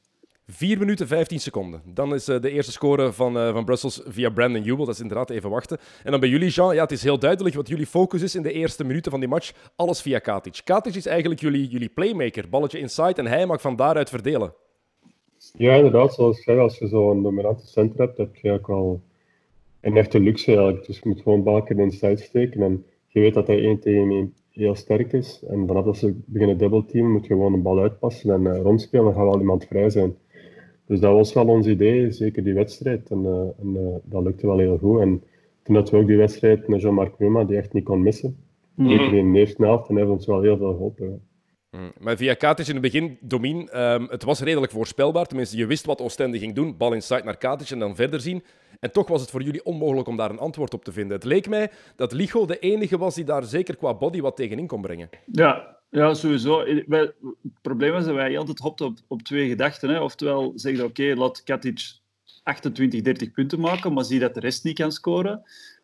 4 0.50 0.78
minuten 0.78 1.08
15 1.08 1.40
seconden. 1.40 1.82
Dan 1.86 2.14
is 2.14 2.28
eh, 2.28 2.42
de 2.42 2.52
eerste 2.52 2.72
score 2.72 3.14
van, 3.14 3.38
eh, 3.38 3.52
van 3.52 3.66
Brussels 3.66 4.02
via 4.06 4.30
Brandon 4.30 4.64
Jubel. 4.64 4.86
Dat 4.86 4.94
is 4.94 5.02
inderdaad 5.02 5.30
even 5.30 5.50
wachten. 5.50 5.78
En 6.04 6.12
dan 6.12 6.20
bij 6.20 6.30
jullie, 6.30 6.50
Jean. 6.50 6.76
Ja, 6.76 6.82
het 6.82 6.92
is 6.92 7.04
heel 7.04 7.20
duidelijk 7.20 7.56
wat 7.56 7.68
jullie 7.68 7.86
focus 7.86 8.22
is 8.22 8.36
in 8.36 8.42
de 8.42 8.52
eerste 8.52 8.84
minuten 8.84 9.12
van 9.12 9.20
die 9.20 9.30
match. 9.30 9.52
Alles 9.76 10.02
via 10.02 10.20
Katic. 10.20 10.62
Katic 10.64 10.96
is 10.96 11.06
eigenlijk 11.06 11.42
jullie, 11.42 11.68
jullie 11.68 11.90
playmaker. 11.90 12.50
Balletje 12.50 12.80
inside 12.80 13.14
en 13.14 13.26
hij 13.26 13.46
mag 13.46 13.62
van 13.62 13.76
daaruit 13.76 14.10
verdelen. 14.10 14.54
Ja, 15.58 15.74
inderdaad. 15.76 16.14
Zoals 16.14 16.44
jij, 16.44 16.60
als 16.60 16.78
je 16.78 16.88
zo'n 16.88 17.24
dominante 17.24 17.68
center 17.68 18.00
hebt, 18.00 18.18
heb 18.18 18.36
je 18.36 18.52
ook 18.52 18.68
wel 18.68 19.02
een 19.80 19.98
echte 19.98 20.20
luxe 20.20 20.56
eigenlijk. 20.56 20.86
Dus 20.86 21.00
je 21.00 21.10
moet 21.10 21.22
gewoon 21.22 21.44
balken 21.44 21.80
inside 21.80 22.18
steken. 22.18 22.62
En 22.62 22.86
je 23.08 23.20
weet 23.20 23.34
dat 23.34 23.48
hij 23.48 23.64
1 23.64 23.80
tegen 23.80 24.12
1 24.12 24.34
heel 24.52 24.76
sterk 24.76 25.14
is. 25.14 25.44
En 25.48 25.68
vanaf 25.68 25.86
dat 25.86 25.98
ze 25.98 26.16
beginnen 26.26 26.58
dubbelteamen, 26.58 27.12
moet 27.12 27.26
je 27.26 27.34
gewoon 27.34 27.54
een 27.54 27.62
bal 27.62 27.80
uitpassen 27.80 28.34
en 28.34 28.54
eh, 28.54 28.62
rondspelen. 28.62 29.06
Dan 29.06 29.14
gaat 29.14 29.24
wel 29.24 29.40
iemand 29.40 29.66
vrij 29.66 29.90
zijn. 29.90 30.16
Dus 30.86 31.00
dat 31.00 31.14
was 31.14 31.34
wel 31.34 31.48
ons 31.48 31.68
idee, 31.68 32.12
zeker 32.12 32.44
die 32.44 32.54
wedstrijd. 32.54 33.10
En, 33.10 33.26
eh, 33.26 33.66
en 33.66 33.78
eh, 33.78 33.96
dat 34.04 34.24
lukte 34.24 34.48
wel 34.48 34.58
heel 34.58 34.78
goed. 34.78 35.00
En 35.00 35.24
toen 35.64 35.76
hadden 35.76 35.94
we 35.94 36.00
ook 36.00 36.08
die 36.08 36.18
wedstrijd 36.18 36.68
met 36.68 36.82
Jean-Marc 36.82 37.20
Numa, 37.20 37.44
die 37.44 37.58
echt 37.58 37.74
niet 37.74 37.84
kon 37.84 38.02
missen. 38.02 38.38
In 38.78 39.34
de 39.34 39.40
eerste 39.40 39.66
helft, 39.66 39.90
en 39.90 39.98
heeft 39.98 40.10
ons 40.10 40.26
wel 40.26 40.42
heel 40.42 40.58
veel 40.58 40.72
geholpen. 40.72 41.22
Mm. 41.78 41.92
Maar 42.00 42.18
via 42.18 42.34
Katic 42.34 42.68
in 42.68 42.74
het 42.74 42.82
begin, 42.82 43.18
Domin, 43.22 43.70
ehm, 43.70 44.06
het 44.10 44.24
was 44.24 44.40
redelijk 44.40 44.72
voorspelbaar. 44.72 45.26
Tenminste, 45.26 45.58
je 45.58 45.66
wist 45.66 45.86
wat 45.86 46.02
Oostende 46.02 46.40
ging 46.40 46.56
doen. 46.56 46.78
Bal 46.78 46.94
inside 46.94 47.24
naar 47.24 47.38
Katic 47.38 47.70
en 47.70 47.80
dan 47.80 47.96
verder 47.96 48.22
zien. 48.22 48.44
En 48.80 48.92
toch 48.92 49.08
was 49.08 49.22
het 49.22 49.30
voor 49.30 49.42
jullie 49.42 49.66
onmogelijk 49.66 50.08
om 50.08 50.18
daar 50.18 50.30
een 50.30 50.40
antwoord 50.40 50.74
op 50.74 50.84
te 50.84 50.92
vinden. 50.92 51.16
Het 51.16 51.26
leek 51.26 51.50
mij 51.50 51.72
dat 51.96 52.12
Ligo 52.12 52.46
de 52.46 52.60
enige 52.60 52.98
was 52.98 53.16
die 53.16 53.24
daar 53.24 53.44
zeker 53.44 53.76
qua 53.76 53.94
body 53.94 54.22
wat 54.22 54.36
tegenin 54.36 54.68
kon 54.68 54.82
brengen. 54.82 55.10
Ja, 55.32 55.78
ja 55.90 56.14
sowieso. 56.14 56.66
Het 56.66 57.16
probleem 57.62 57.96
is 57.96 58.06
dat 58.06 58.16
wij 58.16 58.38
altijd 58.38 58.60
hopten 58.60 58.86
op, 58.86 58.98
op 59.08 59.22
twee 59.22 59.48
gedachten. 59.50 59.90
Hè. 59.90 60.00
Oftewel 60.00 60.52
zeggen, 60.56 60.86
oké, 60.86 61.14
laat 61.16 61.44
Katic 61.44 62.00
28, 62.44 63.02
30 63.02 63.32
punten 63.32 63.60
maken, 63.60 63.94
maar 63.94 64.04
zie 64.04 64.20
dat 64.20 64.34
de 64.34 64.40
rest 64.40 64.64
niet 64.64 64.78
kan 64.78 64.92
scoren. 64.92 65.44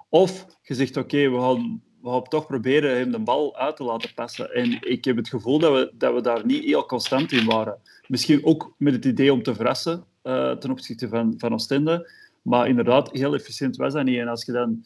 Of 0.09 0.45
je 0.61 0.73
zegt, 0.73 0.97
oké, 0.97 1.29
we 1.29 1.39
gaan, 1.39 1.81
we 2.03 2.09
gaan 2.09 2.23
toch 2.23 2.45
proberen 2.45 2.97
hem 2.97 3.11
de 3.11 3.19
bal 3.19 3.57
uit 3.57 3.75
te 3.75 3.83
laten 3.83 4.13
passen. 4.13 4.53
En 4.53 4.77
ik 4.81 5.05
heb 5.05 5.15
het 5.15 5.29
gevoel 5.29 5.59
dat 5.59 5.73
we, 5.73 5.91
dat 5.97 6.13
we 6.13 6.21
daar 6.21 6.45
niet 6.45 6.63
heel 6.63 6.85
constant 6.85 7.31
in 7.31 7.45
waren. 7.45 7.79
Misschien 8.07 8.45
ook 8.45 8.73
met 8.77 8.93
het 8.93 9.05
idee 9.05 9.33
om 9.33 9.43
te 9.43 9.55
verrassen 9.55 10.03
eh, 10.21 10.51
ten 10.51 10.71
opzichte 10.71 11.07
van, 11.07 11.33
van 11.37 11.53
Oostende. 11.53 12.11
Maar 12.41 12.67
inderdaad, 12.67 13.11
heel 13.11 13.33
efficiënt 13.33 13.75
was 13.75 13.93
dat 13.93 14.03
niet. 14.03 14.19
En 14.19 14.27
als 14.27 14.45
je 14.45 14.51
dan... 14.51 14.85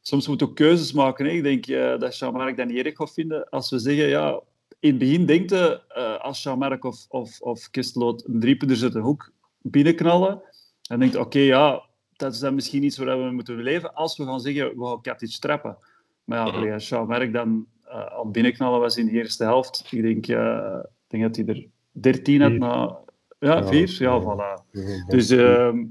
Soms 0.00 0.28
moet 0.28 0.40
je 0.40 0.46
ook 0.46 0.56
keuzes 0.56 0.92
maken. 0.92 1.26
Ik 1.26 1.42
denk 1.42 1.66
eh, 1.66 1.98
dat 1.98 2.18
Jean-Marc 2.18 2.56
dat 2.56 2.66
niet 2.66 2.86
erg 2.86 2.96
gaat 2.96 3.12
vinden. 3.12 3.48
Als 3.48 3.70
we 3.70 3.78
zeggen, 3.78 4.08
ja, 4.08 4.40
in 4.80 4.90
het 4.90 4.98
begin 4.98 5.26
denkt 5.26 5.50
je, 5.50 5.80
eh, 5.88 6.20
als 6.20 6.42
Jean-Marc 6.42 6.84
of, 6.84 7.06
of, 7.08 7.40
of 7.40 7.70
Kistloot 7.70 8.24
een 8.26 8.40
driepunter 8.40 8.76
zet 8.76 8.94
een 8.94 9.02
hoek 9.02 9.32
binnenknallen, 9.60 10.42
dan 10.82 10.98
denkt 10.98 11.16
oké, 11.16 11.38
ja, 11.38 11.82
dat 12.16 12.32
is 12.32 12.38
dan 12.38 12.54
misschien 12.54 12.82
iets 12.82 12.98
waar 12.98 13.24
we 13.24 13.30
moeten 13.30 13.62
leven 13.62 13.94
als 13.94 14.16
we 14.16 14.24
gaan 14.24 14.40
zeggen, 14.40 14.78
we 14.78 14.86
gaan 14.86 15.00
Katic 15.00 15.30
trappen. 15.30 15.78
Maar 16.24 16.46
ja, 16.46 16.52
wanneer 16.52 16.78
Jean-Marc 16.78 17.32
dan 17.32 17.66
eh, 17.84 18.06
aan 18.06 18.22
het 18.22 18.32
binnenknallen 18.32 18.80
was 18.80 18.96
in 18.96 19.06
de 19.06 19.12
eerste 19.12 19.44
helft, 19.44 19.86
ik 19.90 20.02
denk, 20.02 20.26
eh, 20.26 20.78
ik 20.82 21.20
denk 21.20 21.22
dat 21.22 21.36
hij 21.36 21.46
er 21.46 21.66
13 21.92 22.40
had 22.40 22.52
na... 22.52 23.00
Ja, 23.38 23.56
Ja, 23.56 23.66
vier? 23.66 23.96
Ja, 23.98 24.14
ja. 24.14 24.22
voilà. 24.22 24.70
Dus, 25.06 25.30
ehm, 25.30 25.84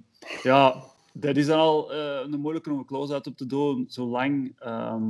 ja, 0.44 0.84
dat 1.14 1.38
is 1.38 1.50
al 1.50 1.94
eh, 1.94 2.20
een 2.32 2.40
moeilijke 2.40 2.72
om 2.72 2.78
een 2.78 2.86
close-out 2.86 3.28
op 3.28 3.38
te 3.38 3.46
doen, 3.46 3.86
zo 3.90 4.06
lang. 4.08 4.54
Ehm, 4.60 5.04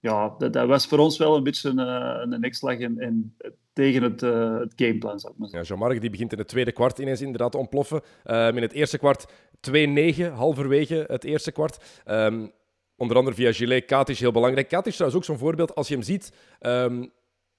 ja, 0.00 0.34
dat, 0.38 0.52
dat 0.52 0.68
was 0.68 0.86
voor 0.86 0.98
ons 0.98 1.18
wel 1.18 1.36
een 1.36 1.42
beetje 1.42 1.68
een, 1.68 1.78
eh, 1.78 2.32
een 2.32 2.40
nekslag 2.40 2.78
en, 2.78 2.98
en 2.98 3.36
tegen 3.72 4.02
het, 4.02 4.22
eh, 4.22 4.58
het 4.58 4.72
gameplan, 4.76 5.20
zou 5.20 5.32
ik 5.32 5.38
maar 5.38 5.48
zeggen. 5.48 5.58
Ja, 5.58 5.64
Jean-Marc 5.64 6.00
die 6.00 6.10
begint 6.10 6.32
in 6.32 6.38
het 6.38 6.48
tweede 6.48 6.72
kwart 6.72 6.98
ineens 6.98 7.20
inderdaad 7.20 7.52
te 7.52 7.58
ontploffen. 7.58 8.00
Ehm, 8.24 8.56
in 8.56 8.62
het 8.62 8.72
eerste 8.72 8.98
kwart 8.98 9.32
2-9, 9.60 10.32
halverwege 10.32 11.04
het 11.08 11.24
eerste 11.24 11.52
kwart. 11.52 12.02
Ehm, 12.04 12.46
onder 13.02 13.16
andere 13.16 13.36
via 13.36 13.52
Gilet, 13.52 13.84
Katic 13.84 14.18
heel 14.18 14.32
belangrijk. 14.32 14.68
Katic 14.68 14.86
is 14.86 14.96
trouwens 14.96 15.20
ook 15.20 15.26
zo'n 15.26 15.46
voorbeeld. 15.46 15.74
Als 15.74 15.88
je 15.88 15.94
hem 15.94 16.02
ziet, 16.02 16.32
ehm, 16.58 17.06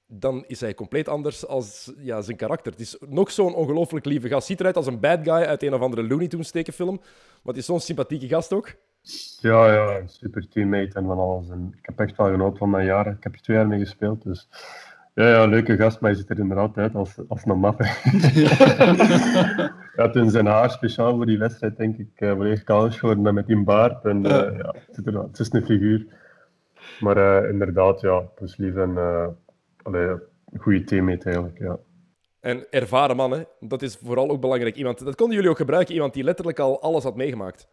dan 0.08 0.44
is 0.48 0.62
hij 0.62 0.74
compleet 0.74 1.08
anders 1.08 1.48
als 1.48 1.92
ja, 1.98 2.22
zijn 2.22 2.38
karakter. 2.38 2.72
Het 2.72 2.82
is 2.82 2.98
nog 3.08 3.32
zo'n 3.32 3.54
ongelooflijk 3.54 4.06
lieve 4.06 4.28
gast. 4.28 4.48
Ziet 4.48 4.60
eruit 4.60 4.76
als 4.76 4.88
een 4.88 5.00
bad 5.00 5.20
guy 5.24 5.32
uit 5.32 5.64
een 5.64 5.74
of 5.74 5.82
andere 5.82 6.08
Looney 6.08 6.28
Tunes 6.28 6.52
tekenfilm. 6.52 6.96
Maar 6.98 7.54
het 7.54 7.58
is 7.58 7.66
zo'n 7.66 7.80
sympathieke 7.80 8.28
gast 8.28 8.54
ook. 8.54 8.74
Ja, 9.40 9.74
ja, 9.74 10.08
super 10.08 10.48
teammate 10.48 11.00
en 11.00 11.06
van 11.06 11.18
alles. 11.18 11.50
En 11.50 11.74
ik 11.78 11.86
heb 11.86 12.00
echt 12.00 12.18
wel 12.18 12.30
genoten 12.30 12.58
van 12.58 12.70
mijn 12.70 12.86
jaren. 12.86 13.14
Ik 13.14 13.24
heb 13.24 13.34
er 13.34 13.42
twee 13.42 13.58
jaar 13.58 13.68
mee 13.68 13.80
gespeeld, 13.80 14.24
dus... 14.24 14.48
Ja, 15.16 15.30
ja, 15.30 15.46
leuke 15.46 15.76
gast, 15.76 16.00
maar 16.00 16.12
je 16.12 16.18
ziet 16.18 16.30
er 16.30 16.40
inderdaad 16.40 16.78
uit 16.78 16.96
als, 16.96 17.16
als 17.28 17.46
een 17.46 17.60
map. 17.60 17.82
ja, 19.98 20.10
toen 20.12 20.30
zijn 20.30 20.46
haar 20.46 20.72
speciaal 20.72 21.16
voor 21.16 21.26
die 21.26 21.38
wedstrijd, 21.38 21.78
denk 21.78 21.98
ik, 21.98 22.10
uh, 22.18 22.32
volledig 22.32 22.64
kaal 22.64 22.86
is 22.86 22.98
geworden 22.98 23.28
en 23.28 23.34
met 23.34 23.48
die 23.48 23.64
baard. 23.64 24.06
En, 24.06 24.26
eh, 24.26 24.58
ja, 24.58 24.76
het, 24.86 24.96
zit 24.96 25.08
er, 25.08 25.20
het 25.20 25.40
is 25.40 25.54
een 25.54 25.66
figuur. 25.66 26.06
Maar 27.00 27.18
eh, 27.18 27.50
inderdaad, 27.50 28.02
ja, 28.02 28.24
is 28.40 28.58
lief 28.58 28.76
en 28.76 28.98
eh, 28.98 29.28
allee, 29.82 30.08
een 30.52 30.60
goede 30.60 30.84
teammate 30.84 31.26
eigenlijk, 31.26 31.60
ja. 31.60 31.78
En 32.40 32.66
ervaren 32.70 33.16
man, 33.16 33.32
hè. 33.32 33.44
dat 33.60 33.82
is 33.82 33.96
vooral 34.04 34.30
ook 34.30 34.42
belangrijk. 34.42 34.76
Iemand, 34.76 35.06
dat 35.06 35.16
konden 35.16 35.36
jullie 35.36 35.52
ook 35.52 35.58
gebruiken, 35.58 35.94
iemand 35.94 36.14
die 36.14 36.24
letterlijk 36.24 36.60
al 36.60 36.82
alles 36.82 37.04
had 37.04 37.16
meegemaakt. 37.16 37.68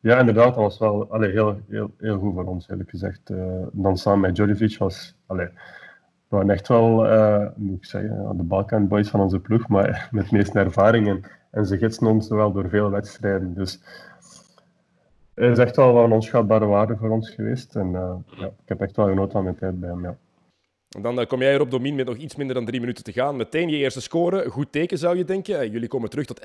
Ja, 0.00 0.18
inderdaad, 0.18 0.54
dat 0.54 0.62
was 0.62 0.78
wel 0.78 1.10
allee, 1.10 1.30
heel, 1.30 1.60
heel, 1.68 1.90
heel 1.98 2.18
goed 2.18 2.34
voor 2.34 2.44
ons, 2.44 2.68
eerlijk 2.68 2.90
gezegd. 2.90 3.30
Uh, 3.30 3.66
dan 3.72 3.96
samen 3.96 4.20
met 4.20 4.34
Djordjevic 4.34 4.78
was... 4.78 5.16
Allee, 5.32 5.46
we 6.28 6.36
waren 6.36 6.50
echt 6.50 6.68
wel, 6.68 7.12
uh, 7.12 7.46
moet 7.56 7.76
ik 7.76 7.84
zeggen, 7.84 8.36
de 8.36 8.42
Balkan 8.42 8.88
boys 8.88 9.08
van 9.08 9.20
onze 9.20 9.40
ploeg, 9.40 9.68
maar 9.68 10.08
met 10.12 10.28
de 10.28 10.36
meeste 10.36 10.58
ervaring. 10.58 11.22
En, 11.50 11.66
ze 11.66 11.78
gidsen 11.78 12.06
ons 12.06 12.28
wel 12.28 12.52
door 12.52 12.68
veel 12.68 12.90
wedstrijden. 12.90 13.54
Dus 13.54 13.80
het 15.34 15.50
is 15.50 15.58
echt 15.58 15.76
wel 15.76 16.04
een 16.04 16.12
onschatbare 16.12 16.66
waarde 16.66 16.96
voor 16.96 17.10
ons 17.10 17.30
geweest. 17.30 17.76
En 17.76 17.86
uh, 17.86 18.14
ja, 18.26 18.46
ik 18.46 18.68
heb 18.68 18.80
echt 18.80 18.96
wel 18.96 19.06
genoten 19.06 19.38
aan 19.38 19.44
mijn 19.44 19.56
tijd 19.56 19.80
bij 19.80 19.88
hem. 19.88 20.16
En 20.96 21.02
dan 21.02 21.20
uh, 21.20 21.26
kom 21.26 21.40
jij 21.40 21.54
erop, 21.54 21.70
Domin, 21.70 21.94
met 21.94 22.06
nog 22.06 22.16
iets 22.16 22.36
minder 22.36 22.54
dan 22.54 22.64
drie 22.64 22.80
minuten 22.80 23.04
te 23.04 23.12
gaan. 23.12 23.36
Meteen 23.36 23.68
je 23.68 23.76
eerste 23.76 24.00
score. 24.00 24.50
Goed 24.50 24.72
teken, 24.72 24.98
zou 24.98 25.16
je 25.16 25.24
denken. 25.24 25.70
Jullie 25.70 25.88
komen 25.88 26.10
terug 26.10 26.26
tot 26.26 26.40
11-13 26.40 26.44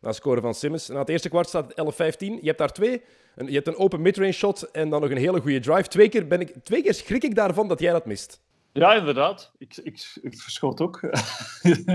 na 0.00 0.12
scoren 0.12 0.42
van 0.42 0.54
Simmons. 0.54 0.88
Na 0.88 0.98
het 0.98 1.08
eerste 1.08 1.28
kwart 1.28 1.48
staat 1.48 1.72
het 1.74 1.94
11-15. 1.94 2.18
Je 2.18 2.40
hebt 2.42 2.58
daar 2.58 2.72
twee. 2.72 3.02
Je 3.46 3.52
hebt 3.52 3.66
een 3.66 3.76
open 3.76 4.02
midrange 4.02 4.32
shot 4.32 4.62
en 4.70 4.90
dan 4.90 5.00
nog 5.00 5.10
een 5.10 5.16
hele 5.16 5.40
goede 5.40 5.60
drive. 5.60 5.88
Twee 5.88 6.08
keer, 6.08 6.26
ben 6.26 6.40
ik, 6.40 6.54
twee 6.62 6.82
keer 6.82 6.94
schrik 6.94 7.24
ik 7.24 7.34
daarvan 7.34 7.68
dat 7.68 7.80
jij 7.80 7.92
dat 7.92 8.06
mist. 8.06 8.40
Ja, 8.72 8.94
inderdaad. 8.94 9.52
Ik, 9.58 9.76
ik, 9.76 10.18
ik 10.22 10.40
verschoot 10.40 10.80
ook. 10.80 11.00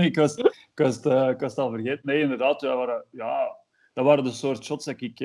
ik, 0.08 0.16
was, 0.16 0.36
ik, 0.36 0.70
was, 0.74 1.04
uh, 1.04 1.28
ik 1.28 1.40
was 1.40 1.50
het 1.50 1.58
al 1.58 1.70
vergeten. 1.70 2.00
Nee, 2.02 2.20
inderdaad. 2.20 2.60
Ja, 2.60 2.76
waren, 2.76 3.04
ja, 3.10 3.56
dat 3.92 4.04
waren 4.04 4.24
de 4.24 4.30
soort 4.30 4.64
shots 4.64 4.84
dat 4.84 5.00
ik, 5.00 5.18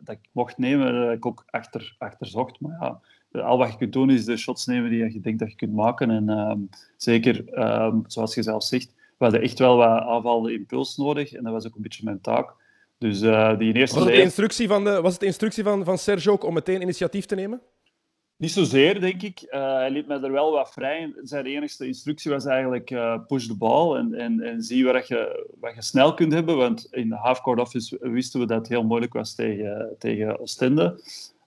dat 0.00 0.14
ik 0.14 0.28
mocht 0.32 0.58
nemen. 0.58 1.06
Dat 1.06 1.16
ik 1.16 1.26
ook 1.26 1.44
achter, 1.46 1.94
achter 1.98 2.26
zocht. 2.26 2.60
Maar 2.60 2.76
ja, 2.80 3.00
al 3.32 3.58
wat 3.58 3.70
je 3.70 3.76
kunt 3.76 3.92
doen 3.92 4.10
is 4.10 4.24
de 4.24 4.36
shots 4.36 4.66
nemen 4.66 4.90
die 4.90 5.12
je 5.12 5.20
denkt 5.20 5.38
dat 5.38 5.50
je 5.50 5.56
kunt 5.56 5.72
maken. 5.72 6.10
En 6.10 6.28
uh, 6.28 6.52
zeker, 6.96 7.58
um, 7.84 8.04
zoals 8.06 8.34
je 8.34 8.42
zelf 8.42 8.64
zegt, 8.64 8.94
we 9.18 9.24
hadden 9.24 9.42
echt 9.42 9.58
wel 9.58 9.76
wat 9.76 10.00
aanvallende 10.00 10.52
impuls 10.52 10.96
nodig. 10.96 11.32
En 11.32 11.42
dat 11.42 11.52
was 11.52 11.66
ook 11.66 11.76
een 11.76 11.82
beetje 11.82 12.04
mijn 12.04 12.20
taak. 12.20 12.54
Dus 12.98 13.22
uh, 13.22 13.58
die 13.58 13.72
eerste... 13.72 13.96
Was 13.98 14.04
het 14.04 14.14
de 14.14 14.22
instructie 14.22 14.68
van, 14.68 14.84
de, 14.84 15.00
was 15.00 15.12
het 15.12 15.20
de 15.20 15.26
instructie 15.26 15.64
van, 15.64 15.84
van 15.84 15.98
Sergio 15.98 16.32
ook 16.32 16.44
om 16.44 16.54
meteen 16.54 16.82
initiatief 16.82 17.26
te 17.26 17.34
nemen? 17.34 17.60
Niet 18.36 18.50
zozeer, 18.50 19.00
denk 19.00 19.22
ik. 19.22 19.46
Uh, 19.50 19.72
hij 19.74 19.90
liet 19.90 20.06
mij 20.06 20.20
er 20.20 20.32
wel 20.32 20.52
wat 20.52 20.72
vrij. 20.72 21.12
Zijn 21.22 21.46
enige 21.46 21.86
instructie 21.86 22.30
was 22.30 22.44
eigenlijk 22.44 22.90
uh, 22.90 23.18
push 23.26 23.46
de 23.46 23.56
bal 23.56 23.96
en, 23.96 24.14
en, 24.14 24.40
en 24.40 24.62
zie 24.62 24.84
waar 24.84 25.04
je, 25.06 25.48
wat 25.60 25.74
je 25.74 25.82
snel 25.82 26.14
kunt 26.14 26.32
hebben. 26.32 26.56
Want 26.56 26.88
in 26.90 27.08
de 27.08 27.14
half-court 27.14 27.60
office 27.60 27.98
wisten 28.00 28.40
we 28.40 28.46
dat 28.46 28.58
het 28.58 28.68
heel 28.68 28.84
moeilijk 28.84 29.12
was 29.12 29.34
tegen, 29.34 29.94
tegen 29.98 30.40
Oostende. 30.40 31.00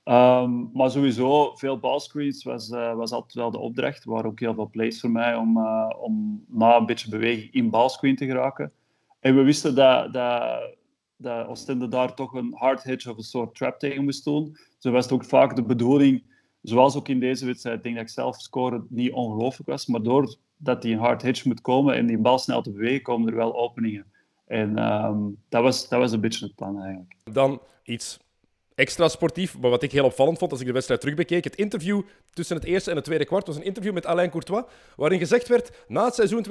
Um, 0.03 0.69
maar 0.73 0.91
sowieso, 0.91 1.55
veel 1.55 1.79
balscreens 1.79 2.43
was, 2.43 2.69
uh, 2.69 2.95
was 2.95 3.11
altijd 3.11 3.33
wel 3.33 3.51
de 3.51 3.59
opdracht. 3.59 4.03
Er 4.03 4.11
waren 4.11 4.29
ook 4.29 4.39
heel 4.39 4.53
veel 4.53 4.69
plays 4.69 4.99
voor 4.99 5.11
mij 5.11 5.35
om, 5.35 5.57
om 5.99 6.45
na 6.47 6.77
een 6.77 6.85
beetje 6.85 7.09
beweging 7.09 7.53
in 7.53 7.69
balscreen 7.69 8.15
te 8.15 8.25
geraken. 8.25 8.71
En 9.19 9.35
we 9.35 9.41
wisten 9.41 9.75
dat, 9.75 10.13
dat, 10.13 10.75
dat 11.17 11.47
Oostende 11.47 11.87
daar 11.87 12.13
toch 12.15 12.33
een 12.33 12.53
hard 12.57 12.83
hitch 12.83 13.07
of 13.07 13.17
een 13.17 13.23
soort 13.23 13.55
trap 13.55 13.79
tegen 13.79 14.03
moest 14.03 14.23
doen. 14.23 14.57
Zo 14.77 14.91
was 14.91 15.03
het 15.03 15.13
ook 15.13 15.25
vaak 15.25 15.55
de 15.55 15.63
bedoeling 15.63 16.23
zoals 16.61 16.95
ook 16.95 17.07
in 17.07 17.19
deze 17.19 17.45
wedstrijd, 17.45 17.77
ik 17.77 17.83
denk 17.83 17.95
dat 17.95 18.03
ik 18.03 18.11
zelf 18.11 18.41
scoren 18.41 18.85
niet 18.89 19.11
ongelooflijk 19.11 19.69
was, 19.69 19.85
maar 19.85 20.01
doordat 20.01 20.81
die 20.81 20.93
een 20.93 20.99
hard 20.99 21.21
hitch 21.21 21.45
moet 21.45 21.61
komen 21.61 21.95
en 21.95 22.05
die 22.05 22.17
bal 22.17 22.39
snel 22.39 22.61
te 22.61 22.71
bewegen, 22.71 23.01
komen 23.01 23.29
er 23.29 23.35
wel 23.35 23.55
openingen. 23.55 24.05
En 24.45 24.93
um, 24.93 25.37
dat, 25.49 25.63
was, 25.63 25.89
dat 25.89 25.99
was 25.99 26.11
een 26.11 26.21
beetje 26.21 26.45
het 26.45 26.55
plan 26.55 26.81
eigenlijk. 26.81 27.15
Dan 27.23 27.61
iets 27.83 28.19
extra 28.81 29.07
sportief. 29.07 29.57
Maar 29.59 29.69
wat 29.69 29.83
ik 29.83 29.91
heel 29.91 30.05
opvallend 30.05 30.37
vond 30.37 30.51
als 30.51 30.59
ik 30.59 30.67
de 30.67 30.73
wedstrijd 30.73 31.01
terugbekeek, 31.01 31.43
het 31.43 31.55
interview 31.55 32.01
tussen 32.33 32.55
het 32.55 32.65
eerste 32.65 32.89
en 32.89 32.95
het 32.95 33.05
tweede 33.05 33.25
kwart 33.25 33.47
was 33.47 33.55
een 33.55 33.63
interview 33.63 33.93
met 33.93 34.05
Alain 34.05 34.29
Courtois, 34.29 34.63
waarin 34.95 35.19
gezegd 35.19 35.47
werd, 35.47 35.71
na 35.87 36.05
het 36.05 36.15
seizoen 36.15 36.45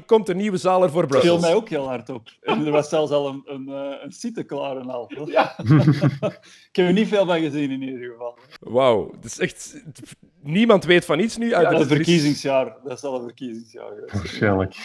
2017-2018 0.00 0.04
komt 0.06 0.28
een 0.28 0.36
nieuwe 0.36 0.56
zaler 0.56 0.90
voor 0.90 1.06
Brussels. 1.06 1.32
Dat 1.32 1.40
viel 1.40 1.50
mij 1.50 1.58
ook 1.60 1.68
heel 1.68 1.88
hard 1.88 2.08
op. 2.08 2.28
En 2.40 2.66
er 2.66 2.72
was 2.72 2.88
zelfs 2.88 3.12
al 3.12 3.28
een, 3.28 3.42
een, 3.44 3.68
eh, 3.68 4.04
een 4.04 4.12
site 4.12 4.42
klaar 4.42 4.76
en 4.76 4.90
al. 4.90 5.10
Ja. 5.24 5.58
ik 6.70 6.76
heb 6.76 6.86
er 6.86 6.92
niet 6.92 7.08
veel 7.08 7.26
van 7.26 7.40
gezien 7.40 7.70
in 7.70 7.82
ieder 7.82 8.10
geval. 8.10 8.38
Wauw, 8.60 9.10
het 9.12 9.24
is 9.24 9.38
echt... 9.38 9.84
Niemand 10.46 10.84
weet 10.84 11.04
van 11.04 11.18
iets 11.18 11.36
nu. 11.36 11.48
Ja, 11.48 11.74
het 11.74 11.86
verkiezingsjaar. 11.86 12.76
Dat 12.84 12.96
is 12.96 13.02
al 13.02 13.14
een 13.14 13.22
verkiezingsjaar. 13.22 13.92
Waarschijnlijk. 14.12 14.76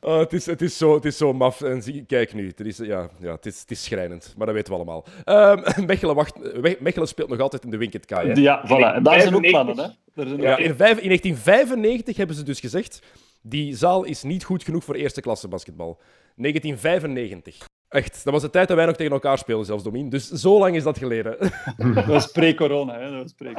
oh, 0.00 0.18
het, 0.18 0.32
is, 0.32 0.46
het, 0.46 0.62
is 0.62 0.76
zo, 0.76 0.94
het 0.94 1.04
is 1.04 1.16
zo 1.16 1.32
maf. 1.32 1.60
En 1.60 1.82
zie, 1.82 2.04
kijk 2.04 2.34
nu, 2.34 2.46
het 2.46 2.60
is, 2.60 2.76
ja, 2.76 3.08
ja, 3.20 3.32
het, 3.32 3.46
is, 3.46 3.60
het 3.60 3.70
is 3.70 3.84
schrijnend. 3.84 4.34
Maar 4.36 4.46
dat 4.46 4.54
weten 4.54 4.72
we 4.72 4.78
allemaal. 4.78 4.91
Um, 5.24 5.62
Mechelen, 5.86 6.14
wacht, 6.14 6.60
Mechelen 6.80 7.08
speelt 7.08 7.28
nog 7.28 7.38
altijd 7.38 7.64
in 7.64 7.70
de 7.70 7.76
Winked. 7.76 8.04
Ja, 8.34 8.66
voilà. 8.66 8.94
En 8.94 9.02
daar 9.02 9.20
zijn 9.20 9.34
ook 9.34 9.46
plannen. 9.46 9.78
Hè? 9.78 9.88
Zijn 10.14 10.40
ja, 10.40 10.56
in, 10.56 10.68
in 10.68 10.76
1995 10.76 12.16
hebben 12.16 12.36
ze 12.36 12.42
dus 12.42 12.60
gezegd... 12.60 13.02
Die 13.44 13.76
zaal 13.76 14.04
is 14.04 14.22
niet 14.22 14.44
goed 14.44 14.64
genoeg 14.64 14.84
voor 14.84 14.94
eerste 14.94 15.20
klasse 15.20 15.48
basketbal. 15.48 16.00
1995. 16.36 17.66
Echt, 17.92 18.24
dat 18.24 18.32
was 18.32 18.42
de 18.42 18.50
tijd 18.50 18.68
dat 18.68 18.76
wij 18.76 18.86
nog 18.86 18.96
tegen 18.96 19.12
elkaar 19.12 19.38
speelden, 19.38 19.66
zelfs 19.66 19.82
Domien. 19.82 20.08
Dus 20.08 20.28
zo 20.28 20.58
lang 20.58 20.76
is 20.76 20.82
dat 20.82 20.98
geleden. 20.98 21.36
dat 21.94 22.04
was 22.04 22.26
pre-corona, 22.26 22.98
hè? 22.98 23.10
Dat 23.10 23.22
was 23.22 23.32
pre 23.32 23.54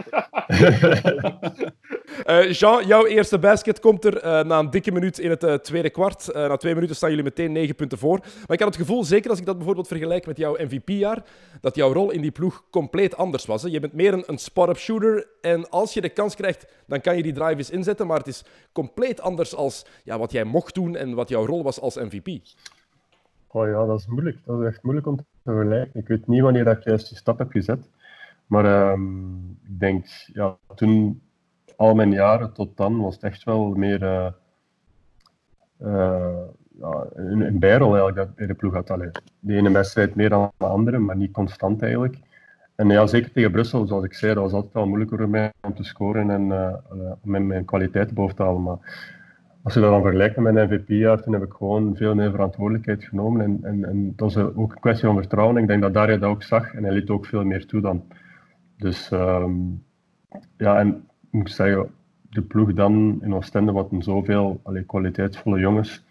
uh, 2.27 2.51
Jean, 2.59 2.87
jouw 2.87 3.05
eerste 3.05 3.39
basket 3.39 3.79
komt 3.79 4.05
er 4.05 4.15
uh, 4.15 4.43
na 4.43 4.59
een 4.59 4.69
dikke 4.69 4.91
minuut 4.91 5.19
in 5.19 5.29
het 5.29 5.43
uh, 5.43 5.53
tweede 5.53 5.89
kwart. 5.89 6.33
na 6.33 6.57
twee 6.57 6.73
minuten 6.73 6.95
staan 6.95 7.09
jullie 7.09 7.23
meteen 7.23 7.51
negen 7.51 7.75
punten 7.75 7.97
voor. 7.97 8.19
Maar 8.19 8.55
ik 8.55 8.59
had 8.59 8.67
het 8.67 8.75
gevoel, 8.75 9.03
zeker 9.03 9.29
als 9.29 9.39
ik 9.39 9.45
dat 9.45 9.57
bijvoorbeeld 9.57 9.87
vergelijk 9.87 10.25
met 10.25 10.37
jouw 10.37 10.55
MVP-jaar, 10.57 11.23
dat 11.61 11.75
jouw 11.75 11.93
rol 11.93 12.11
in 12.11 12.21
die 12.21 12.31
ploeg 12.31 12.63
compleet 12.71 13.17
anders 13.17 13.45
was. 13.45 13.61
Hè? 13.63 13.69
Je 13.69 13.79
bent 13.79 13.93
meer 13.93 14.13
een, 14.13 14.23
een 14.25 14.37
spot-up 14.37 14.77
shooter. 14.77 15.27
En 15.41 15.69
als 15.69 15.93
je 15.93 16.01
de 16.01 16.09
kans 16.09 16.35
krijgt, 16.35 16.65
dan 16.87 17.01
kan 17.01 17.17
je 17.17 17.23
die 17.23 17.33
drive 17.33 17.57
eens 17.57 17.69
inzetten. 17.69 18.07
Maar 18.07 18.17
het 18.17 18.27
is 18.27 18.43
compleet 18.71 19.21
anders 19.21 19.55
als 19.55 19.85
ja, 20.03 20.17
wat 20.17 20.31
jij 20.31 20.43
mocht 20.43 20.73
doen 20.73 20.95
en 20.95 21.13
wat 21.13 21.29
jouw 21.29 21.45
rol 21.45 21.63
was 21.63 21.79
als 21.79 21.95
MVP. 21.95 22.39
Oh 23.53 23.67
ja, 23.67 23.85
dat 23.85 23.99
is 23.99 24.07
moeilijk. 24.07 24.37
Dat 24.45 24.61
is 24.61 24.67
echt 24.67 24.83
moeilijk 24.83 25.07
om 25.07 25.15
te 25.15 25.23
vergelijken. 25.43 25.99
Ik 25.99 26.07
weet 26.07 26.27
niet 26.27 26.41
wanneer 26.41 26.67
ik 26.67 26.83
juist 26.83 27.09
die 27.09 27.17
stap 27.17 27.37
heb 27.37 27.51
gezet. 27.51 27.89
Maar 28.47 28.65
uh, 28.65 28.93
ik 29.63 29.79
denk, 29.79 30.05
ja, 30.33 30.57
toen, 30.75 31.21
al 31.75 31.95
mijn 31.95 32.11
jaren 32.11 32.53
tot 32.53 32.77
dan, 32.77 33.01
was 33.01 33.13
het 33.13 33.23
echt 33.23 33.43
wel 33.43 33.73
meer 33.73 34.01
uh, 34.01 34.27
uh, 35.81 36.41
ja, 36.79 37.05
een, 37.13 37.41
een 37.41 37.59
bijrol 37.59 37.95
eigenlijk 37.95 38.35
dat 38.37 38.47
de 38.47 38.53
ploeg 38.53 38.73
had. 38.73 38.87
De 39.39 39.55
ene 39.55 39.71
wedstrijd 39.71 40.15
meer 40.15 40.29
dan 40.29 40.51
de 40.57 40.65
andere, 40.65 40.97
maar 40.97 41.15
niet 41.15 41.31
constant 41.31 41.81
eigenlijk. 41.81 42.17
En 42.75 42.89
ja, 42.89 43.07
zeker 43.07 43.31
tegen 43.31 43.51
Brussel, 43.51 43.87
zoals 43.87 44.03
ik 44.03 44.13
zei, 44.13 44.33
dat 44.33 44.43
was 44.43 44.53
altijd 44.53 44.73
wel 44.73 44.87
moeilijker 44.87 45.17
voor 45.17 45.29
mij 45.29 45.51
om 45.61 45.75
te 45.75 45.83
scoren 45.83 46.29
en 46.29 46.47
uh, 46.47 46.73
om 46.91 47.31
mijn, 47.31 47.47
mijn 47.47 47.65
kwaliteit 47.65 48.13
boven 48.13 48.35
te 48.35 48.43
halen. 48.43 48.63
Maar 48.63 48.77
als 49.63 49.73
je 49.73 49.79
dat 49.79 49.89
dan 49.89 50.01
vergelijkt 50.01 50.37
met 50.37 50.53
mijn 50.53 50.69
MVP-jaar, 50.69 51.21
toen 51.21 51.33
heb 51.33 51.43
ik 51.43 51.53
gewoon 51.53 51.95
veel 51.95 52.15
meer 52.15 52.31
verantwoordelijkheid 52.31 53.03
genomen. 53.03 53.41
En, 53.41 53.59
en, 53.61 53.85
en 53.85 54.13
dat 54.15 54.29
is 54.29 54.37
ook 54.37 54.71
een 54.71 54.79
kwestie 54.79 55.07
van 55.07 55.17
vertrouwen. 55.17 55.57
Ik 55.57 55.67
denk 55.67 55.81
dat 55.81 55.93
Daria 55.93 56.17
dat 56.17 56.29
ook 56.29 56.43
zag 56.43 56.73
en 56.73 56.83
hij 56.83 56.93
liet 56.93 57.09
ook 57.09 57.25
veel 57.25 57.43
meer 57.43 57.65
toe 57.65 57.81
dan. 57.81 58.03
Dus 58.77 59.11
um, 59.11 59.83
ja, 60.57 60.79
en 60.79 61.07
moet 61.29 61.47
ik 61.47 61.53
zeggen, 61.53 61.91
de 62.29 62.41
ploeg 62.41 62.73
dan 62.73 63.19
in 63.21 63.33
Oostende, 63.33 63.71
wat 63.71 63.91
een 63.91 64.03
zoveel 64.03 64.59
allee, 64.63 64.83
kwaliteitsvolle 64.83 65.59
jongens. 65.59 66.03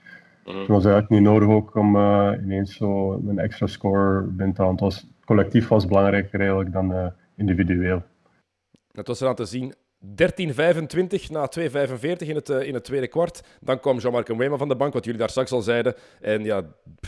Mm. 0.45 0.53
Toen 0.53 0.75
was 0.75 0.85
eigenlijk 0.85 1.09
niet 1.09 1.23
nodig 1.23 1.49
ook 1.49 1.75
om 1.75 1.97
uh, 1.97 2.33
ineens 2.43 2.77
zo 2.77 3.13
een 3.13 3.39
extra 3.39 3.67
score 3.67 4.23
binnen 4.23 4.55
te 4.55 4.61
halen. 4.61 4.77
Het 4.77 4.85
was, 4.85 5.07
collectief 5.25 5.69
was 5.69 5.87
belangrijker 5.87 6.41
eigenlijk 6.41 6.73
dan 6.73 6.93
uh, 6.93 7.07
individueel. 7.37 8.03
Het 8.93 9.07
was 9.07 9.21
eraan 9.21 9.35
te 9.35 9.45
zien 9.45 9.75
13-25 10.07 11.31
na 11.31 11.51
2-45 11.59 12.29
in 12.29 12.35
het, 12.35 12.49
uh, 12.51 12.67
in 12.67 12.75
het 12.75 12.85
tweede 12.85 13.07
kwart. 13.09 13.41
Dan 13.61 13.81
kwam 13.81 13.99
Jean-Marc 13.99 14.29
Nwema 14.29 14.57
van 14.57 14.69
de 14.69 14.77
bank, 14.77 14.93
wat 14.93 15.05
jullie 15.05 15.19
daar 15.19 15.31
straks 15.31 15.53
al 15.53 15.61
zeiden. 15.61 15.95
En 16.21 16.45
ja, 16.45 16.63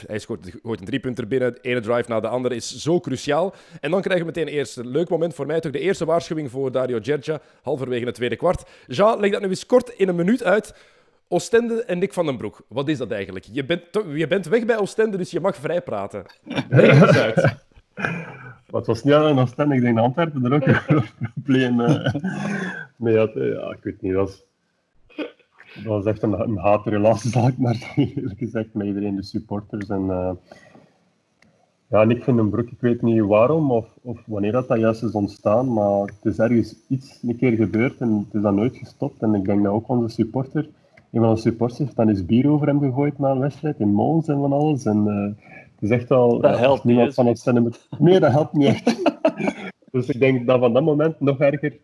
hij 0.07 0.19
scoort, 0.19 0.51
gooit 0.63 0.81
een 0.81 0.87
driepunter 0.87 1.29
binnen. 1.29 1.53
De 1.53 1.61
ene 1.61 1.81
drive 1.81 2.11
na 2.11 2.21
de 2.21 2.29
andere 2.29 2.55
is 2.55 2.77
zo 2.77 3.01
cruciaal. 3.01 3.55
En 3.81 3.91
dan 3.91 4.03
krijgen 4.03 4.27
we 4.27 4.33
meteen 4.35 4.59
een 4.75 4.89
leuk 4.91 5.09
moment 5.09 5.35
voor 5.35 5.47
mij. 5.47 5.61
Toch 5.61 5.73
de 5.73 5.79
eerste 5.79 6.05
waarschuwing 6.05 6.51
voor 6.51 6.73
Dario 6.73 6.99
Gergia, 7.03 7.41
halverwege 7.63 8.05
het 8.05 8.15
tweede 8.15 8.37
kwart. 8.37 8.63
Jean, 8.87 9.21
leg 9.21 9.31
dat 9.31 9.41
nu 9.41 9.49
eens 9.49 9.67
kort 9.67 9.89
in 9.89 10.09
een 10.09 10.17
minuut 10.17 10.43
uit. 10.43 10.75
Oostende 11.29 11.85
en 11.85 11.99
Nick 11.99 12.13
van 12.13 12.27
den 12.27 12.37
Broek. 12.37 12.65
Wat 12.69 12.89
is 12.89 12.99
dat 12.99 13.11
eigenlijk? 13.11 13.47
Je 13.53 13.65
bent, 13.65 13.83
je 14.15 14.27
bent 14.27 14.47
weg 14.47 14.65
bij 14.65 14.79
Oostende, 14.79 15.17
dus 15.17 15.31
je 15.31 15.41
mag 15.41 15.57
vrij 15.57 15.83
praten. 15.83 16.25
Uit. 16.71 17.55
Wat 18.75 18.87
was 18.87 19.05
niet 19.05 19.15
aan 19.15 19.39
Oostende, 19.39 19.75
ik 19.75 19.81
denk 19.81 19.97
dat 19.97 20.05
Antwerpen 20.05 20.45
er 20.45 20.53
ook 20.53 20.67
een 20.67 21.05
probleem 21.33 21.81
uh, 21.81 22.15
mee 22.97 23.19
had. 23.19 23.33
Ja, 23.35 23.73
ik 23.73 23.79
weet 23.83 24.03
niet, 24.03 24.13
dat 24.13 24.44
was, 25.85 26.05
echt 26.05 26.23
een, 26.23 26.40
een 26.40 26.59
haatrelatie, 26.59 27.31
zal 27.31 27.48
ik 27.55 27.59
maar 27.59 27.92
eerlijk 27.96 28.38
gezegd, 28.38 28.75
met 28.75 28.87
iedereen, 28.87 29.17
de 29.17 29.23
supporters. 29.23 29.88
En, 29.88 30.03
uh, 30.03 30.31
ja, 31.88 32.05
Nick 32.05 32.25
van 32.25 32.37
den 32.37 32.51
Broek, 32.51 32.71
ik 32.71 32.81
weet 32.81 33.03
niet 33.03 33.21
waarom 33.21 33.71
of, 33.71 33.87
of 34.03 34.23
wanneer 34.27 34.53
dat, 34.53 34.69
dat 34.69 34.79
juist 34.79 35.03
is 35.03 35.13
ontstaan, 35.13 35.73
maar 35.73 36.01
het 36.01 36.25
is 36.25 36.38
ergens 36.38 36.75
iets 36.88 37.19
een 37.23 37.37
keer 37.37 37.53
gebeurd 37.53 38.01
en 38.01 38.25
het 38.27 38.35
is 38.35 38.42
dan 38.42 38.55
nooit 38.55 38.77
gestopt. 38.77 39.23
En 39.23 39.35
ik 39.35 39.44
denk 39.44 39.63
dat 39.63 39.73
ook 39.73 39.88
onze 39.88 40.15
supporter, 40.15 40.69
een 41.11 41.21
van 41.21 41.29
onze 41.29 41.42
supporters, 41.42 41.94
dan 41.94 42.09
eens 42.09 42.27
bier 42.27 42.48
over 42.48 42.67
hem 42.67 42.81
gegooid 42.81 43.19
na 43.19 43.31
een 43.31 43.38
wedstrijd 43.38 43.81
in 43.81 43.92
Mons 43.92 44.29
en 44.29 44.40
van 44.40 44.53
alles. 44.53 44.85
En, 44.85 45.07
het 45.07 45.63
is 45.85 45.91
echt 45.91 46.11
al... 46.11 46.41
Dat 46.41 46.59
helpt 46.59 46.85
niemand 46.85 47.15
van 47.15 47.37
stemmen. 47.37 47.73
Nee, 47.99 48.21
dat 48.21 48.33
helpt 48.33 48.53
niet 48.53 48.67
echt. 48.67 49.03
dus 49.93 50.09
ik 50.09 50.21
denk 50.21 50.47
dat 50.47 50.61
van 50.61 50.73
dat 50.73 50.83
moment 50.83 51.21
nog 51.21 51.39
erger, 51.39 51.79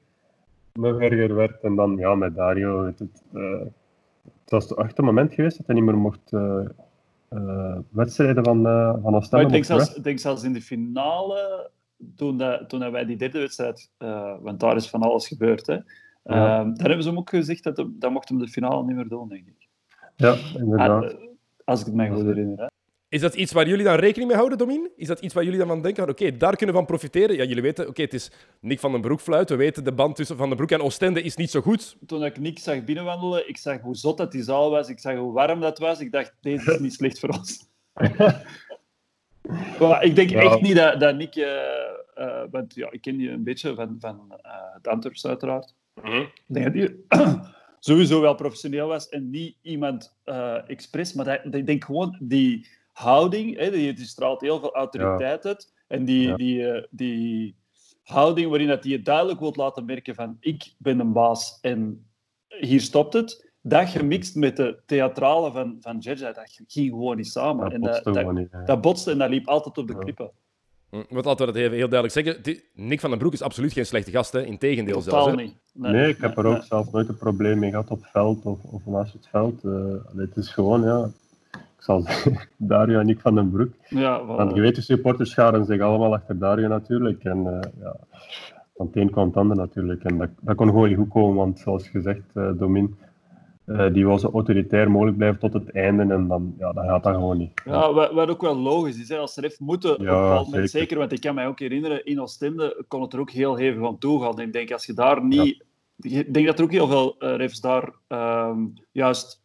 nog 0.73 1.01
erger 1.01 1.35
werd. 1.35 1.63
En 1.63 1.75
dan 1.75 1.97
ja, 1.97 2.15
met 2.15 2.35
Dario, 2.35 2.85
het, 2.85 2.99
het, 2.99 3.23
uh, 3.33 3.61
het 4.25 4.51
was 4.51 4.69
het 4.69 4.79
echte 4.79 5.03
moment 5.03 5.35
geweest 5.35 5.57
dat 5.57 5.67
hij 5.67 5.75
niet 5.75 5.85
meer 5.85 5.97
mocht, 5.97 6.33
uh, 6.33 6.61
uh, 7.31 7.79
wedstrijden 7.91 8.45
van, 8.45 8.67
uh, 8.67 8.95
van 9.03 9.15
Oostende. 9.15 9.45
Ik 9.45 9.51
denk 9.51 9.65
zelfs, 9.65 9.95
ik 9.95 10.05
denk 10.05 10.19
zelfs 10.19 10.43
in 10.43 10.53
de 10.53 10.63
finale, 10.63 11.71
toen, 12.17 12.39
dat, 12.39 12.69
toen 12.69 12.91
wij 12.91 13.05
die 13.05 13.17
derde 13.17 13.39
wedstrijd, 13.39 13.91
uh, 13.99 14.35
want 14.41 14.61
daar 14.61 14.77
is 14.77 14.91
van 14.91 15.03
alles 15.03 15.29
gebeurd, 15.29 15.67
hè, 15.67 15.79
ja. 16.25 16.65
daar 16.65 16.89
hebben 16.89 17.03
ze 17.03 17.09
hem 17.09 17.19
ook 17.19 17.31
gezegd 17.31 17.65
dat, 17.65 17.87
dat 17.91 18.11
mocht 18.11 18.29
hem 18.29 18.39
de 18.39 18.49
finale 18.49 18.85
niet 18.85 18.97
meer 18.97 19.09
doen, 19.09 19.29
denk 19.29 19.47
ik. 19.47 19.69
Ja, 20.17 20.37
inderdaad. 20.55 21.17
als 21.65 21.81
ik 21.81 21.87
het 21.87 21.95
mij 21.95 22.11
goed 22.11 22.25
herinner. 22.25 22.59
Hè. 22.59 22.67
Is 23.11 23.21
dat 23.21 23.35
iets 23.35 23.53
waar 23.53 23.69
jullie 23.69 23.85
dan 23.85 23.95
rekening 23.95 24.29
mee 24.29 24.37
houden, 24.37 24.59
Domien? 24.59 24.91
Is 24.97 25.07
dat 25.07 25.21
iets 25.21 25.35
waar 25.35 25.45
jullie 25.45 25.59
dan 25.59 25.69
van 25.69 25.83
denken? 25.83 26.09
Oké, 26.09 26.37
daar 26.37 26.57
kunnen 26.57 26.75
we 26.75 26.81
van 26.81 26.87
profiteren. 26.87 27.37
Ja, 27.37 27.45
jullie 27.45 27.63
weten, 27.63 27.89
oké, 27.89 28.03
het 28.03 28.15
is 28.15 28.31
Nick 28.61 28.81
van 28.81 28.93
den 28.93 29.01
Broek 29.01 29.21
fluit. 29.21 29.49
We 29.49 29.57
weten, 29.57 29.85
de 29.85 29.93
band 29.93 30.17
tussen 30.17 30.37
Van 30.37 30.49
den 30.49 30.57
Broek 30.57 30.71
en 30.71 30.81
Oostende 30.81 31.23
is 31.23 31.37
niet 31.37 31.51
zo 31.51 31.61
goed. 31.61 31.97
Toen 32.07 32.25
ik 32.25 32.39
Nick 32.39 32.59
zag 32.59 32.85
binnenwandelen, 32.85 33.49
ik 33.49 33.57
zag 33.57 33.81
hoe 33.81 33.97
zot 33.97 34.19
dat 34.19 34.33
die 34.33 34.43
zaal 34.43 34.71
was. 34.71 34.89
Ik 34.89 34.99
zag 34.99 35.17
hoe 35.17 35.33
warm 35.33 35.61
dat 35.61 35.79
was. 35.79 36.01
Ik 36.01 36.13
dacht, 36.13 36.35
deze 36.41 36.73
is 36.73 36.79
niet 36.79 36.95
slecht 36.95 37.19
voor 37.19 37.29
ons. 37.29 37.67
maar 39.81 40.05
ik 40.05 40.15
denk 40.15 40.31
echt 40.31 40.61
niet 40.61 40.77
dat, 40.77 41.01
dat 41.01 41.17
Nick... 41.17 41.37
Uh, 41.37 41.45
uh, 42.17 42.43
want 42.51 42.75
ja, 42.75 42.91
ik 42.91 43.01
ken 43.01 43.17
die 43.17 43.31
een 43.31 43.45
beetje 43.45 43.75
van, 43.75 43.97
van 43.99 44.27
uh, 44.31 44.53
het 44.75 44.89
Antwerps 44.89 45.27
uiteraard. 45.27 45.75
Mm 45.95 46.11
-hmm. 46.11 46.21
Ik 46.21 46.43
denk 46.47 46.65
dat 46.65 46.75
die 46.75 47.05
sowieso 47.89 48.21
wel 48.21 48.35
professioneel 48.35 48.89
was 48.89 49.09
en 49.09 49.31
niet 49.31 49.57
iemand 49.63 50.17
expres. 50.67 51.13
Maar 51.13 51.25
dat, 51.25 51.55
ik 51.55 51.67
denk 51.67 51.85
gewoon 51.85 52.17
die 52.21 52.79
houding, 52.93 53.59
hè, 53.59 53.71
die, 53.71 53.93
die 53.93 54.07
straalt 54.07 54.41
heel 54.41 54.61
veel 54.61 54.75
autoriteit 54.75 55.47
uit. 55.47 55.73
En 55.87 56.05
die, 56.05 56.27
ja. 56.27 56.35
die, 56.35 56.59
uh, 56.59 56.83
die 56.91 57.57
houding 58.03 58.49
waarin 58.49 58.69
dat 58.69 58.83
hij 58.83 58.93
je 58.93 59.03
duidelijk 59.03 59.41
wilt 59.41 59.57
laten 59.57 59.85
merken 59.85 60.15
van 60.15 60.37
ik 60.41 60.75
ben 60.79 60.99
een 60.99 61.13
baas 61.13 61.59
en 61.61 62.07
hier 62.49 62.81
stopt 62.81 63.13
het. 63.13 63.49
Dat 63.63 63.89
gemixt 63.89 64.35
met 64.35 64.57
de 64.57 64.79
theatrale 64.87 65.53
van, 65.53 65.77
van 65.81 66.01
dat 66.01 66.41
ging 66.67 66.91
gewoon 66.91 67.17
niet 67.17 67.27
samen. 67.27 67.65
Dat 67.65 67.73
en 67.73 67.81
dat, 67.81 68.15
dat, 68.15 68.33
niet, 68.33 68.49
dat, 68.67 68.81
botste 68.81 69.11
en 69.11 69.19
dat 69.19 69.31
liep 69.31 69.49
altijd 69.49 69.79
op 69.79 69.87
de 69.87 69.99
klippen. 69.99 70.31
Hm, 70.91 71.03
wat 71.09 71.25
laten 71.25 71.47
we 71.47 71.53
dat 71.53 71.63
even 71.63 71.77
heel 71.77 71.89
duidelijk 71.89 72.43
zeggen. 72.43 72.63
Nick 72.75 73.01
van 73.01 73.11
den 73.11 73.19
Broek 73.19 73.33
is 73.33 73.43
absoluut 73.43 73.73
geen 73.73 73.87
slechte 73.87 74.11
gast, 74.11 74.33
hè. 74.33 74.45
Integendeel 74.45 75.03
Totaal 75.03 75.25
zelfs. 75.25 75.39
Hè. 75.39 75.43
niet. 75.43 75.57
Nee, 75.73 75.93
nee 75.93 76.09
ik 76.09 76.21
heb 76.21 76.39
er 76.39 76.47
ook 76.47 76.57
nee. 76.57 76.67
zelf 76.67 76.93
nooit 76.93 77.09
een 77.09 77.17
probleem 77.17 77.59
mee 77.59 77.71
gehad 77.71 77.91
op 77.91 78.05
veld 78.05 78.45
of, 78.45 78.65
of 78.65 78.87
naast 78.87 79.13
het 79.13 79.29
veld. 79.29 79.65
Uh, 79.65 79.95
het 80.17 80.37
is 80.37 80.49
gewoon, 80.49 80.83
ja, 80.83 81.11
ik 81.81 81.87
zal 81.87 82.05
Dario 82.57 82.99
en 82.99 83.07
Nick 83.07 83.21
van 83.21 83.35
den 83.35 83.51
Broek. 83.51 83.73
Ja, 83.89 84.23
voilà. 84.23 84.27
Want 84.27 84.55
je 84.55 84.61
weet, 84.61 84.75
de 84.75 84.81
supporters 84.81 85.31
scharen 85.31 85.65
zich 85.65 85.81
allemaal 85.81 86.15
achter 86.15 86.39
Dario 86.39 86.69
natuurlijk. 86.69 87.25
En 87.25 87.39
uh, 87.39 87.61
ja, 87.81 87.97
van 88.77 88.87
het 88.87 88.97
een 88.97 89.11
kwam 89.11 89.27
het 89.27 89.37
ander 89.37 89.57
natuurlijk. 89.57 90.05
En 90.05 90.19
dat, 90.19 90.29
dat 90.41 90.57
kon 90.57 90.69
gewoon 90.69 90.89
niet 90.89 90.97
goed 90.97 91.09
komen, 91.09 91.37
want 91.37 91.59
zoals 91.59 91.89
gezegd, 91.89 92.23
uh, 92.35 92.51
Domin, 92.59 92.97
uh, 93.67 93.93
die 93.93 94.07
was 94.07 94.21
zo 94.21 94.31
autoritair 94.33 94.91
mogelijk 94.91 95.17
blijven 95.17 95.41
tot 95.41 95.53
het 95.53 95.73
einde. 95.73 96.15
En 96.15 96.29
dan, 96.29 96.55
ja, 96.59 96.73
dan 96.73 96.85
gaat 96.85 97.03
dat 97.03 97.15
gewoon 97.15 97.39
niet. 97.39 97.63
Ja, 97.65 97.93
wat, 97.93 98.13
wat 98.13 98.29
ook 98.29 98.43
wel 98.43 98.57
logisch 98.57 99.01
is, 99.01 99.09
hè, 99.09 99.19
als 99.19 99.37
ref 99.37 99.61
moeten, 99.61 99.95
op 99.95 100.01
ja, 100.01 100.21
moment, 100.21 100.51
zeker. 100.51 100.69
zeker. 100.69 100.99
Want 100.99 101.13
ik 101.13 101.21
kan 101.21 101.35
mij 101.35 101.47
ook 101.47 101.59
herinneren, 101.59 102.05
in 102.05 102.21
Oostende 102.21 102.85
kon 102.89 103.03
het 103.03 103.13
er 103.13 103.21
ook 103.21 103.31
heel 103.31 103.57
hevig 103.57 103.87
aan 103.87 103.99
toe 103.99 104.23
gaan. 104.23 104.41
Ik 104.41 104.53
denk, 104.53 104.73
als 104.73 104.87
je 104.87 104.95
daar 104.95 105.25
niet... 105.25 105.57
Ja. 105.57 105.65
Ik 106.19 106.35
denk 106.35 106.47
dat 106.47 106.59
er 106.59 106.65
ook 106.65 106.71
heel 106.71 106.89
veel 106.89 107.15
refs 107.19 107.61
daar 107.61 107.93
um, 108.09 108.75
juist 108.93 109.40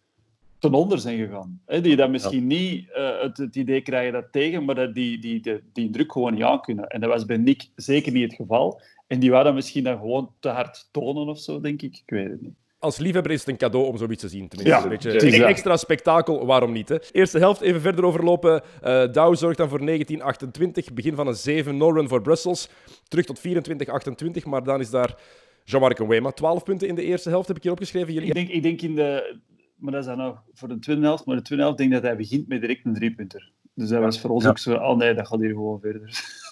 ten 0.69 0.79
onder 0.79 0.99
zijn 0.99 1.17
gegaan. 1.17 1.61
Hè, 1.65 1.81
die 1.81 1.95
dat 1.95 2.09
misschien 2.09 2.49
ja. 2.49 2.57
niet 2.57 2.87
uh, 2.97 3.21
het, 3.21 3.37
het, 3.37 3.55
idee 3.55 3.81
krijgen 3.81 4.13
dat 4.13 4.31
tegen, 4.31 4.65
maar 4.65 4.75
dat 4.75 4.93
die, 4.93 5.19
die, 5.19 5.41
die, 5.41 5.61
die 5.73 5.89
druk 5.89 6.11
gewoon 6.11 6.33
niet 6.33 6.43
aankunnen. 6.43 6.87
En 6.87 7.01
dat 7.01 7.09
was 7.09 7.25
bij 7.25 7.37
Nick 7.37 7.69
zeker 7.75 8.11
niet 8.11 8.23
het 8.23 8.33
geval. 8.33 8.81
En 9.07 9.19
die 9.19 9.31
waren 9.31 9.53
misschien 9.53 9.83
dan 9.83 9.97
gewoon 9.97 10.31
te 10.39 10.49
hard 10.49 10.89
tonen 10.91 11.27
of 11.27 11.39
zo, 11.39 11.59
denk 11.59 11.81
ik. 11.81 11.95
Ik 11.95 12.09
weet 12.09 12.29
het 12.29 12.41
niet. 12.41 12.53
Als 12.79 12.97
liefhebber 12.97 13.31
is 13.31 13.39
het 13.39 13.49
een 13.49 13.57
cadeau 13.57 13.87
om 13.87 13.97
zoiets 13.97 14.21
te 14.21 14.29
zien. 14.29 14.47
Tenminste, 14.47 14.77
Ja, 14.77 14.83
een 14.83 14.89
beetje 14.89 15.11
het 15.11 15.23
is, 15.23 15.35
ja. 15.35 15.47
extra 15.47 15.77
spektakel, 15.77 16.45
waarom 16.45 16.71
niet? 16.71 16.89
Hè? 16.89 16.97
Eerste 17.11 17.37
helft 17.37 17.61
even 17.61 17.81
verder 17.81 18.05
overlopen. 18.05 18.61
Eh 18.81 19.11
Dow 19.11 19.35
zorgt 19.35 19.57
dan 19.57 19.69
voor 19.69 19.85
1928. 19.85 20.93
Begin 20.93 21.15
van 21.15 21.27
een 21.27 21.63
7-0-run 21.65 22.07
voor 22.07 22.21
Brussels. 22.21 22.69
Terug 23.07 23.25
tot 23.25 23.39
24-28, 23.39 24.43
maar 24.45 24.63
dan 24.63 24.79
is 24.79 24.89
daar 24.89 25.15
Jean-Marc 25.63 25.97
Wema. 25.97 26.31
12 26.31 26.63
punten 26.63 26.87
in 26.87 26.95
de 26.95 27.03
eerste 27.03 27.29
helft 27.29 27.47
heb 27.47 27.57
ik 27.57 27.63
hier 27.63 27.71
opgeschreven. 27.71 28.13
Jullie 28.13 28.27
Ik 28.27 28.33
denk, 28.33 28.49
ik 28.49 28.63
denk 28.63 28.81
in 28.81 28.95
de... 28.95 29.35
Maar 29.75 29.91
dat 29.91 30.01
is 30.01 30.07
dan 30.07 30.17
nog 30.17 30.43
voor 30.53 30.67
de 30.67 30.79
tweede 30.79 31.01
helft. 31.01 31.25
Maar 31.25 31.35
de 31.35 31.41
tweede 31.41 31.63
helft 31.63 31.77
denk 31.79 31.89
ik 31.89 31.95
dat 31.95 32.05
hij 32.05 32.17
begint 32.17 32.47
met 32.47 32.61
direct 32.61 32.85
een 32.85 32.93
driepunter. 32.93 33.51
Dus 33.73 33.89
dat 33.89 34.01
was 34.01 34.19
voor 34.21 34.29
ons 34.29 34.43
Ja. 34.43 34.49
ook 34.49 34.57
zo... 34.57 34.73
Oh 34.73 34.97
nee, 34.97 35.13
dat 35.13 35.27
gaat 35.27 35.39
hier 35.39 35.49
gewoon 35.49 35.79
verder. 35.79 36.09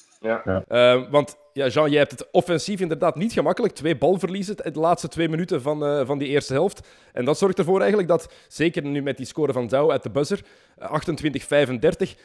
Eh, 0.68 1.10
want 1.10 1.38
ja, 1.54 1.68
Jean, 1.68 1.90
jij 1.90 2.00
hebt 2.00 2.12
het 2.12 2.32
offensief 2.32 2.80
inderdaad 2.80 3.16
niet 3.16 3.34
gemakkelijk. 3.34 3.74
Twee 3.74 3.98
balverliezen 3.98 4.56
in 4.56 4.74
de 4.74 4.80
laatste 4.80 5.08
twee 5.08 5.30
minuten 5.30 5.62
van, 5.62 5.86
eh, 5.86 6.06
van 6.06 6.18
die 6.18 6.28
eerste 6.28 6.54
helft. 6.54 6.88
En 7.14 7.26
dat 7.26 7.38
zorgt 7.38 7.58
ervoor 7.58 7.80
eigenlijk 7.80 8.10
dat, 8.10 8.34
zeker 8.48 8.84
nu 8.84 9.02
met 9.02 9.18
die 9.18 9.26
score 9.26 9.54
van 9.54 9.68
Douw 9.68 9.92
uit 9.92 10.04
de 10.04 10.10
buzzer, 10.10 10.42
eh, 10.78 10.92
28-35, 10.92 12.16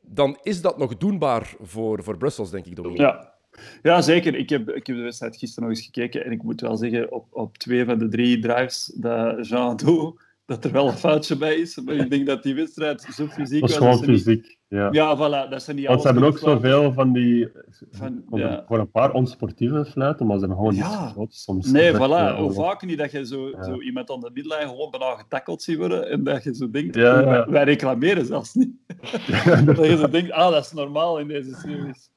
dan 0.00 0.38
is 0.42 0.60
dat 0.62 0.78
nog 0.78 0.96
doenbaar 0.96 1.54
voor, 1.60 2.02
voor 2.02 2.16
Brussels, 2.16 2.50
denk 2.50 2.66
ik, 2.66 2.76
Dominique. 2.76 3.04
Ja. 3.04 3.34
Ja, 3.82 4.02
zeker. 4.02 4.34
Ik 4.34 4.48
heb, 4.48 4.68
ik 4.70 4.86
heb 4.86 4.96
de 4.96 5.02
wedstrijd 5.02 5.36
gisteren 5.36 5.68
nog 5.68 5.78
eens 5.78 5.86
gekeken 5.86 6.24
en 6.24 6.32
ik 6.32 6.42
moet 6.42 6.60
wel 6.60 6.76
zeggen, 6.76 7.12
op, 7.12 7.26
op 7.30 7.58
twee 7.58 7.84
van 7.84 7.98
de 7.98 8.08
drie 8.08 8.38
drives 8.38 8.92
dat 8.94 9.48
Jean 9.48 9.76
doet, 9.84 10.20
dat 10.46 10.64
er 10.64 10.72
wel 10.72 10.86
een 10.86 10.92
foutje 10.92 11.36
bij 11.36 11.54
is. 11.56 11.80
Maar 11.84 11.94
ik 11.94 12.10
denk 12.10 12.26
dat 12.26 12.42
die 12.42 12.54
wedstrijd 12.54 13.00
zo 13.02 13.26
fysiek 13.26 13.60
was. 13.60 13.76
gewoon 13.76 13.94
niet- 13.96 14.04
fysiek. 14.04 14.54
Ja. 14.68 14.88
Ja, 14.92 15.16
voilà. 15.16 15.50
Dat 15.50 15.62
zijn 15.62 15.76
niet 15.76 15.86
Want 15.86 16.00
ze 16.00 16.06
hebben 16.06 16.24
ook 16.24 16.38
zoveel 16.38 16.92
van 16.92 17.12
die... 17.12 17.48
Van- 17.90 18.24
voor, 18.28 18.38
ja. 18.38 18.64
voor 18.66 18.78
een 18.78 18.90
paar 18.90 19.12
onsportieve 19.12 19.84
fluiten, 19.84 20.26
maar 20.26 20.38
ze 20.38 20.46
hebben 20.46 20.58
gewoon 20.58 20.74
Ja. 20.74 21.02
niet 21.04 21.12
groot 21.12 21.34
soms. 21.34 21.70
Nee, 21.70 21.92
voilà. 21.94 21.96
ja, 21.98 22.36
Hoe 22.40 22.52
vaak 22.52 22.82
niet 22.84 22.98
dat 22.98 23.10
je 23.10 23.26
zo, 23.26 23.50
zo 23.62 23.80
iemand 23.80 24.10
aan 24.10 24.20
de 24.20 24.30
middenlijn 24.32 24.68
gewoon 24.68 24.90
bijna 24.90 25.14
getackeld 25.14 25.62
ziet 25.62 25.76
worden 25.78 26.10
en 26.10 26.24
dat 26.24 26.42
je 26.44 26.54
zo 26.54 26.70
denkt, 26.70 26.94
Ja, 26.94 27.20
ja. 27.20 27.24
Wij, 27.24 27.46
wij 27.46 27.64
reclameren 27.64 28.26
zelfs 28.26 28.54
niet. 28.54 28.70
dat 29.66 29.76
je 29.86 29.96
zo 29.96 30.08
denkt, 30.08 30.30
ah, 30.30 30.50
dat 30.52 30.64
is 30.64 30.72
normaal 30.72 31.18
in 31.18 31.28
deze 31.28 31.54
series. 31.54 32.10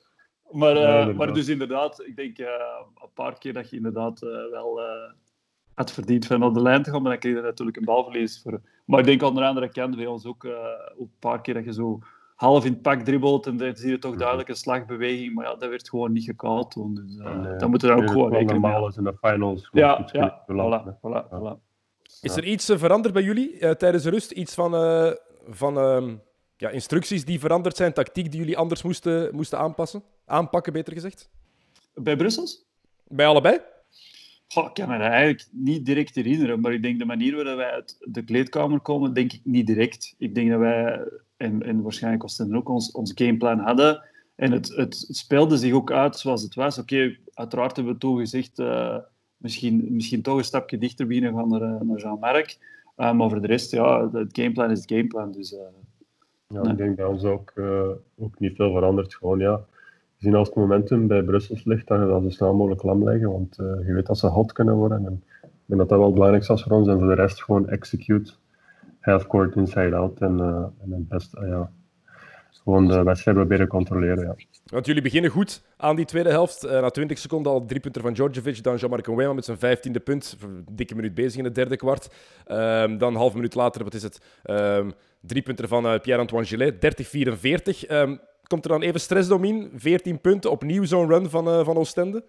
Maar, 0.52 0.76
eh, 0.76 1.16
maar 1.16 1.34
dus 1.34 1.48
inderdaad, 1.48 2.04
ik 2.06 2.16
denk 2.16 2.38
eh, 2.38 2.46
een 2.96 3.14
paar 3.14 3.38
keer 3.38 3.54
dat 3.54 3.70
je 3.70 3.76
inderdaad 3.76 4.22
eh, 4.24 4.30
wel 4.52 4.80
had 5.80 5.92
verdiend 5.92 6.26
van 6.26 6.44
op 6.44 6.54
de 6.54 6.62
lijn 6.62 6.84
te 6.84 6.92
gaan, 6.92 7.02
maar 7.02 7.12
dan 7.12 7.20
kreeg 7.20 7.36
je 7.36 7.42
natuurlijk 7.42 7.78
een 7.78 7.86
balverlies 7.86 8.42
voor. 8.42 8.62
Maar 8.86 9.00
ik 9.00 9.06
denk 9.06 9.24
aan 9.24 9.36
de 9.36 9.44
andere 9.46 9.70
kant 9.70 9.96
bij 9.96 10.06
ons 10.06 10.26
ook, 10.26 10.44
eh, 10.44 10.52
ook 10.98 11.00
een 11.08 11.20
paar 11.20 11.42
keer 11.42 11.54
dat 11.54 11.66
je 11.66 11.74
zo 11.74 12.00
half 12.36 12.66
in 12.66 12.72
het 12.72 12.82
pak 12.82 13.02
dribbelt 13.02 13.48
en 13.48 13.58
dan 13.58 13.76
zie 13.76 13.90
je 13.90 14.00
toch 14.00 14.16
duidelijk 14.16 14.50
een 14.50 14.56
slagbeweging, 14.56 15.34
maar 15.34 15.46
ja, 15.46 15.56
dat 15.56 15.70
werd 15.70 15.90
gewoon 15.90 16.12
niet 16.12 16.24
gekaald 16.24 16.72
toen. 16.72 16.96
Dus 16.96 17.18
eh 17.18 17.40
Nee, 17.40 17.56
dan 17.56 17.70
moeten 17.70 17.88
we 17.88 17.94
daar 17.94 17.96
ook 17.96 18.02
het 18.02 18.12
gewoon 18.12 18.32
rekening 18.32 18.52
mee 18.52 18.60
normaal 18.62 18.72
houden. 18.72 18.90
is 18.90 18.98
in 18.98 19.04
de 19.04 19.28
finals. 19.28 19.70
Ja, 19.72 20.10
ja, 20.12 20.42
voilà, 20.52 20.96
voilà, 20.98 21.30
Ja. 21.32 21.58
voilà. 21.58 21.68
Is 22.22 22.36
er 22.36 22.44
iets 22.44 22.70
eh, 22.70 22.78
veranderd 22.78 23.14
bij 23.14 23.24
jullie 23.24 23.76
tijdens 23.76 24.04
de 24.04 24.10
rust? 24.10 24.32
Iets 24.32 24.54
van, 24.54 24.76
eh, 24.76 25.12
van 25.50 25.78
ehm, 25.78 26.16
ja, 26.58 26.70
instructies 26.70 27.26
die 27.26 27.40
veranderd 27.40 27.76
zijn, 27.76 27.94
tactiek 27.94 28.32
die 28.32 28.40
jullie 28.40 28.58
anders 28.58 28.82
moesten, 28.84 29.36
moesten 29.36 29.58
aanpassen? 29.60 30.04
Aanpakken, 30.26 30.74
beter 30.74 30.94
gezegd? 30.94 31.30
Bij 31.94 32.16
Brussels? 32.16 32.66
Bij 33.08 33.26
allebei? 33.28 33.60
Goh, 34.54 34.66
ik 34.66 34.74
kan 34.74 34.90
me 34.90 34.98
dat 34.98 35.08
eigenlijk 35.08 35.48
niet 35.52 35.86
direct 35.86 36.16
herinneren, 36.16 36.60
maar 36.60 36.74
ik 36.74 36.82
denk 36.82 37.00
de 37.00 37.06
manier 37.06 37.36
waarop 37.36 37.56
wij 37.56 37.72
uit 37.72 37.98
de 38.00 38.24
kleedkamer 38.24 38.80
komen, 38.80 39.14
denk 39.14 39.34
ik 39.34 39.42
niet 39.44 39.68
direct. 39.68 40.16
Ik 40.18 40.36
denk 40.36 40.50
dat 40.50 40.60
wij, 40.60 41.04
en, 41.38 41.64
en 41.64 41.82
waarschijnlijk 41.82 42.24
Oostende 42.24 42.58
ook, 42.58 42.70
ons, 42.70 42.92
ons 42.92 43.12
gameplan 43.16 43.60
hadden. 43.60 44.04
En 44.36 44.52
het, 44.52 44.76
het 44.76 45.06
speelde 45.10 45.58
zich 45.58 45.74
ook 45.74 45.92
uit 45.92 46.18
zoals 46.18 46.42
het 46.42 46.56
was. 46.56 46.78
Oké, 46.78 47.18
uiteraard 47.34 47.76
hebben 47.76 47.94
we 47.94 48.00
toen 48.00 48.18
gezegd, 48.18 48.60
eh, 48.60 48.98
misschien, 49.38 49.88
misschien 49.90 50.22
toch 50.22 50.38
een 50.38 50.44
stapje 50.44 50.78
dichter 50.78 51.08
beginnen 51.08 51.34
gaan 51.34 51.50
naar, 51.50 51.62
eh, 51.62 51.82
naar 51.82 52.00
Jean-Marc. 52.00 52.58
Eh, 52.96 53.14
maar 53.14 53.30
voor 53.30 53.42
de 53.42 53.48
rest, 53.48 53.72
ja, 53.72 54.10
het 54.12 54.38
gameplan 54.38 54.72
is 54.72 54.80
het 54.80 54.92
gameplan. 54.92 55.32
Dus, 55.32 55.56
Ja, 56.54 56.62
Nee. 56.62 56.72
ik 56.72 56.78
denk 56.78 56.96
bij 56.96 57.06
ons 57.06 57.24
ook, 57.24 57.54
ook 58.18 58.40
niet 58.40 58.56
veel 58.56 58.72
veranderd. 58.72 59.16
Gewoon, 59.16 59.40
ja, 59.40 59.66
gezien 60.20 60.36
als 60.36 60.48
het 60.48 60.58
momentum 60.58 61.08
bij 61.08 61.24
Brussels 61.24 61.64
ligt, 61.64 61.88
dat 61.88 62.00
je 62.00 62.06
dat 62.06 62.24
zo 62.24 62.30
snel 62.30 62.54
mogelijk 62.54 62.84
lam 62.84 63.04
leggen. 63.04 63.32
Want 63.32 63.58
eh, 63.58 63.66
je 63.88 63.94
weet 63.94 64.06
dat 64.06 64.18
ze 64.18 64.28
hot 64.28 64.52
kunnen 64.52 64.76
worden. 64.76 65.06
En 65.06 65.24
ik 65.42 65.50
denk 65.66 65.80
dat 65.80 65.90
dat 65.90 65.98
wel 65.98 66.06
het 66.06 66.14
belangrijkste 66.14 66.54
is 66.54 66.64
voor 66.64 66.72
ons. 66.72 66.88
En 66.88 67.00
voor 67.00 67.08
de 67.08 67.14
rest 67.14 67.44
gewoon 67.44 67.70
execute. 67.70 68.34
Half 69.00 69.28
court, 69.28 69.56
inside 69.56 69.96
out. 69.96 70.22
En, 70.22 70.40
eh, 70.40 70.66
en 70.84 70.92
het 70.92 71.08
beste, 71.08 71.46
ja, 71.46 71.72
gewoon 72.64 72.88
de 72.88 73.04
wedstrijd 73.04 73.38
proberen 73.38 73.68
controleren. 73.68 74.26
Ja. 74.26 74.36
Want 74.66 74.86
jullie 74.86 75.02
beginnen 75.02 75.32
goed 75.32 75.62
aan 75.78 75.96
die 75.96 76.06
tweede 76.06 76.30
helft. 76.30 76.64
Eh, 76.64 76.82
na 76.82 76.90
20 76.90 77.18
seconden 77.18 77.52
al 77.52 77.66
drie 77.66 77.80
punten 77.80 78.02
van 78.02 78.14
Djordjevic. 78.14 78.64
Dan 78.64 78.76
Jean-Marc 78.76 79.34
met 79.34 79.46
zijn 79.46 79.58
vijftiende 79.58 80.00
punt. 80.00 80.38
Dikke 80.72 80.96
minuut 80.96 81.14
bezig 81.14 81.38
in 81.38 81.44
het 81.44 81.56
derde 81.56 81.76
kwart. 81.76 82.10
Ehm, 82.46 82.98
dan 82.98 83.16
half 83.16 83.34
minuut 83.34 83.56
later, 83.56 83.84
wat 83.84 83.94
is 83.94 84.04
het? 84.04 84.22
Ehm, 84.44 84.90
drie 85.22 85.42
punten 85.42 85.68
van 85.68 85.86
eh, 85.86 86.00
Pierre-Antoine 86.00 86.48
Gillet. 86.48 86.82
30-44. 86.82 87.86
Ehm, 87.86 88.16
komt 88.50 88.66
er 88.66 88.72
dan 88.72 88.82
even 88.82 89.00
stressdomin? 89.00 89.72
14 89.76 90.22
punten. 90.22 90.52
Opnieuw 90.52 90.86
zo'n 90.86 91.08
run 91.08 91.30
van, 91.30 91.48
eh, 91.48 91.66
van 91.66 91.78
Oostende. 91.78 92.24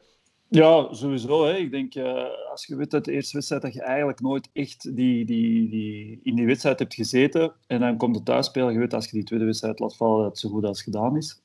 Ja, 0.49 0.95
sowieso. 0.95 1.45
Hè. 1.45 1.57
Ik 1.57 1.71
denk, 1.71 1.95
eh, 1.95 2.25
als 2.51 2.67
je 2.67 2.77
weet 2.77 2.95
uit 2.95 3.05
de 3.05 3.13
eerste 3.13 3.37
wedstrijd 3.37 3.63
dat 3.63 3.75
je 3.75 3.83
eigenlijk 3.83 4.21
nooit 4.21 4.51
echt 4.53 4.97
die, 4.97 5.25
die, 5.25 5.69
die, 5.69 6.21
in 6.23 6.35
die 6.35 6.47
wedstrijd 6.47 6.79
hebt 6.79 6.95
gezeten, 6.95 7.53
en 7.67 7.81
dan 7.81 7.97
komt 7.97 8.15
het 8.17 8.25
thuisspelen, 8.25 8.73
je 8.73 8.79
weet 8.79 8.95
als 8.95 9.05
je 9.05 9.13
die 9.13 9.25
tweede 9.25 9.45
wedstrijd 9.45 9.79
laat 9.79 9.97
vallen, 9.97 10.23
dat 10.23 10.31
het 10.31 10.39
zo 10.39 10.49
goed 10.49 10.65
als 10.65 10.83
gedaan 10.83 11.17
is. 11.17 11.43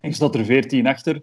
En 0.00 0.08
je 0.08 0.14
staat 0.14 0.34
er 0.34 0.44
14 0.44 0.86
achter. 0.86 1.22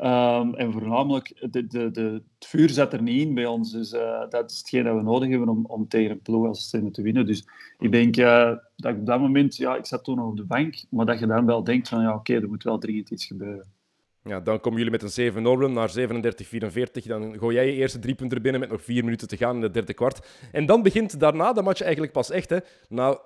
Ehm, 0.00 0.54
en 0.54 0.72
voornamelijk, 0.72 1.46
de, 1.50 1.66
de, 1.66 1.90
de, 1.90 2.22
het 2.38 2.46
vuur 2.46 2.70
zat 2.70 2.92
er 2.92 3.02
niet 3.02 3.26
in 3.26 3.34
bij 3.34 3.46
ons. 3.46 3.72
Dus 3.72 3.92
uh, 3.92 4.20
dat 4.28 4.50
is 4.50 4.58
hetgeen 4.58 4.84
dat 4.84 4.96
we 4.96 5.02
nodig 5.02 5.28
hebben 5.28 5.48
om, 5.48 5.66
om 5.66 5.88
tegen 5.88 6.10
een 6.10 6.22
ploeg 6.22 6.46
als 6.46 6.70
te 6.70 7.02
winnen. 7.02 7.26
Dus 7.26 7.46
ik 7.78 7.92
denk 7.92 8.16
uh, 8.16 8.52
dat 8.76 8.96
op 8.96 9.06
dat 9.06 9.20
moment, 9.20 9.56
ja, 9.56 9.76
ik 9.76 9.86
zat 9.86 10.04
toen 10.04 10.16
nog 10.16 10.26
op 10.26 10.36
de 10.36 10.44
bank, 10.44 10.84
maar 10.90 11.06
dat 11.06 11.18
je 11.18 11.26
dan 11.26 11.46
wel 11.46 11.64
denkt 11.64 11.88
van, 11.88 12.02
ja, 12.02 12.14
oké, 12.14 12.34
er 12.34 12.48
moet 12.48 12.62
wel 12.62 12.78
dringend 12.78 13.10
iets 13.10 13.26
gebeuren. 13.26 13.66
Ja, 14.24 14.40
dan 14.40 14.60
komen 14.60 14.78
jullie 14.78 14.98
met 15.00 15.16
een 15.16 15.32
7-0 15.32 15.34
run 15.34 15.72
naar 15.72 15.90
37-44. 17.02 17.06
Dan 17.06 17.38
gooi 17.38 17.54
jij 17.54 17.66
je 17.66 17.72
eerste 17.72 17.98
drie 17.98 18.14
punten 18.14 18.42
binnen 18.42 18.60
met 18.60 18.70
nog 18.70 18.82
vier 18.82 19.04
minuten 19.04 19.28
te 19.28 19.36
gaan 19.36 19.56
in 19.56 19.62
het 19.62 19.74
derde 19.74 19.94
kwart. 19.94 20.26
En 20.52 20.66
dan 20.66 20.82
begint 20.82 21.20
daarna 21.20 21.52
de 21.52 21.62
match 21.62 21.80
eigenlijk 21.80 22.12
pas 22.12 22.30
echt. 22.30 22.50
Hè. 22.50 22.58
Na 22.88 23.20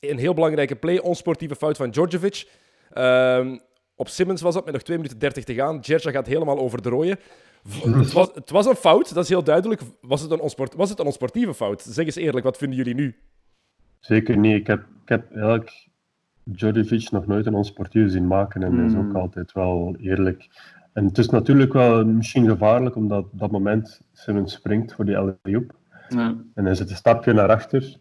een 0.00 0.18
heel 0.18 0.34
belangrijke 0.34 0.76
play, 0.76 0.98
onsportieve 0.98 1.56
fout 1.56 1.76
van 1.76 1.90
Djordjevic. 1.90 2.48
Uh, 2.94 3.54
op 4.00 4.08
Simmons 4.08 4.40
was 4.40 4.54
dat 4.54 4.64
met 4.64 4.72
nog 4.72 4.82
2 4.82 4.96
minuten 4.96 5.18
30 5.18 5.44
te 5.44 5.54
gaan. 5.54 5.84
Gerja 5.84 6.10
gaat 6.10 6.26
helemaal 6.26 6.58
over 6.58 6.82
de 6.82 6.88
rooien. 6.88 7.18
Het 7.82 8.12
was, 8.12 8.30
het 8.34 8.50
was 8.50 8.66
een 8.66 8.74
fout, 8.74 9.14
dat 9.14 9.24
is 9.24 9.28
heel 9.28 9.44
duidelijk. 9.44 9.80
Was 10.00 10.20
het, 10.20 10.30
een 10.30 10.40
onsport, 10.40 10.74
was 10.74 10.90
het 10.90 10.98
een 10.98 11.06
onsportieve 11.06 11.54
fout? 11.54 11.82
Zeg 11.82 12.04
eens 12.04 12.14
eerlijk, 12.14 12.44
wat 12.44 12.56
vinden 12.56 12.76
jullie 12.76 12.94
nu? 12.94 13.16
Zeker 13.98 14.36
niet. 14.36 14.56
Ik 14.56 14.66
heb, 14.66 14.80
ik 14.80 15.08
heb 15.08 15.30
eigenlijk 15.30 15.88
Djordjevic 16.42 17.10
nog 17.10 17.26
nooit 17.26 17.46
een 17.46 17.54
onsportieve 17.54 18.08
zien 18.08 18.26
maken. 18.26 18.62
En 18.62 18.76
dat 18.76 18.90
is 18.90 18.96
ook 18.96 19.14
altijd 19.14 19.52
wel 19.52 19.96
eerlijk. 19.98 20.48
En 20.92 21.04
het 21.04 21.18
is 21.18 21.28
natuurlijk 21.28 21.72
wel 21.72 22.04
misschien 22.04 22.48
gevaarlijk, 22.48 22.96
omdat 22.96 23.24
op 23.24 23.38
dat 23.38 23.50
moment 23.50 24.00
Simmons 24.12 24.52
springt 24.52 24.94
voor 24.94 25.04
die 25.04 25.18
alley 25.18 25.36
Ja. 26.08 26.36
En 26.54 26.64
hij 26.64 26.74
zit 26.74 26.90
een 26.90 26.96
stapje 26.96 27.32
naar 27.32 27.48
achter. 27.48 27.96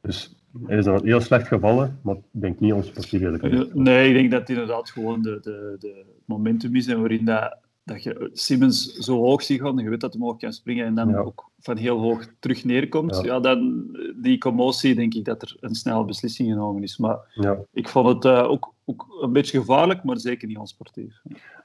Dus 0.00 0.43
hij 0.62 0.78
is 0.78 0.84
dan 0.84 1.04
heel 1.04 1.20
slecht 1.20 1.46
gevallen, 1.46 1.98
maar 2.02 2.14
ik 2.14 2.22
denk 2.30 2.60
niet 2.60 2.72
onsportief 2.72 3.20
eerlijk 3.20 3.74
Nee, 3.74 4.08
ik 4.08 4.14
denk 4.14 4.30
dat 4.30 4.40
het 4.40 4.48
inderdaad 4.48 4.90
gewoon 4.90 5.22
de, 5.22 5.38
de, 5.42 5.76
de 5.78 6.04
momentum 6.24 6.76
is 6.76 6.86
en 6.86 6.98
waarin 7.00 7.24
dat, 7.24 7.56
dat 7.84 8.02
je 8.02 8.30
Simmons 8.32 8.92
zo 8.92 9.16
hoog 9.16 9.42
ziet 9.42 9.60
gaan 9.60 9.76
je 9.76 9.88
weet 9.88 10.00
dat 10.00 10.12
hij 10.12 10.22
omhoog 10.22 10.38
kan 10.38 10.52
springen 10.52 10.86
en 10.86 10.94
dan 10.94 11.16
ook 11.16 11.50
van 11.58 11.76
heel 11.76 11.98
hoog 11.98 12.26
terug 12.38 12.64
neerkomt. 12.64 13.20
Ja. 13.24 13.40
dan 13.40 13.88
die 14.16 14.38
commotie 14.38 14.94
denk 14.94 15.14
ik 15.14 15.24
dat 15.24 15.42
er 15.42 15.56
een 15.60 15.74
snelle 15.74 16.04
beslissing 16.04 16.48
genomen 16.52 16.82
is. 16.82 16.98
Maar 16.98 17.18
ja. 17.34 17.58
ik 17.72 17.88
vond 17.88 18.08
het 18.08 18.24
uh, 18.24 18.50
ook, 18.50 18.74
ook 18.84 19.18
een 19.20 19.32
beetje 19.32 19.58
gevaarlijk, 19.58 20.04
maar 20.04 20.18
zeker 20.18 20.48
niet 20.48 20.58
onsportief. 20.58 21.22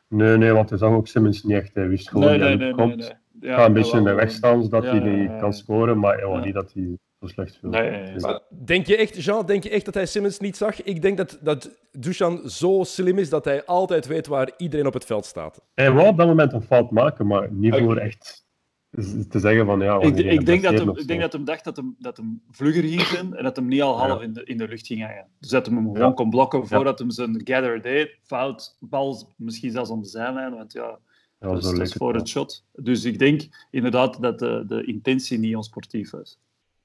Nee, 0.08 0.38
nee, 0.38 0.52
want 0.52 0.70
hij 0.70 0.78
zag 0.78 0.92
ook 0.92 1.08
Simmons 1.08 1.44
niet 1.44 1.58
echt. 1.58 1.74
Hij 1.74 1.88
wist 1.88 2.10
gewoon 2.10 2.28
nee, 2.28 2.40
nee, 2.40 2.58
nee, 2.58 2.74
nee, 2.74 2.96
nee. 2.96 3.12
Ja, 3.42 3.56
Ga 3.56 3.66
een 3.66 3.74
beetje 3.74 3.98
in 3.98 4.04
de 4.04 4.14
weg 4.14 4.32
staan 4.32 4.64
zodat 4.64 4.84
hij 4.84 5.02
die 5.02 5.38
kan 5.40 5.54
scoren, 5.54 6.00
maar 6.00 6.42
niet 6.42 6.54
dat 6.54 6.74
hij 6.74 6.98
zo 7.20 7.28
slecht. 7.28 7.60
Nee, 7.62 8.16
Denk 8.50 8.86
je 8.88 8.96
echt, 8.96 9.24
Jean, 9.24 9.46
denk 9.46 9.64
je 9.64 9.70
echt 9.70 9.86
dat 9.86 9.94
hij 9.94 10.06
Simmons 10.06 10.40
niet 10.40 10.58
zag? 10.58 10.84
Ik 10.84 11.02
denk 11.02 11.18
dat, 11.18 11.40
dat 11.42 11.70
Dusan 11.92 12.50
zo 12.50 12.84
slim 12.84 13.18
is 13.18 13.30
dat 13.30 13.46
hij 13.46 13.66
altijd 13.66 14.08
weet 14.08 14.28
waar 14.28 14.52
iedereen 14.58 14.88
op 14.88 14.94
het 14.94 15.06
veld 15.06 15.26
staat. 15.26 15.62
Hij 15.74 15.92
wou 15.92 16.08
op 16.08 16.18
dat 16.18 16.28
moment 16.28 16.54
een 16.54 16.62
fout 16.62 16.92
maken, 16.92 17.28
maar 17.28 17.52
niet 17.52 17.76
voor 17.76 17.98
echt 17.98 18.48
te 19.30 19.40
zeggen 19.40 19.66
van 19.66 19.80
ja. 19.80 20.00
Ik, 20.00 20.18
ik, 20.18 20.46
denk 20.46 20.64
dat 20.64 20.74
hem, 20.74 20.98
ik 20.98 21.08
denk 21.08 21.22
dat 21.22 21.34
hem 21.34 21.46
dacht 21.46 21.64
dat 21.64 21.76
hem, 21.76 21.96
dat 22.00 22.18
hem 22.18 22.42
vlugger 22.52 22.84
ging 22.84 23.02
zijn 23.02 23.36
en 23.36 23.44
dat 23.44 23.56
hem 23.56 23.68
niet 23.68 23.82
al 23.82 23.98
half 23.98 24.22
in, 24.22 24.34
de, 24.34 24.44
in 24.44 24.58
de 24.58 24.68
lucht 24.68 24.88
ging 24.88 25.02
hangen. 25.02 25.28
Dus 25.40 25.50
dat 25.50 25.66
hem 25.66 25.76
hem 25.76 25.94
gewoon 25.94 26.14
kon 26.14 26.30
blokken 26.30 26.68
voordat 26.68 27.00
hem 27.00 27.12
zijn 27.12 27.42
gather 27.44 27.82
deed. 27.82 28.18
Fout, 28.24 28.78
bal 28.80 29.34
misschien 29.36 29.72
zelfs 29.72 29.90
om 29.90 30.02
de 30.02 30.08
zijlijn, 30.08 30.56
want 30.56 30.74
ja, 30.74 31.00
dat 31.40 31.64
is, 31.64 31.80
is 31.80 31.94
voor 31.94 32.14
het 32.14 32.28
shot. 32.28 32.64
Dus 32.74 33.04
ik 33.06 33.20
denk 33.20 33.68
inderdaad 33.72 34.22
dat 34.22 34.40
de, 34.40 34.64
de 34.68 34.86
intentie 34.86 35.40
niet 35.40 35.56
onsportief 35.56 36.10
was. 36.12 36.40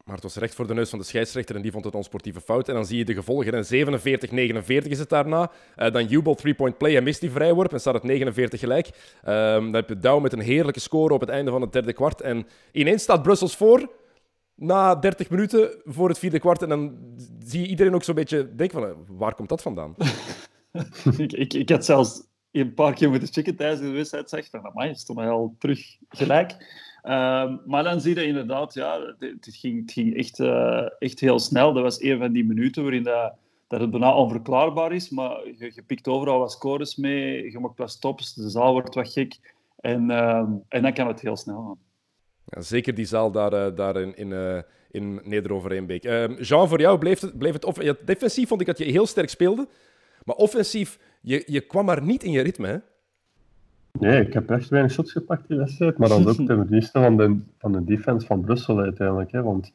Maar 0.05 0.15
het 0.15 0.25
was 0.25 0.37
recht 0.37 0.55
voor 0.55 0.67
de 0.67 0.75
neus 0.75 0.91
van 0.91 0.99
de 0.99 1.05
scheidsrechter 1.05 1.57
en 1.57 1.63
die 1.63 1.73
vond 1.73 1.85
het 1.85 1.95
onsportieve 1.95 2.41
fout. 2.41 2.69
En 2.69 2.75
dan 2.75 2.87
zie 2.87 2.99
je 2.99 3.05
de 3.05 3.15
gevolgen. 3.15 3.53
En 3.55 3.65
47-49 3.65 4.89
is 4.89 4.99
het 4.99 5.09
daarna. 5.09 5.51
Uh, 5.77 5.93
dan 5.93 6.07
jubel 6.07 6.35
three-point 6.35 6.79
play 6.79 6.97
en 6.97 7.03
mist 7.03 7.21
die 7.21 7.31
vrijworp 7.31 7.73
en 7.73 7.81
staat 7.81 7.95
het 7.95 8.03
49 8.03 8.61
gelijk. 8.61 8.87
Um, 8.87 8.93
dan 9.65 9.75
heb 9.75 9.89
je 9.89 9.99
Douw 9.99 10.19
met 10.19 10.33
een 10.33 10.41
heerlijke 10.41 10.81
score 10.81 11.15
op 11.15 11.21
het 11.21 11.29
einde 11.29 11.51
van 11.51 11.61
het 11.61 11.73
derde 11.73 11.93
kwart. 11.93 12.21
En 12.21 12.47
ineens 12.73 13.03
staat 13.03 13.23
Brussels 13.23 13.57
voor 13.57 13.91
na 14.55 14.95
30 14.95 15.31
minuten 15.31 15.71
voor 15.85 16.09
het 16.09 16.19
vierde 16.19 16.39
kwart. 16.39 16.63
En 16.63 16.69
dan 16.69 16.99
zie 17.45 17.61
je 17.61 17.69
iedereen 17.69 17.95
ook 17.95 18.05
zo'n 18.05 18.15
beetje 18.15 18.55
denken 18.55 18.81
van, 18.81 19.17
waar 19.17 19.35
komt 19.35 19.49
dat 19.49 19.63
vandaan? 19.63 19.95
ik, 21.17 21.33
ik, 21.33 21.55
ik 21.55 21.69
had 21.69 21.85
zelfs 21.85 22.23
een 22.53 22.75
paar 22.75 22.95
keer 22.95 23.11
moeten 23.11 23.33
checken 23.33 23.57
tijdens 23.57 23.81
de 23.81 23.89
wedstrijd. 23.89 24.29
Zeg 24.29 24.49
van, 24.51 24.65
amai, 24.65 24.95
stond 24.95 25.19
hij 25.19 25.29
al 25.29 25.55
terug 25.59 25.97
gelijk. 26.09 26.57
Um, 27.07 27.61
maar 27.67 27.85
dan 27.85 28.01
zie 28.01 28.15
je 28.15 28.27
inderdaad, 28.27 28.75
ja, 28.75 29.15
het 29.19 29.49
ging, 29.51 29.91
ging 29.91 30.17
echt, 30.17 30.39
uh, 30.39 30.87
echt 30.99 31.21
heel 31.21 31.39
snel. 31.39 31.73
Dat 31.73 31.83
was 31.83 32.01
een 32.03 32.19
van 32.19 32.33
die 32.33 32.45
minuten 32.45 32.83
waarin 32.83 33.03
dat, 33.03 33.33
dat 33.69 33.81
het 33.81 33.91
bijna 33.91 34.15
onverklaarbaar 34.15 34.93
is. 34.93 35.11
Maar 35.11 35.47
je, 35.59 35.73
je 35.75 35.83
pikt 35.83 36.09
overal 36.09 36.39
wat 36.39 36.53
scores 36.53 36.97
mee, 36.97 37.51
je 37.51 37.59
maakt 37.59 37.79
wat 37.79 37.91
stops, 37.91 38.35
de 38.35 38.51
zaal 38.51 38.73
wordt 38.73 38.95
wat 38.95 39.13
gek. 39.13 39.39
En, 39.81 40.11
uh, 40.11 40.45
en 40.69 40.83
dan 40.83 40.93
kan 40.93 41.07
het 41.07 41.21
heel 41.21 41.37
snel 41.37 41.63
gaan. 41.63 41.79
Ja, 42.45 42.61
zeker 42.61 42.95
die 42.95 43.05
zaal 43.05 43.31
daar, 43.31 43.53
uh, 43.53 43.77
daar 43.77 43.97
in, 43.97 44.17
in, 44.17 44.31
uh, 44.31 44.59
in 44.91 45.21
Neder-Overeenbeek. 45.25 46.05
Ehm, 46.05 46.33
Jean, 46.33 46.69
voor 46.69 46.81
jou 46.81 46.99
bleef 46.99 47.21
het, 47.21 47.39
bleef 47.39 47.53
het 47.53 48.07
defensief 48.07 48.49
vond 48.49 48.61
ik 48.61 48.67
dat 48.67 48.79
je 48.79 48.85
heel 48.85 49.07
sterk 49.07 49.29
speelde. 49.29 49.69
Maar 50.25 50.37
offensief, 50.37 50.99
je, 51.21 51.43
je 51.47 51.61
kwam 51.61 51.85
maar 51.85 52.03
niet 52.03 52.23
in 52.23 52.31
je 52.31 52.41
ritme, 52.41 52.67
hè? 52.67 52.79
Nee, 54.01 54.27
ik 54.27 54.33
heb 54.33 54.51
echt 54.51 54.69
weinig 54.69 54.93
shots 54.93 55.13
gepakt 55.13 55.49
die 55.49 55.59
wedstrijd, 55.59 55.99
maar 55.99 56.09
dat 56.09 56.19
is 56.19 56.27
ook 56.27 56.47
ten 56.47 56.57
verdienste 56.57 57.01
van 57.01 57.17
de, 57.17 57.39
van 57.59 57.73
de 57.73 57.85
defense 57.85 58.27
van 58.27 58.41
Brussel 58.41 58.79
uiteindelijk. 58.79 59.33
Hè, 59.33 59.43
want 59.43 59.73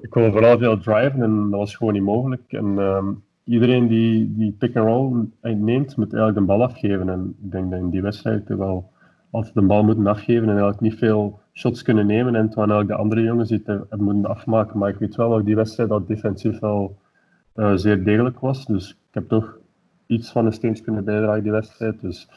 ik 0.00 0.14
wilde 0.14 0.30
vooral 0.30 0.58
veel 0.58 0.78
driven 0.78 1.22
en 1.22 1.50
dat 1.50 1.60
was 1.60 1.76
gewoon 1.76 1.92
niet 1.92 2.02
mogelijk. 2.02 2.52
En 2.52 2.78
um, 2.78 3.22
iedereen 3.44 3.86
die, 3.86 4.34
die 4.36 4.52
pick-and-roll 4.52 5.26
neemt, 5.40 5.96
moet 5.96 6.14
eigenlijk 6.14 6.34
de 6.34 6.52
bal 6.52 6.62
afgeven. 6.62 7.08
En 7.08 7.36
ik 7.42 7.50
denk 7.50 7.70
dat 7.70 7.80
in 7.80 7.90
die 7.90 8.02
wedstrijd 8.02 8.48
wel 8.48 8.90
altijd 9.30 9.54
de 9.54 9.62
bal 9.62 9.84
moeten 9.84 10.06
afgeven 10.06 10.42
en 10.42 10.48
eigenlijk 10.48 10.80
niet 10.80 10.94
veel 10.94 11.40
shots 11.52 11.82
kunnen 11.82 12.06
nemen. 12.06 12.34
En 12.34 12.48
toen 12.48 12.58
eigenlijk 12.58 12.88
de 12.88 12.96
andere 12.96 13.22
jongens 13.22 13.48
die 13.48 13.62
het 13.64 14.00
moeten 14.00 14.30
afmaken. 14.30 14.78
Maar 14.78 14.88
ik 14.88 14.98
weet 14.98 15.16
wel 15.16 15.30
dat 15.30 15.44
die 15.44 15.56
wedstrijd 15.56 15.88
dat 15.88 16.08
defensief 16.08 16.58
wel 16.58 16.96
uh, 17.56 17.72
zeer 17.74 18.04
degelijk 18.04 18.40
was. 18.40 18.66
Dus 18.66 18.90
ik 18.90 19.14
heb 19.14 19.28
toch 19.28 19.58
iets 20.06 20.30
van 20.30 20.46
een 20.46 20.52
steentje 20.52 20.84
kunnen 20.84 21.04
bijdragen 21.04 21.42
die 21.42 21.52
wedstrijd. 21.52 22.00
Dus, 22.00 22.28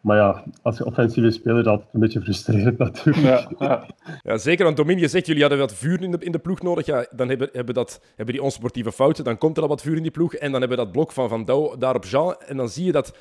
maar 0.00 0.16
ja, 0.16 0.44
als 0.62 0.78
je 0.78 0.84
offensieve 0.84 1.30
speler, 1.30 1.60
is 1.60 1.66
altijd 1.66 1.88
een 1.92 2.00
beetje 2.00 2.20
frustrerend 2.20 2.78
natuurlijk. 2.88 3.48
Ja, 3.58 3.86
ja. 4.22 4.36
zeker. 4.38 4.64
Want 4.64 4.76
Domin, 4.76 4.98
je 4.98 5.08
zegt, 5.08 5.26
jullie 5.26 5.40
hadden 5.40 5.60
wat 5.60 5.74
vuur 5.74 6.02
in 6.02 6.10
de, 6.10 6.18
in 6.18 6.32
de 6.32 6.38
ploeg 6.38 6.62
nodig. 6.62 6.86
Ja, 6.86 7.06
dan 7.10 7.28
hebben, 7.28 7.48
hebben, 7.52 7.74
dat, 7.74 8.00
hebben 8.16 8.34
die 8.34 8.44
onsportieve 8.44 8.92
fouten, 8.92 9.24
dan 9.24 9.38
komt 9.38 9.56
er 9.56 9.62
al 9.62 9.68
wat 9.68 9.82
vuur 9.82 9.96
in 9.96 10.02
die 10.02 10.10
ploeg. 10.10 10.34
En 10.34 10.50
dan 10.50 10.60
hebben 10.60 10.78
we 10.78 10.84
dat 10.84 10.92
blok 10.92 11.12
van 11.12 11.28
Van 11.28 11.44
Douw 11.44 11.76
daar 11.76 11.94
op 11.94 12.04
Jean. 12.04 12.34
En 12.46 12.56
dan 12.56 12.68
zie 12.68 12.84
je 12.84 12.92
dat, 12.92 13.16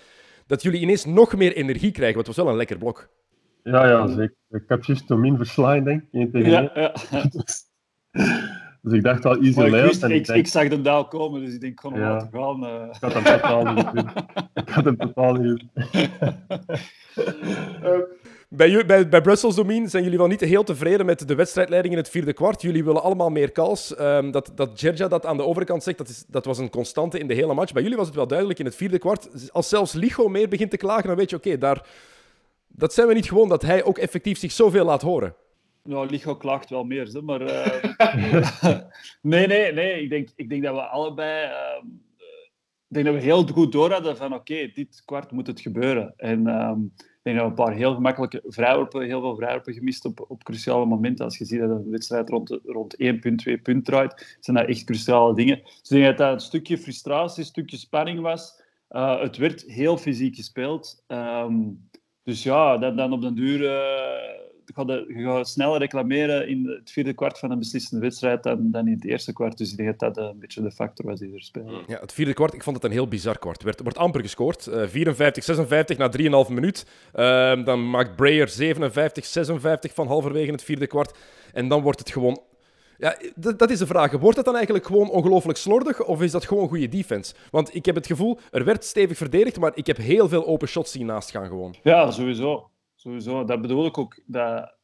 dat 0.47 0.61
jullie 0.61 0.81
ineens 0.81 1.05
nog 1.05 1.35
meer 1.35 1.55
energie 1.55 1.91
krijgen. 1.91 2.15
Want 2.15 2.27
het 2.27 2.35
was 2.35 2.45
wel 2.45 2.53
een 2.53 2.59
lekker 2.59 2.77
blok. 2.77 3.09
Ja, 3.63 3.87
ja, 3.87 4.07
zeker. 4.07 4.35
Ik 4.49 4.63
heb 4.67 4.83
juist 4.83 5.07
Domin 5.07 5.37
verslaan, 5.37 5.83
denk 5.83 6.03
ik. 6.11 6.45
Ja, 6.45 6.71
ja. 6.73 6.93
Dus 8.83 8.93
ik 8.93 9.03
dacht 9.03 9.25
al 9.25 9.37
easy. 9.37 9.61
Ik, 9.61 10.11
ik, 10.11 10.27
ik, 10.27 10.47
zag 10.47 10.67
de 10.67 10.81
daal 10.81 11.07
komen, 11.07 11.41
dus 11.41 11.53
ik 11.53 11.61
denk, 11.61 11.79
gewoon 11.79 11.99
ja. 11.99 12.29
gaan. 12.31 12.63
Uh. 12.63 12.83
Ik 12.91 13.01
had 13.01 13.13
hem 13.13 13.23
totaal 13.23 13.73
niet 13.73 13.87
Ik 14.53 14.69
had 14.69 14.85
hem 14.85 14.97
totaal 14.97 15.33
niet 15.33 15.63
bij, 18.49 18.85
bij, 18.85 19.09
bij 19.09 19.21
Brussels 19.21 19.55
Domin 19.55 19.89
zijn 19.89 20.03
jullie 20.03 20.17
wel 20.17 20.27
niet 20.27 20.39
heel 20.39 20.63
tevreden 20.63 21.05
met 21.05 21.27
de 21.27 21.35
wedstrijdleiding 21.35 21.93
in 21.93 21.99
het 21.99 22.09
vierde 22.09 22.33
kwart. 22.33 22.61
Jullie 22.61 22.83
willen 22.83 23.03
allemaal 23.03 23.29
meer 23.29 23.51
calls. 23.51 23.99
Um, 23.99 24.31
dat, 24.31 24.51
dat 24.55 24.69
Gerja 24.73 25.07
dat 25.07 25.25
aan 25.25 25.37
de 25.37 25.43
overkant 25.43 25.83
zegt, 25.83 25.97
dat, 25.97 26.09
is, 26.09 26.23
dat 26.27 26.45
was 26.45 26.57
een 26.57 26.69
constante 26.69 27.19
in 27.19 27.27
de 27.27 27.33
hele 27.33 27.53
match. 27.53 27.73
Bij 27.73 27.81
jullie 27.81 27.97
was 27.97 28.07
het 28.07 28.15
wel 28.15 28.27
duidelijk 28.27 28.59
in 28.59 28.65
het 28.65 28.75
vierde 28.75 28.97
kwart. 28.99 29.51
Als 29.51 29.69
zelfs 29.69 29.93
Ligo 29.93 30.27
meer 30.27 30.49
begint 30.49 30.69
te 30.69 30.77
klagen, 30.77 31.07
dan 31.07 31.15
weet 31.15 31.29
je, 31.29 31.35
oké, 31.35 31.57
daar 31.57 31.85
dat 32.67 32.93
zijn 32.93 33.07
we 33.07 33.13
niet 33.13 33.27
gewoon 33.27 33.49
dat 33.49 33.61
hij 33.61 33.83
ook 33.83 33.97
effectief 33.97 34.37
zich 34.37 34.51
zoveel 34.51 34.85
laat 34.85 35.01
horen. 35.01 35.35
Nou, 35.83 36.09
Ligo 36.09 36.35
klaagt 36.35 36.69
wel 36.69 36.83
meer, 36.83 37.07
hè, 37.07 37.21
maar... 37.21 37.41
Uh... 37.41 37.83
nee, 39.21 39.47
nee, 39.47 39.73
nee. 39.73 40.01
Ik 40.01 40.09
denk, 40.09 40.29
ik 40.35 40.49
denk 40.49 40.63
dat 40.63 40.75
we 40.75 40.81
allebei... 40.81 41.45
Uh... 41.45 41.89
Ik 42.87 43.03
denk 43.03 43.05
dat 43.05 43.23
we 43.23 43.29
heel 43.29 43.47
goed 43.47 43.71
door 43.71 43.91
hadden 43.91 44.17
van 44.17 44.33
oké, 44.33 44.71
dit 44.73 45.01
kwart 45.05 45.31
moet 45.31 45.47
het 45.47 45.61
gebeuren. 45.61 46.13
En 46.17 46.47
um, 46.47 46.93
ik 46.97 47.19
denk 47.21 47.37
dat 47.37 47.45
we 47.45 47.51
een 47.51 47.65
paar 47.65 47.75
heel 47.75 47.93
gemakkelijke 47.93 48.43
vrijworpen, 48.45 49.05
heel 49.05 49.21
veel 49.21 49.35
vrijworpen 49.35 49.73
gemist 49.73 50.05
op, 50.05 50.25
op 50.27 50.43
cruciale 50.43 50.85
momenten. 50.85 51.25
Als 51.25 51.37
je 51.37 51.45
ziet 51.45 51.59
dat 51.59 51.69
een 51.69 51.89
wedstrijd 51.89 52.29
rond, 52.29 52.59
rond 52.65 52.95
1 52.95 53.19
punt, 53.19 53.39
2 53.39 53.57
punt 53.57 53.85
draait, 53.85 54.37
zijn 54.39 54.57
dat 54.57 54.67
echt 54.67 54.83
cruciale 54.83 55.35
dingen. 55.35 55.61
Dus 55.63 55.81
ik 55.81 55.89
denk 55.89 56.05
dat 56.05 56.17
dat 56.17 56.33
een 56.33 56.39
stukje 56.39 56.77
frustratie, 56.77 57.39
een 57.39 57.45
stukje 57.45 57.77
spanning 57.77 58.19
was. 58.19 58.61
Uh, 58.89 59.21
het 59.21 59.37
werd 59.37 59.61
heel 59.61 59.97
fysiek 59.97 60.35
gespeeld. 60.35 61.03
Um, 61.07 61.89
dus 62.23 62.43
ja, 62.43 62.77
dan, 62.77 62.95
dan 62.95 63.13
op 63.13 63.21
den 63.21 63.35
duur 63.35 63.61
ga 64.73 64.83
je, 64.87 65.23
gaat 65.23 65.49
sneller 65.49 65.79
reclameren 65.79 66.47
in 66.47 66.67
het 66.67 66.91
vierde 66.91 67.13
kwart 67.13 67.39
van 67.39 67.51
een 67.51 67.59
beslissende 67.59 68.01
wedstrijd 68.01 68.43
dan, 68.43 68.71
dan 68.71 68.87
in 68.87 68.93
het 68.93 69.05
eerste 69.05 69.33
kwart. 69.33 69.57
Dus 69.57 69.71
ik 69.71 69.77
denk 69.77 69.99
dat 69.99 70.15
dat 70.15 70.25
een 70.25 70.39
beetje 70.39 70.61
de 70.61 70.71
factor 70.71 71.05
was 71.05 71.19
die 71.19 71.33
er 71.33 71.41
speelde. 71.41 71.83
Ja, 71.87 71.99
het 71.99 72.13
vierde 72.13 72.33
kwart, 72.33 72.53
ik 72.53 72.63
vond 72.63 72.75
het 72.75 72.85
een 72.85 72.91
heel 72.91 73.07
bizar 73.07 73.39
kwart. 73.39 73.59
Er 73.59 73.65
werd, 73.65 73.81
wordt 73.81 73.97
amper 73.97 74.21
gescoord. 74.21 74.67
Uh, 74.67 74.87
54, 74.87 75.43
56 75.43 75.97
na 75.97 76.11
3,5 76.45 76.53
minuut. 76.53 76.85
Uh, 77.15 77.65
dan 77.65 77.89
maakt 77.89 78.15
Breyer 78.15 78.47
57, 78.47 79.25
56 79.25 79.93
van 79.93 80.07
halverwege 80.07 80.51
het 80.51 80.63
vierde 80.63 80.87
kwart. 80.87 81.17
En 81.53 81.67
dan 81.67 81.81
wordt 81.81 81.99
het 81.99 82.11
gewoon 82.11 82.41
Ja, 82.97 83.17
dat, 83.35 83.59
dat 83.59 83.69
is 83.69 83.79
de 83.79 83.87
vraag. 83.87 84.11
Wordt 84.11 84.37
het 84.37 84.45
dan 84.45 84.55
eigenlijk 84.55 84.85
gewoon 84.85 85.09
ongelooflijk 85.09 85.57
slordig 85.57 86.03
of 86.03 86.21
is 86.21 86.31
dat 86.31 86.45
gewoon 86.45 86.67
goede 86.67 86.89
defense? 86.89 87.33
Want 87.51 87.75
ik 87.75 87.85
heb 87.85 87.95
het 87.95 88.07
gevoel, 88.07 88.39
er 88.51 88.63
werd 88.65 88.83
stevig 88.83 89.17
verdedigd, 89.17 89.59
maar 89.59 89.71
ik 89.75 89.87
heb 89.87 89.97
heel 89.97 90.29
veel 90.29 90.45
open 90.45 90.67
shots 90.67 90.91
zien 90.91 91.05
naast 91.05 91.31
gaan 91.31 91.47
gewoon. 91.47 91.75
Ja, 91.83 92.11
sowieso. 92.11 92.69
Sowieso. 93.03 93.43
Dat 93.43 93.61
bedoel 93.61 93.85
ik 93.85 93.97
ook. 93.97 94.21
Dat, 94.25 94.75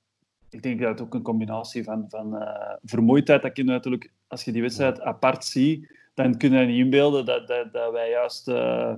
ik 0.50 0.64
denk 0.64 0.80
dat 0.80 0.90
het 0.90 1.02
ook 1.02 1.14
een 1.14 1.22
combinatie 1.22 1.84
van, 1.84 2.06
van 2.08 2.36
uh, 2.36 2.74
vermoeidheid, 2.84 3.42
dat 3.42 3.52
kun 3.52 3.66
je 3.66 3.72
natuurlijk, 3.72 4.12
als 4.28 4.44
je 4.44 4.52
die 4.52 4.62
wedstrijd 4.62 5.02
apart 5.02 5.46
ziet, 5.46 5.98
dan 6.14 6.38
kun 6.38 6.52
je 6.52 6.66
niet 6.66 6.84
inbeelden 6.84 7.26
dat, 7.26 7.48
dat, 7.48 7.74
dat 7.74 7.92
wij 7.92 8.10
juist 8.10 8.48
uh, 8.48 8.94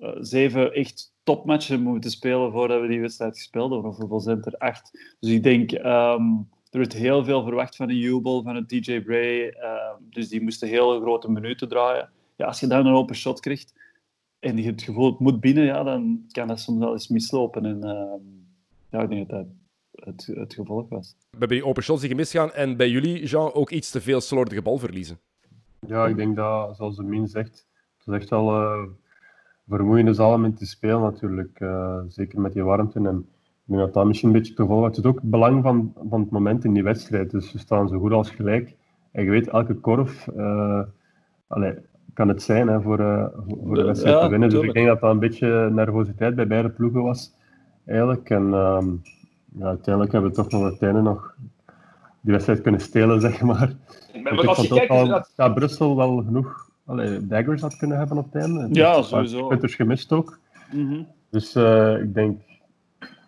uh, 0.00 0.10
zeven 0.18 0.72
echt 0.72 1.12
topmatchen 1.22 1.82
moeten 1.82 2.10
spelen 2.10 2.52
voordat 2.52 2.80
we 2.80 2.86
die 2.86 3.00
wedstrijd 3.00 3.36
gespeeld 3.36 3.72
hebben. 3.72 3.90
Of 3.90 3.96
hoeveel 3.96 4.20
zijn 4.20 4.42
er? 4.42 4.58
Acht. 4.58 5.16
Dus 5.20 5.30
ik 5.30 5.42
denk, 5.42 5.72
um, 5.72 6.48
er 6.70 6.78
werd 6.78 6.92
heel 6.92 7.24
veel 7.24 7.42
verwacht 7.42 7.76
van 7.76 7.88
een 7.88 7.96
jubel, 7.96 8.42
van 8.42 8.56
een 8.56 8.66
TJ 8.66 9.00
Bray. 9.00 9.46
Uh, 9.46 9.94
dus 10.10 10.28
die 10.28 10.42
moesten 10.42 10.68
hele 10.68 11.00
grote 11.00 11.30
minuten 11.30 11.68
draaien. 11.68 12.10
Ja, 12.36 12.46
als 12.46 12.60
je 12.60 12.66
dan 12.66 12.86
een 12.86 12.94
open 12.94 13.16
shot 13.16 13.40
krijgt 13.40 13.72
en 14.38 14.56
je 14.56 14.70
het 14.70 14.82
gevoel 14.82 15.10
het 15.10 15.18
moet 15.18 15.40
binnen, 15.40 15.64
ja, 15.64 15.82
dan 15.82 16.24
kan 16.30 16.48
dat 16.48 16.60
soms 16.60 16.78
wel 16.78 16.92
eens 16.92 17.08
mislopen. 17.08 17.64
En 17.64 17.84
uh, 17.84 18.14
ja, 18.94 19.02
ik 19.02 19.08
denk 19.08 19.28
dat 19.28 19.38
dat 19.38 19.46
het, 20.04 20.30
het 20.34 20.54
gevolg 20.54 20.88
was. 20.88 21.16
We 21.30 21.38
hebben 21.38 21.56
die 21.56 21.66
open 21.66 21.82
shots 21.82 22.00
die 22.00 22.10
gemist 22.10 22.32
gaan 22.32 22.52
en 22.52 22.76
bij 22.76 22.90
jullie, 22.90 23.26
Jean, 23.26 23.52
ook 23.52 23.70
iets 23.70 23.90
te 23.90 24.00
veel 24.00 24.20
slordige 24.20 24.62
balverliezen. 24.62 25.18
Ja, 25.86 26.06
ik 26.06 26.16
denk 26.16 26.36
dat, 26.36 26.76
zoals 26.76 26.96
de 26.96 27.02
Min 27.02 27.28
zegt, 27.28 27.66
het 27.98 28.06
is 28.06 28.14
echt 28.14 28.30
wel 28.30 28.60
uh, 28.60 28.82
vermoeiende 29.68 30.14
zaal 30.14 30.32
om 30.32 30.44
in 30.44 30.54
te 30.54 30.66
spelen 30.66 31.00
natuurlijk. 31.00 31.60
Uh, 31.60 31.98
zeker 32.08 32.40
met 32.40 32.52
die 32.52 32.62
warmte. 32.62 32.98
En 32.98 33.18
ik 33.66 33.72
denk 33.72 33.80
dat 33.80 33.94
dat 33.94 34.06
misschien 34.06 34.28
een 34.28 34.34
beetje 34.34 34.54
te 34.54 34.66
vol 34.66 34.84
Het 34.84 34.96
is 34.96 35.04
ook 35.04 35.20
het 35.20 35.30
belang 35.30 35.62
van, 35.62 35.92
van 36.08 36.20
het 36.20 36.30
moment 36.30 36.64
in 36.64 36.72
die 36.72 36.82
wedstrijd. 36.82 37.30
Dus 37.30 37.52
we 37.52 37.58
staan 37.58 37.88
zo 37.88 37.98
goed 37.98 38.12
als 38.12 38.30
gelijk. 38.30 38.76
En 39.12 39.24
je 39.24 39.30
weet, 39.30 39.48
elke 39.48 39.74
korf 39.74 40.26
uh, 40.36 40.82
allez, 41.46 41.76
kan 42.14 42.28
het 42.28 42.42
zijn 42.42 42.68
hè, 42.68 42.82
voor, 42.82 43.00
uh, 43.00 43.26
voor 43.46 43.74
de 43.74 43.84
wedstrijd 43.84 44.16
ja, 44.16 44.24
te 44.24 44.30
winnen. 44.30 44.48
Dus 44.48 44.58
tuurlijk. 44.58 44.78
ik 44.78 44.84
denk 44.84 44.86
dat 44.86 45.00
dat 45.00 45.10
een 45.10 45.28
beetje 45.28 45.70
nervositeit 45.70 46.34
bij 46.34 46.46
beide 46.46 46.70
ploegen 46.70 47.02
was. 47.02 47.34
Eigenlijk. 47.86 48.30
En 48.30 48.52
um, 48.52 49.02
ja, 49.58 49.66
uiteindelijk 49.66 50.12
hebben 50.12 50.30
we 50.30 50.36
toch 50.36 50.50
nog 50.50 50.70
het 50.70 50.82
einde 50.82 51.02
nog 51.02 51.34
die 52.20 52.32
wedstrijd 52.32 52.60
kunnen 52.60 52.80
stelen, 52.80 53.20
zeg 53.30 53.40
maar. 53.40 53.72
Maar, 54.22 54.34
maar 54.34 54.48
als 54.48 54.62
je 54.62 54.68
kijkt, 54.68 54.90
al, 54.90 55.06
dat... 55.06 55.32
dat 55.36 55.54
Brussel 55.54 55.96
wel 55.96 56.16
genoeg 56.16 56.64
allee, 56.86 57.26
daggers 57.26 57.60
had 57.60 57.76
kunnen 57.76 57.98
hebben 57.98 58.18
op 58.18 58.32
het 58.32 58.42
einde. 58.42 58.68
Ja, 58.70 59.02
sowieso. 59.02 59.46
Punters 59.46 59.74
gemist 59.74 60.12
ook. 60.12 60.38
Mm 60.72 60.88
-hmm. 60.88 61.06
Dus 61.30 61.54
uh, 61.54 62.00
ik 62.00 62.14
denk, 62.14 62.40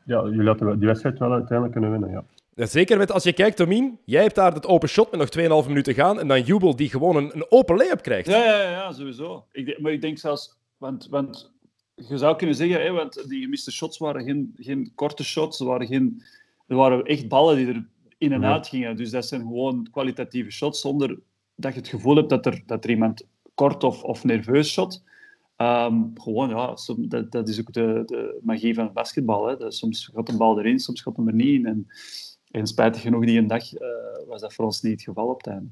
ja, 0.05 0.25
jullie 0.25 0.47
hadden 0.47 0.79
die 0.79 0.89
wedstrijd 0.89 1.19
wel 1.19 1.33
uiteindelijk 1.33 1.73
kunnen 1.73 1.91
winnen, 1.91 2.11
ja. 2.11 2.25
Ja, 2.55 2.67
zeker 2.67 2.99
met 2.99 3.13
als 3.13 3.23
je 3.23 3.33
kijkt, 3.33 3.57
Domien, 3.57 3.99
jij 4.05 4.23
hebt 4.23 4.35
daar 4.35 4.53
het 4.53 4.67
open 4.67 4.89
shot 4.89 5.11
met 5.11 5.35
nog 5.49 5.63
2,5 5.65 5.69
minuten 5.69 5.95
gaan 5.95 6.21
en 6.21 6.29
dan 6.29 6.43
Jubel 6.43 6.77
die 6.77 6.91
gewoon 6.91 7.17
een, 7.17 7.31
een 7.35 7.47
open 7.49 7.77
lay-up 7.77 8.03
krijgt. 8.03 8.29
Ja, 8.29 8.45
ja, 8.45 8.71
ja, 8.71 8.93
sowieso. 8.93 9.45
Ik 9.53 9.67
denk, 9.67 9.79
maar 9.79 9.93
ik 9.93 10.01
denk 10.01 10.19
zelfs, 10.19 10.59
want, 10.79 11.07
want 11.11 11.56
je 11.97 12.19
zou 12.19 12.37
kunnen 12.37 12.57
zeggen, 12.57 12.83
hè, 12.83 12.91
want 12.91 13.29
die 13.29 13.43
gemiste 13.43 13.73
shots 13.73 13.99
waren 13.99 14.25
geen, 14.25 14.55
geen 14.57 14.93
korte 14.95 15.25
shots, 15.25 15.61
er 15.61 15.67
waren, 15.67 15.87
geen, 15.87 16.23
er 16.67 16.77
waren 16.77 17.05
echt 17.05 17.29
ballen 17.29 17.57
die 17.57 17.67
er 17.67 17.87
in 18.19 18.33
en 18.33 18.45
uit 18.45 18.67
gingen. 18.67 18.97
Dus 18.97 19.11
dat 19.11 19.27
zijn 19.27 19.41
gewoon 19.41 19.89
kwalitatieve 19.91 20.51
shots 20.51 20.81
zonder 20.81 21.19
dat 21.55 21.73
je 21.73 21.79
het 21.79 21.89
gevoel 21.89 22.17
hebt 22.17 22.29
dat 22.29 22.47
er, 22.47 22.63
dat 22.67 22.85
er 22.85 22.91
iemand 22.91 23.27
kort 23.55 23.85
of, 23.85 24.03
of 24.03 24.25
nerveus 24.25 24.73
shot. 24.73 25.05
Um, 25.57 26.13
gewoon, 26.15 26.49
ja, 26.49 26.77
dat, 26.99 27.33
dat 27.33 27.49
is 27.49 27.61
ook 27.61 27.73
de, 27.73 28.03
de 28.07 28.39
magie 28.43 28.75
van 28.75 28.85
het 28.85 28.93
basketbal. 28.93 29.47
Hè. 29.47 29.71
soms 29.71 30.11
gaat 30.15 30.29
een 30.29 30.37
bal 30.37 30.59
erin, 30.59 30.79
soms 30.79 31.03
gaat 31.03 31.17
hem 31.17 31.29
er 31.29 31.35
niet 31.35 31.55
in. 31.55 31.67
En, 31.67 31.87
en 32.51 32.67
spijtig 32.67 33.03
genoeg, 33.03 33.25
die 33.25 33.39
een 33.39 33.47
dag 33.47 33.75
uh, 33.75 33.81
was 34.27 34.41
dat 34.41 34.55
voor 34.55 34.65
ons 34.65 34.83
niet 34.83 34.93
het 34.93 35.03
geval 35.03 35.29
op 35.29 35.37
het 35.37 35.47
einde. 35.47 35.69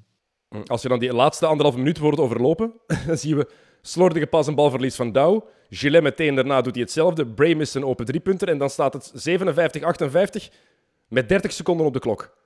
Als 0.67 0.83
je 0.83 0.89
dan 0.89 0.99
die 0.99 1.13
laatste 1.13 1.47
anderhalve 1.47 1.79
minuut 1.79 1.99
wordt 1.99 2.19
overlopen, 2.19 2.73
dan 3.07 3.17
zien 3.17 3.37
we 3.37 3.51
slordige 3.87 4.27
pas 4.27 4.47
en 4.47 4.55
balverlies 4.55 4.97
van 4.97 5.13
Douw. 5.13 5.49
Gillet 5.71 6.03
meteen 6.03 6.35
daarna 6.35 6.61
doet 6.61 6.75
hij 6.75 6.83
hetzelfde. 6.83 7.27
Bray 7.27 7.55
mist 7.55 7.75
een 7.75 7.85
open 7.85 8.07
driepunter 8.07 8.49
en 8.49 8.59
dan 8.59 8.71
staat 8.71 8.93
het 8.93 9.29
57-58 10.51 10.55
met 11.09 11.29
30 11.29 11.53
seconden 11.53 11.87
op 11.87 11.93
de 11.93 11.99
klok. 11.99 12.37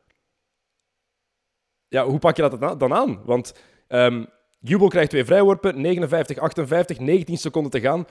Ja, 1.89 2.05
hoe 2.07 2.19
pak 2.19 2.37
je 2.37 2.49
dat 2.49 2.81
dan 2.81 2.93
aan? 2.93 3.25
Want 3.25 3.55
um, 3.89 4.27
Jubel 4.61 4.89
krijgt 4.89 5.11
twee 5.11 5.25
vrijworpen, 5.25 5.75
59-58, 5.75 7.01
19 7.01 7.37
seconden 7.37 7.71
te 7.71 7.81
gaan. 7.81 8.07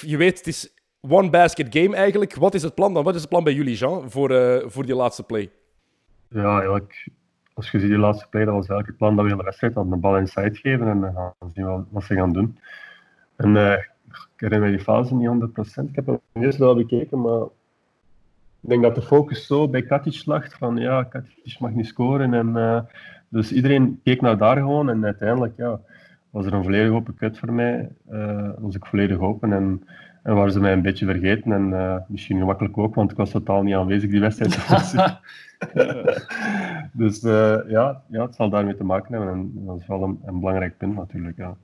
Je 0.00 0.16
weet, 0.16 0.38
het 0.38 0.46
is 0.46 0.74
one 1.00 1.30
basket 1.30 1.76
game 1.76 1.96
eigenlijk. 1.96 2.34
Wat 2.34 2.54
is 2.54 2.62
het 2.62 2.74
plan 2.74 2.94
dan? 2.94 3.04
Wat 3.04 3.14
is 3.14 3.20
het 3.20 3.30
plan 3.30 3.44
bij 3.44 3.52
jullie, 3.52 3.76
Jean, 3.76 4.10
voor, 4.10 4.30
uh, 4.30 4.62
voor 4.66 4.86
die 4.86 4.94
laatste 4.94 5.22
play? 5.22 5.50
Ja, 6.28 6.56
eigenlijk, 6.56 7.08
als 7.62 7.70
je 7.70 7.80
ziet 7.80 7.88
die 7.88 7.98
laatste 7.98 8.26
play, 8.28 8.44
dat 8.44 8.54
was 8.54 8.68
eigenlijk 8.68 8.88
het 8.88 8.96
plan 8.96 9.16
dat 9.16 9.24
we 9.24 9.36
de 9.36 9.42
wedstrijd 9.42 9.74
hadden 9.74 9.92
de 9.92 9.98
bal 9.98 10.18
inside 10.18 10.54
geven 10.54 10.88
en 10.88 11.00
dan 11.00 11.14
gaan 11.14 11.50
zien 11.54 11.86
wat 11.90 12.04
ze 12.04 12.14
gaan 12.14 12.32
doen. 12.32 12.58
En 13.36 13.54
uh, 13.54 13.72
ik 13.72 14.28
herinner 14.36 14.68
me 14.68 14.76
die 14.76 14.84
fase 14.84 15.14
niet 15.14 15.28
100%. 15.28 15.88
Ik 15.88 15.94
heb 15.94 16.06
hem 16.06 16.18
eerst 16.32 16.58
wel 16.58 16.74
bekeken, 16.74 17.20
maar 17.20 17.42
ik 18.60 18.68
denk 18.68 18.82
dat 18.82 18.94
de 18.94 19.02
focus 19.02 19.46
zo 19.46 19.68
bij 19.68 19.82
Katic 19.82 20.22
lag 20.24 20.58
van 20.58 20.76
ja, 20.76 21.02
Katic 21.02 21.56
mag 21.58 21.70
niet 21.70 21.86
scoren. 21.86 22.34
En, 22.34 22.48
uh, 22.56 22.80
dus 23.28 23.52
iedereen 23.52 24.00
keek 24.04 24.20
naar 24.20 24.38
daar 24.38 24.56
gewoon 24.56 24.90
en 24.90 25.04
uiteindelijk 25.04 25.56
ja, 25.56 25.80
was 26.30 26.46
er 26.46 26.52
een 26.52 26.62
volledig 26.62 26.92
open 26.92 27.14
kut 27.14 27.38
voor 27.38 27.52
mij. 27.52 27.88
Uh, 28.10 28.50
was 28.58 28.74
ik 28.74 28.86
volledig 28.86 29.18
open 29.18 29.52
en, 29.52 29.86
en 30.22 30.34
waren 30.34 30.52
ze 30.52 30.60
mij 30.60 30.72
een 30.72 30.82
beetje 30.82 31.06
vergeten. 31.06 31.52
En 31.52 31.68
uh, 31.70 31.96
misschien 32.08 32.38
gemakkelijk 32.38 32.78
ook, 32.78 32.94
want 32.94 33.10
ik 33.10 33.16
was 33.16 33.30
totaal 33.30 33.62
niet 33.62 33.74
aanwezig 33.74 34.10
die 34.10 34.20
wedstrijd. 34.20 34.54
dus 37.02 37.20
ja, 37.20 38.04
ja, 38.08 38.26
het 38.26 38.34
zal 38.34 38.50
daarmee 38.50 38.76
te 38.76 38.84
maken 38.84 39.14
hebben 39.14 39.32
en 39.32 39.64
dat 39.66 39.80
is 39.80 39.86
wel 39.86 40.02
een, 40.02 40.20
een 40.24 40.38
belangrijk 40.38 40.78
punt 40.78 40.94
natuurlijk. 40.94 41.36
Ja. 41.36 41.56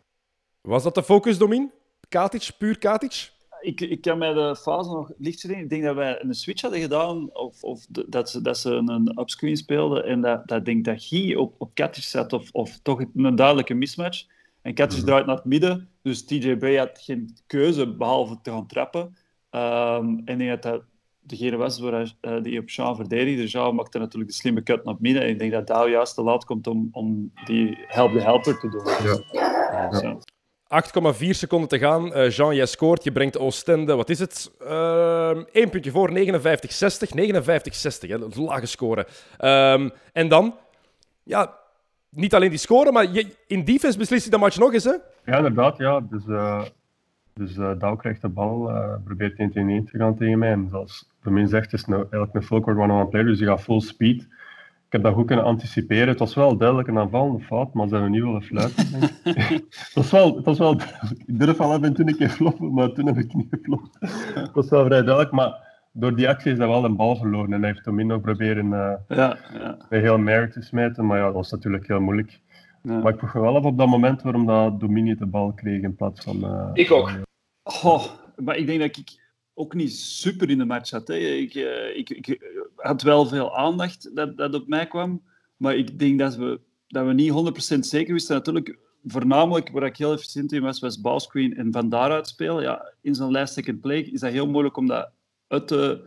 Was 0.60 0.82
dat 0.82 0.94
de 0.94 1.02
focus, 1.02 1.38
Domin? 1.38 1.70
Katic, 2.08 2.50
puur 2.58 2.78
Katic? 2.78 3.30
ik, 3.60 3.80
ik 3.80 4.00
kan 4.00 4.18
mij 4.18 4.32
de 4.32 4.56
fase 4.56 4.90
nog 4.90 5.10
licht 5.18 5.42
herinneren. 5.42 5.64
Ik 5.64 5.70
denk 5.70 5.82
dat 5.82 6.04
wij 6.04 6.22
een 6.22 6.34
switch 6.34 6.62
hadden 6.62 6.80
gedaan, 6.80 7.34
of, 7.34 7.64
of 7.64 7.86
de, 7.88 8.04
dat, 8.08 8.30
ze, 8.30 8.42
dat 8.42 8.58
ze 8.58 8.70
een 8.70 9.20
upscreen 9.20 9.56
speelden, 9.56 10.04
en 10.04 10.20
dat, 10.20 10.48
dat 10.48 10.64
denk 10.64 10.84
dat 10.84 11.04
Guy 11.04 11.34
op, 11.34 11.54
op 11.58 11.74
Katic 11.74 12.02
zat, 12.02 12.32
of, 12.32 12.50
of 12.52 12.78
toch 12.82 13.04
een 13.14 13.36
duidelijke 13.36 13.74
mismatch. 13.74 14.26
En 14.62 14.74
Katic 14.74 15.04
draait 15.04 15.26
naar 15.26 15.36
het 15.36 15.44
midden, 15.44 15.88
dus 16.02 16.24
TJ 16.24 16.56
Bray 16.56 16.76
had 16.76 16.98
geen 17.02 17.36
keuze 17.46 17.96
behalve 17.96 18.38
te 18.42 18.50
gaan 18.50 18.66
trappen. 18.66 19.16
Um, 19.50 20.22
en 20.24 20.28
ik 20.28 20.38
denk 20.38 20.50
dat 20.50 20.62
dat 20.62 20.82
degene 21.28 21.56
was 21.56 21.78
waar 21.78 21.92
hij, 21.92 22.12
uh, 22.20 22.42
die 22.42 22.60
op 22.60 22.70
Jean 22.70 22.96
verdedigde. 22.96 23.46
Jean 23.46 23.74
maakte 23.74 23.98
natuurlijk 23.98 24.30
de 24.30 24.36
slimme 24.36 24.62
cut 24.62 24.84
naar 24.84 24.94
het 24.94 25.02
midden. 25.02 25.22
En 25.22 25.28
ik 25.28 25.38
denk 25.38 25.52
dat 25.52 25.66
Douw 25.66 25.88
juist 25.88 26.14
te 26.14 26.22
laat 26.22 26.44
komt 26.44 26.66
om, 26.66 26.88
om 26.92 27.32
die 27.44 27.78
help 27.86 28.12
de 28.12 28.20
helper 28.20 28.58
te 28.58 28.68
doen. 28.68 28.84
Ja. 28.84 30.00
Ja. 30.00 30.18
8,4 31.22 31.30
seconden 31.30 31.68
te 31.68 31.78
gaan. 31.78 32.06
Uh, 32.06 32.30
Jean, 32.30 32.54
jij 32.54 32.66
scoort. 32.66 33.04
Je 33.04 33.12
brengt 33.12 33.38
Oostende, 33.38 33.94
wat 33.94 34.10
is 34.10 34.18
het? 34.18 34.50
Eén 34.58 35.46
uh, 35.52 35.70
puntje 35.70 35.90
voor, 35.90 36.10
59-60. 36.10 36.12
59-60, 36.14 36.18
hè? 38.08 38.18
lage 38.34 38.66
score. 38.66 39.06
Um, 39.40 39.90
en 40.12 40.28
dan, 40.28 40.54
ja, 41.22 41.54
niet 42.10 42.34
alleen 42.34 42.50
die 42.50 42.58
score, 42.58 42.92
maar 42.92 43.12
je, 43.12 43.26
in 43.46 43.64
defense 43.64 43.98
beslist 43.98 44.24
je 44.24 44.30
dat 44.30 44.40
match 44.40 44.58
nog 44.58 44.72
eens, 44.72 44.84
hè? 44.84 44.94
Ja, 45.24 45.36
inderdaad. 45.36 45.78
Ja. 45.78 46.00
Dus, 46.00 46.22
uh, 46.26 46.62
dus 47.38 47.56
uh, 47.56 47.70
Douw 47.78 47.96
krijgt 47.96 48.22
de 48.22 48.28
bal, 48.28 48.70
uh, 48.70 48.94
probeert 49.04 49.38
1 49.38 49.50
tegen 49.50 49.68
1 49.68 49.84
te 49.84 49.98
gaan 49.98 50.16
tegen 50.16 50.38
mij. 50.38 50.52
En 50.52 50.68
zoals 50.70 51.08
Domin 51.22 51.48
zegt, 51.48 51.72
is 51.72 51.80
het 51.80 51.88
nou 51.88 52.00
eigenlijk 52.00 52.34
een 52.34 52.42
full 52.42 52.60
court 52.60 52.78
one-on-one 52.78 53.08
player, 53.08 53.26
dus 53.26 53.38
die 53.38 53.46
gaat 53.46 53.60
full 53.60 53.80
speed 53.80 54.28
ik 54.88 54.94
heb 54.94 55.02
dat 55.02 55.14
goed 55.14 55.26
kunnen 55.26 55.44
anticiperen. 55.44 56.08
Het 56.08 56.18
was 56.18 56.34
wel 56.34 56.56
duidelijk 56.56 56.88
een 56.88 56.98
aanvallende 56.98 57.44
fout, 57.44 57.72
maar 57.72 57.88
ze 57.88 57.94
hebben 57.94 58.10
niet 58.10 58.22
willen 58.22 58.42
fluiten. 58.42 58.84
het, 59.24 59.90
was 59.94 60.10
wel, 60.10 60.36
het 60.36 60.44
was 60.44 60.58
wel 60.58 60.80
Ik 61.26 61.38
durf 61.38 61.60
al 61.60 61.72
af 61.72 61.82
en 61.82 61.94
toe 61.94 62.08
een 62.08 62.16
keer 62.16 62.28
floppen, 62.28 62.72
maar 62.72 62.92
toen 62.92 63.06
heb 63.06 63.16
ik 63.16 63.34
niet 63.34 63.46
geflopt. 63.50 63.96
het 64.34 64.52
was 64.52 64.68
wel 64.68 64.84
vrij 64.84 65.02
duidelijk, 65.02 65.32
maar 65.32 65.66
door 65.92 66.16
die 66.16 66.28
actie 66.28 66.52
is 66.52 66.58
hij 66.58 66.66
wel 66.66 66.84
een 66.84 66.96
bal 66.96 67.16
verloren. 67.16 67.52
En 67.52 67.60
hij 67.60 67.70
heeft 67.70 67.84
Domino 67.84 68.18
proberen 68.18 68.66
uh, 68.66 68.92
ja, 69.08 69.38
ja. 69.52 69.76
bij 69.88 70.00
heel 70.00 70.18
Mary 70.18 70.48
te 70.48 70.62
smijten, 70.62 71.06
maar 71.06 71.18
ja, 71.18 71.24
dat 71.24 71.34
was 71.34 71.50
natuurlijk 71.50 71.86
heel 71.86 72.00
moeilijk. 72.00 72.40
Ja. 72.82 72.98
Maar 72.98 73.12
ik 73.12 73.18
vroeg 73.18 73.34
me 73.34 73.40
wel 73.40 73.56
af 73.56 73.64
op 73.64 73.78
dat 73.78 73.88
moment 73.88 74.22
waarom 74.22 74.46
dat 74.46 74.80
Domini 74.80 75.14
de 75.14 75.26
bal 75.26 75.52
kreeg 75.52 75.82
in 75.82 75.94
plaats 75.94 76.24
van... 76.24 76.36
Uh, 76.36 76.70
ik 76.72 76.90
ook. 76.90 77.10
Oh, 77.68 78.04
maar 78.36 78.56
ik 78.56 78.66
denk 78.66 78.80
dat 78.80 78.96
ik 78.96 79.26
ook 79.54 79.74
niet 79.74 79.92
super 79.96 80.50
in 80.50 80.58
de 80.58 80.64
match 80.64 80.88
zat. 80.88 81.08
Hè. 81.08 81.16
Ik, 81.16 81.54
uh, 81.54 81.96
ik, 81.96 82.10
ik, 82.10 82.40
had 82.76 83.02
wel 83.02 83.26
veel 83.26 83.56
aandacht 83.56 84.16
dat, 84.16 84.36
dat 84.36 84.54
op 84.54 84.68
mij 84.68 84.86
kwam, 84.86 85.22
maar 85.56 85.76
ik 85.76 85.98
denk 85.98 86.18
dat 86.18 86.36
we, 86.36 86.60
dat 86.86 87.06
we 87.06 87.12
niet 87.12 87.74
100% 87.74 87.78
zeker 87.78 88.12
wisten. 88.12 88.34
Natuurlijk, 88.36 88.78
voornamelijk 89.04 89.70
waar 89.70 89.82
ik 89.82 89.96
heel 89.96 90.12
efficiënt 90.12 90.52
in 90.52 90.62
was, 90.62 90.80
was 90.80 91.00
ballscreen 91.00 91.56
en 91.56 91.72
van 91.72 91.88
daaruit 91.88 92.28
spelen. 92.28 92.62
Ja, 92.62 92.92
in 93.00 93.14
zo'n 93.14 93.32
last 93.32 93.54
second 93.54 93.80
play 93.80 94.00
is 94.00 94.20
dat 94.20 94.32
heel 94.32 94.48
moeilijk 94.48 94.76
om 94.76 94.86
dat 94.86 95.10
uit 95.48 95.68
te, 95.68 96.04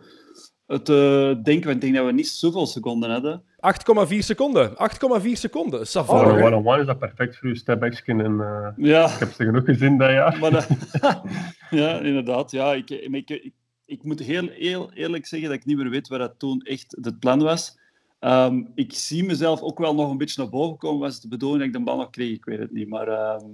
te 0.84 1.39
denken. 1.43 1.66
Want 1.66 1.76
ik 1.76 1.82
denk 1.82 1.95
dat 1.95 2.05
we 2.05 2.12
niet 2.12 2.28
zoveel 2.28 2.66
seconden 2.66 3.12
hadden. 3.12 3.43
8,4 3.62 4.18
seconden. 4.18 4.70
8,4 4.70 5.32
seconden. 5.32 5.80
Oh, 5.93 6.09
one 6.09 6.55
on 6.55 6.68
one 6.68 6.80
is 6.80 6.86
dat 6.86 6.99
perfect 6.99 7.38
voor 7.38 7.49
je 7.49 7.55
step 7.55 7.84
action. 7.84 8.22
En, 8.22 8.32
uh, 8.32 8.68
ja. 8.76 9.05
Ik 9.14 9.20
heb 9.20 9.32
ze 9.32 9.43
genoeg 9.43 9.66
gezien 9.66 9.97
dat 9.97 10.09
jaar. 10.09 10.39
Maar 10.39 10.51
dat, 10.51 10.68
ja, 11.82 11.99
inderdaad. 11.99 12.51
Ja, 12.51 12.74
ik, 12.74 12.89
ik, 12.89 13.30
ik, 13.30 13.53
ik 13.86 14.03
moet 14.03 14.20
heel, 14.20 14.47
heel 14.47 14.91
eerlijk 14.93 15.26
zeggen 15.26 15.49
dat 15.49 15.57
ik 15.57 15.66
niet 15.66 15.78
meer 15.78 15.89
weet 15.89 16.07
wat 16.07 16.20
dat 16.20 16.34
toen 16.38 16.62
echt 16.62 16.97
het 17.01 17.20
plan 17.20 17.41
was. 17.41 17.80
Ehm, 18.20 18.64
ik 18.76 18.93
zie 18.93 19.24
mezelf 19.24 19.62
ook 19.62 19.80
wel 19.80 19.95
nog 19.95 20.12
een 20.12 20.18
beetje 20.18 20.41
naar 20.41 20.51
boven 20.51 20.78
komen. 20.78 20.99
Was 20.99 21.14
het 21.14 21.22
de 21.22 21.28
bedoeling 21.28 21.59
dat 21.59 21.68
ik 21.68 21.78
de 21.78 21.91
bal 21.91 21.97
nog 21.97 22.09
kreeg? 22.09 22.36
Ik 22.36 22.45
weet 22.45 22.59
het 22.59 22.72
niet. 22.72 22.89
Maar 22.89 23.07
ehm, 23.07 23.45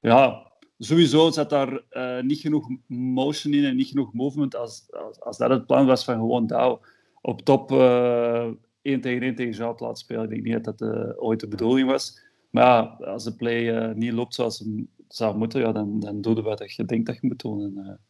ja, 0.00 0.52
sowieso 0.78 1.30
zat 1.30 1.50
daar 1.50 1.80
eh, 1.90 2.22
niet 2.22 2.38
genoeg 2.38 2.68
motion 2.86 3.54
in 3.54 3.64
en 3.64 3.76
niet 3.76 3.88
genoeg 3.88 4.12
movement. 4.12 4.56
Als, 4.56 4.86
als, 4.92 5.20
als 5.20 5.38
dat 5.38 5.50
het 5.50 5.66
plan 5.66 5.86
was 5.86 6.04
van 6.04 6.14
gewoon 6.14 6.46
Dow 6.46 6.82
op 7.20 7.42
top 7.42 7.72
uh, 7.72 8.48
1 8.84 9.00
tegen 9.00 9.22
1 9.22 9.34
tegen 9.34 9.52
Jean 9.52 9.74
laten 9.78 9.96
spelen. 9.96 10.22
Ik 10.22 10.30
denk 10.30 10.42
niet 10.42 10.64
dat 10.64 10.78
dat 10.78 10.94
uh, 10.94 11.10
ooit 11.16 11.40
de 11.40 11.48
bedoeling 11.48 11.90
was. 11.90 12.20
Maar 12.50 12.64
ja, 12.64 13.06
als 13.06 13.24
de 13.24 13.36
play 13.36 13.88
uh, 13.88 13.94
niet 13.94 14.12
loopt 14.12 14.34
zoals 14.34 14.58
het 14.58 14.68
zou 15.08 15.36
moeten, 15.36 15.60
ja, 15.60 15.72
dan, 15.72 16.00
dan 16.00 16.20
doe 16.20 16.34
je 16.34 16.42
wat 16.42 16.74
je 16.74 16.84
denkt 16.84 17.06
dat 17.06 17.14
je 17.20 17.26
moet 17.26 17.40
doen. 17.40 17.60
En, 17.60 18.00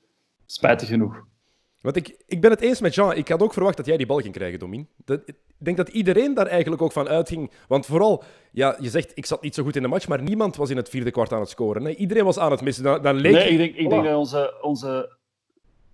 spijtig 0.46 0.88
genoeg. 0.88 1.24
Want 1.80 1.96
ik, 1.96 2.22
ik 2.26 2.40
ben 2.40 2.50
het 2.50 2.60
eens 2.60 2.80
met 2.80 2.94
Jean. 2.94 3.16
Ik 3.16 3.28
had 3.28 3.42
ook 3.42 3.52
verwacht 3.52 3.76
dat 3.76 3.86
jij 3.86 3.96
die 3.96 4.06
bal 4.06 4.18
ging 4.18 4.34
krijgen, 4.34 4.58
Domin. 4.58 4.88
Dat, 5.04 5.20
ik 5.26 5.36
denk 5.58 5.76
dat 5.76 5.88
iedereen 5.88 6.34
daar 6.34 6.46
eigenlijk 6.46 6.82
ook 6.82 6.92
van 6.92 7.08
uitging. 7.08 7.50
Want 7.68 7.86
vooral, 7.86 8.22
ja, 8.52 8.76
je 8.80 8.90
zegt, 8.90 9.12
ik 9.14 9.26
zat 9.26 9.42
niet 9.42 9.54
zo 9.54 9.62
goed 9.62 9.76
in 9.76 9.82
de 9.82 9.88
match, 9.88 10.08
maar 10.08 10.22
niemand 10.22 10.56
was 10.56 10.70
in 10.70 10.76
het 10.76 10.88
vierde 10.88 11.10
kwart 11.10 11.32
aan 11.32 11.40
het 11.40 11.48
scoren. 11.48 11.86
Iedereen 11.88 12.24
was 12.24 12.38
aan 12.38 12.50
het 12.50 12.60
missen. 12.60 12.84
Dan, 12.84 13.02
dan 13.02 13.14
leek... 13.14 13.32
Nee, 13.32 13.48
ik 13.48 13.58
denk, 13.58 13.74
ik 13.74 13.90
denk 13.90 14.04
dat 14.04 14.16
onze, 14.16 14.58
onze 14.60 15.16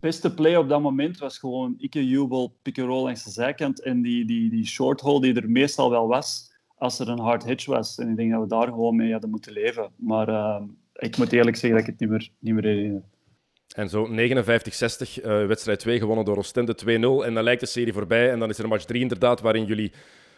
beste 0.01 0.35
play 0.35 0.57
op 0.57 0.69
dat 0.69 0.81
moment 0.81 1.19
was 1.19 1.39
gewoon 1.39 1.75
Ikke 1.79 2.07
Jubel, 2.07 2.57
pick 2.63 2.79
and 2.79 2.89
roll 2.89 3.03
langs 3.03 3.25
de 3.25 3.31
zijkant 3.31 3.83
en 3.83 4.03
die, 4.03 4.25
die, 4.25 4.51
die 4.51 4.67
short 4.67 5.01
hole 5.01 5.21
die 5.21 5.35
er 5.35 5.51
meestal 5.51 5.91
wel 5.91 6.07
was 6.09 6.51
als 6.81 6.99
er 6.99 7.09
een 7.09 7.19
hard 7.19 7.45
hitch 7.45 7.67
was. 7.67 7.99
En 7.99 8.09
ik 8.09 8.17
denk 8.17 8.33
dat 8.33 8.41
we 8.41 8.47
daar 8.47 8.67
gewoon 8.67 8.97
mee 8.97 9.13
hadden 9.13 9.31
moeten 9.31 9.53
leven. 9.53 9.91
Maar 9.97 10.29
uh, 10.29 10.63
ik 10.95 11.17
moet 11.17 11.33
eerlijk 11.33 11.57
zeggen 11.57 11.79
dat 11.79 11.89
ik 11.89 11.93
het 11.93 12.01
niet 12.01 12.11
meer, 12.11 12.31
niet 12.39 12.55
meer 12.55 12.65
herinner. 12.65 13.03
En 13.75 13.89
zo 13.89 14.09
59-60, 14.09 14.11
uh, 14.11 15.47
wedstrijd 15.47 15.79
2 15.79 15.99
gewonnen 15.99 16.25
door 16.25 16.37
Oostende 16.37 16.77
2-0. 16.85 16.87
En 17.27 17.35
dan 17.35 17.43
lijkt 17.43 17.61
de 17.61 17.67
serie 17.67 17.93
voorbij. 17.93 18.31
En 18.31 18.39
dan 18.39 18.49
is 18.49 18.59
er 18.59 18.69
match 18.69 18.85
3 18.85 19.01
inderdaad, 19.01 19.41
waarin 19.41 19.65
jullie 19.65 19.93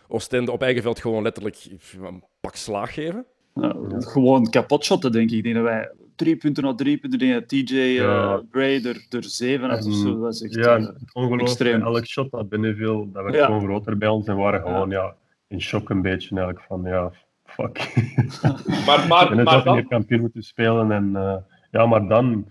Oostende 0.08 0.52
op 0.52 0.62
eigen 0.62 0.82
veld 0.82 1.00
gewoon 1.00 1.22
letterlijk 1.22 1.66
een 2.02 2.24
pak 2.40 2.54
slaag 2.54 2.94
geven. 2.94 3.26
Nou, 3.54 4.02
gewoon 4.02 4.50
kapot 4.50 4.84
shotten, 4.84 5.12
denk 5.12 5.30
ik. 5.30 5.36
Ik 5.36 5.42
denk 5.42 5.54
dat 5.54 5.64
wij 5.64 5.90
drie 6.16 6.36
punten 6.36 6.64
na 6.64 6.74
drie 6.74 6.98
punten. 6.98 7.18
Denk 7.18 7.48
TJ 7.48 7.74
uh, 7.74 7.94
ja. 7.94 8.42
Bray 8.50 8.84
er, 8.84 9.06
er 9.10 9.24
zeven 9.24 9.70
had 9.70 9.86
of 9.86 9.94
zo. 9.94 10.04
Dat 10.04 10.18
was 10.18 10.42
echt 10.42 10.54
ja, 10.54 10.78
uh, 10.78 10.88
ongelooflijk. 11.12 11.48
extreem. 11.48 11.82
Elk 11.82 12.06
shot 12.06 12.30
dat 12.30 12.48
binnenviel, 12.48 13.10
dat 13.12 13.22
werd 13.22 13.34
ja. 13.34 13.44
gewoon 13.44 13.64
groter 13.64 13.98
bij 13.98 14.08
ons. 14.08 14.26
En 14.26 14.36
waren 14.36 14.60
gewoon 14.60 14.90
ja. 14.90 15.14
in 15.48 15.60
shock 15.60 15.90
een 15.90 16.02
beetje 16.02 16.36
eigenlijk 16.36 16.66
van 16.66 16.82
ja, 16.84 17.12
fuck. 17.44 17.92
maar, 18.86 19.06
maar, 19.08 19.30
en 19.30 19.36
het 19.36 19.46
maar 19.46 19.54
had 19.54 19.64
dan... 19.64 19.74
meer 19.74 19.86
kampioen 19.86 20.20
moeten 20.20 20.42
spelen. 20.42 20.92
En, 20.92 21.10
uh, 21.14 21.36
ja, 21.70 21.86
maar 21.86 22.08
dan... 22.08 22.46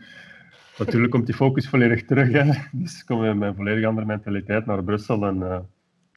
Natuurlijk 0.78 1.12
komt 1.12 1.26
die 1.26 1.36
focus 1.36 1.70
volledig 1.70 2.05
terug. 2.05 2.32
Hè. 2.32 2.51
Dus 2.82 3.03
komen 3.03 3.30
we 3.30 3.36
met 3.36 3.49
een 3.49 3.55
volledig 3.55 3.86
andere 3.86 4.05
mentaliteit 4.05 4.66
naar 4.66 4.84
Brussel. 4.84 5.26
En 5.26 5.36
uh, 5.36 5.59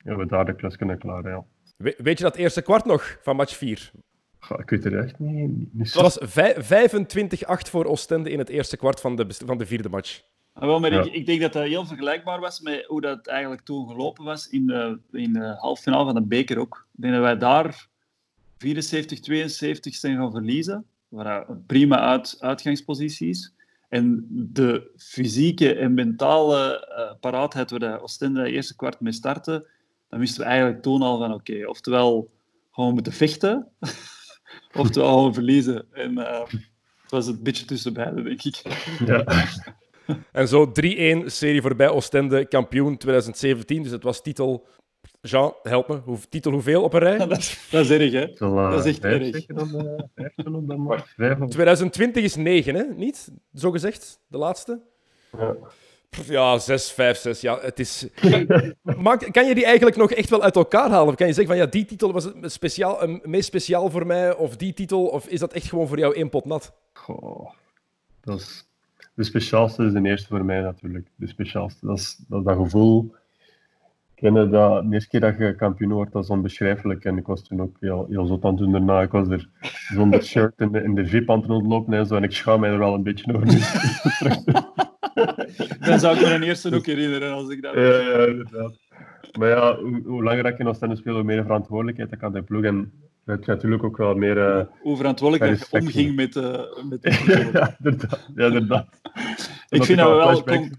ja, 0.05 0.17
we 0.17 0.27
daar 0.27 0.45
de 0.45 0.55
klus 0.55 0.77
kunnen 0.77 0.99
klaren. 0.99 1.31
Ja. 1.31 1.45
We, 1.77 1.95
weet 1.99 2.19
je 2.19 2.25
dat 2.25 2.37
eerste 2.37 2.63
kwart 2.63 2.85
nog 2.85 3.19
van 3.23 3.37
match 3.37 3.57
4? 3.57 3.91
Goh, 4.45 4.59
ik 4.61 4.71
weet 4.71 4.85
het 4.85 4.93
echt 4.93 5.19
niet. 5.19 5.75
niet 5.75 5.95
het 5.95 6.03
was 6.03 6.19
25-8 6.21 7.71
voor 7.71 7.85
Oostende 7.85 8.31
in 8.31 8.39
het 8.39 8.49
eerste 8.49 8.77
kwart 8.77 9.01
van 9.01 9.17
de, 9.17 9.27
van 9.29 9.59
de 9.59 9.67
vierde 9.67 9.89
match. 9.89 10.23
Ah, 10.53 10.65
wel, 10.65 10.81
maar 10.81 10.93
ja. 10.93 11.03
ik, 11.03 11.13
ik, 11.13 11.27
denk 11.27 11.41
dat 11.41 11.53
dat 11.53 11.63
heel 11.63 11.87
vergelijkbaar 11.87 12.41
was 12.41 12.61
met 12.61 12.85
hoe 12.87 13.01
dat 13.01 13.27
eigenlijk 13.27 13.63
toen 13.63 13.89
gelopen 13.89 14.25
was 14.25 14.49
in 14.49 14.67
de, 14.67 14.99
in 15.13 15.33
de 15.33 15.55
halve 15.59 15.83
finale 15.83 16.05
van 16.05 16.15
de 16.15 16.23
beker 16.23 16.59
ook. 16.59 16.87
Ik 16.95 17.01
denk 17.01 17.15
dat 17.15 17.23
wij 17.23 17.39
daar 17.39 17.87
74-72 18.55 18.57
zijn 19.81 20.17
gaan 20.17 20.31
verliezen. 20.31 20.87
Waar 21.09 21.49
een 21.49 21.67
prima 21.67 22.01
uit, 22.01 22.37
uitgangspositie 22.39 23.29
is. 23.29 23.55
En 23.89 24.27
de 24.31 24.91
fysieke 24.97 25.75
en 25.75 25.95
mentale 25.95 26.89
uh, 26.99 27.21
paraatheid 27.21 27.71
waar 27.71 27.81
de 27.81 28.03
Oostende 28.03 28.41
het 28.41 28.51
eerste 28.51 28.77
kwart 28.77 29.01
mee 29.01 29.13
startte, 29.13 29.67
dan 30.09 30.19
wisten 30.19 30.41
we 30.41 30.47
eigenlijk 30.47 30.83
toen 30.83 31.03
al 31.03 31.19
van 31.19 31.33
oké, 31.33 31.53
okay, 31.53 31.65
oftewel 31.65 32.31
gewoon 32.71 32.95
moeten 32.95 33.13
vechten, 33.13 33.69
oftewel 34.75 35.13
gewoon 35.13 35.35
verliezen. 35.35 35.87
En 35.93 36.13
uh, 36.19 36.41
het 37.03 37.11
was 37.11 37.27
het 37.27 37.43
beetje 37.43 37.65
tussen 37.65 37.93
beide, 37.93 38.23
denk 38.23 38.43
ik. 38.43 38.63
Ja. 39.07 39.25
en 40.33 40.49
zo 40.49 40.67
3-1 40.69 40.73
serie 41.27 41.63
voorbij 41.63 41.89
Oostende, 41.89 42.45
kampioen 42.45 42.97
2017. 42.97 43.83
Dus 43.83 43.93
het 43.93 44.03
was 44.03 44.23
titel... 44.23 44.67
Jean, 45.21 45.55
help 45.63 45.89
me. 45.89 45.97
Hoe, 45.97 46.19
titel 46.29 46.53
hoeveel 46.53 46.83
op 46.83 46.93
een 46.93 47.01
rij? 47.01 47.19
Ja, 47.19 47.27
dat, 47.35 47.39
is, 47.39 47.69
dat, 47.71 47.85
is 47.85 47.91
erg, 47.91 48.13
hè? 48.13 48.27
Zal, 48.35 48.59
uh, 48.59 48.71
dat 48.71 48.85
is 48.85 48.91
echt 48.91 49.01
vijf 49.01 49.35
erg. 49.35 49.47
Dan, 49.47 49.69
uh, 50.37 50.69
dan 50.69 50.83
maar. 50.83 51.13
Vijf 51.17 51.41
of... 51.41 51.51
2020 51.51 52.23
is 52.23 52.37
9, 52.37 52.75
hè? 52.75 52.83
Niet? 52.83 53.31
Zo 53.55 53.71
gezegd, 53.71 54.21
de 54.27 54.39
laatste? 54.39 54.81
Ja. 55.39 55.57
Ja, 56.27 56.59
6, 56.59 56.93
5, 56.93 57.19
6. 57.19 57.41
Ja, 57.41 57.59
het 57.61 57.79
is... 57.79 58.09
maar 59.05 59.31
kan 59.31 59.47
je 59.47 59.55
die 59.55 59.65
eigenlijk 59.65 59.97
nog 59.97 60.11
echt 60.11 60.31
wel 60.31 60.43
uit 60.43 60.57
elkaar 60.57 60.91
halen? 60.91 61.09
Of 61.09 61.15
kan 61.15 61.27
je 61.27 61.33
zeggen 61.33 61.55
van 61.55 61.65
ja, 61.65 61.71
die 61.71 61.85
titel 61.85 62.13
was 62.13 62.25
het 62.25 62.53
speciaal, 62.53 63.03
een 63.03 63.21
meest 63.25 63.47
speciaal 63.47 63.91
voor 63.91 64.07
mij, 64.07 64.35
of 64.35 64.57
die 64.57 64.73
titel, 64.73 65.07
of 65.07 65.27
is 65.27 65.41
dat 65.41 65.53
echt 65.53 65.69
gewoon 65.69 65.89
voor 65.89 65.99
jou 65.99 66.15
één 66.15 66.31
pot 66.31 66.45
nat? 66.45 66.73
Goh, 66.93 67.51
dat 68.21 68.41
is... 68.41 68.69
De 69.15 69.25
speciaalste 69.25 69.85
is 69.85 69.93
de 69.93 70.03
eerste 70.03 70.29
voor 70.29 70.45
mij 70.45 70.61
natuurlijk. 70.61 71.09
De 71.17 71.27
speciaalste. 71.27 71.87
Dat 71.87 71.99
is 71.99 72.25
dat, 72.29 72.45
dat 72.45 72.57
gevoel. 72.57 73.15
Kennen 74.15 74.51
dat 74.51 74.83
de 74.83 74.93
eerste 74.93 75.09
keer 75.09 75.21
dat 75.21 75.39
je 75.39 75.55
kampioen 75.55 75.93
wordt, 75.93 76.13
dat 76.13 76.23
is 76.23 76.31
onbeschrijfelijk. 76.31 77.05
En 77.05 77.17
ik 77.17 77.27
was 77.27 77.43
toen 77.43 77.61
ook 77.61 77.77
heel, 77.81 78.07
heel 78.11 78.27
zot 78.27 78.45
aan 78.45 78.51
het 78.51 78.59
doen 78.59 78.73
daarna. 78.73 79.03
Ik 79.03 79.11
was 79.11 79.29
er 79.29 79.49
zonder 79.89 80.23
shirt 80.23 80.61
in 80.61 80.73
de, 80.73 80.83
in 80.83 80.95
de 80.95 81.07
VIP 81.07 81.31
aan 81.31 81.39
het 81.39 81.47
rondlopen 81.47 81.93
en 81.95 82.07
zo. 82.07 82.17
En 82.17 82.23
ik 82.23 82.33
schaam 82.33 82.61
mij 82.61 82.71
er 82.71 82.79
wel 82.79 82.95
een 82.95 83.03
beetje 83.03 83.35
over. 83.35 83.47
Dan 85.87 85.99
zou 85.99 86.17
ik 86.17 86.23
me 86.23 86.35
een 86.35 86.43
eerste 86.43 86.75
ook 86.75 86.87
herinneren 86.87 87.33
als 87.33 87.49
ik 87.49 87.63
dat... 87.63 87.75
Ja, 87.75 87.81
ja, 87.81 88.27
inderdaad. 88.27 88.73
Maar 89.39 89.49
ja, 89.49 89.77
hoe, 89.77 90.03
hoe 90.05 90.23
langer 90.23 90.43
dat 90.43 90.57
je 90.57 90.65
nog 90.65 90.77
stand 90.77 90.99
speelt, 90.99 91.17
hoe 91.17 91.25
meer 91.25 91.43
verantwoordelijkheid 91.43 92.13
ik 92.13 92.23
aan 92.23 92.33
de 92.33 92.43
ploeg. 92.43 92.65
En 92.65 92.93
het 93.25 93.47
natuurlijk 93.47 93.85
ook 93.85 93.97
wel 93.97 94.15
meer... 94.15 94.37
Uh, 94.37 94.65
hoe 94.81 94.97
verantwoordelijk 94.97 95.59
dat 95.59 95.69
je 95.71 95.79
omging 95.81 96.17
met, 96.17 96.37
uh, 96.37 96.85
met 96.89 97.03
de 97.03 97.11
ja, 97.53 97.77
inderdaad. 97.79 98.29
Ja, 98.35 98.47
inderdaad. 98.47 98.89
ik 99.69 99.85
vind 99.85 99.99
dat 99.99 100.09
we 100.09 100.15
wel 100.15 100.43
con 100.43 100.73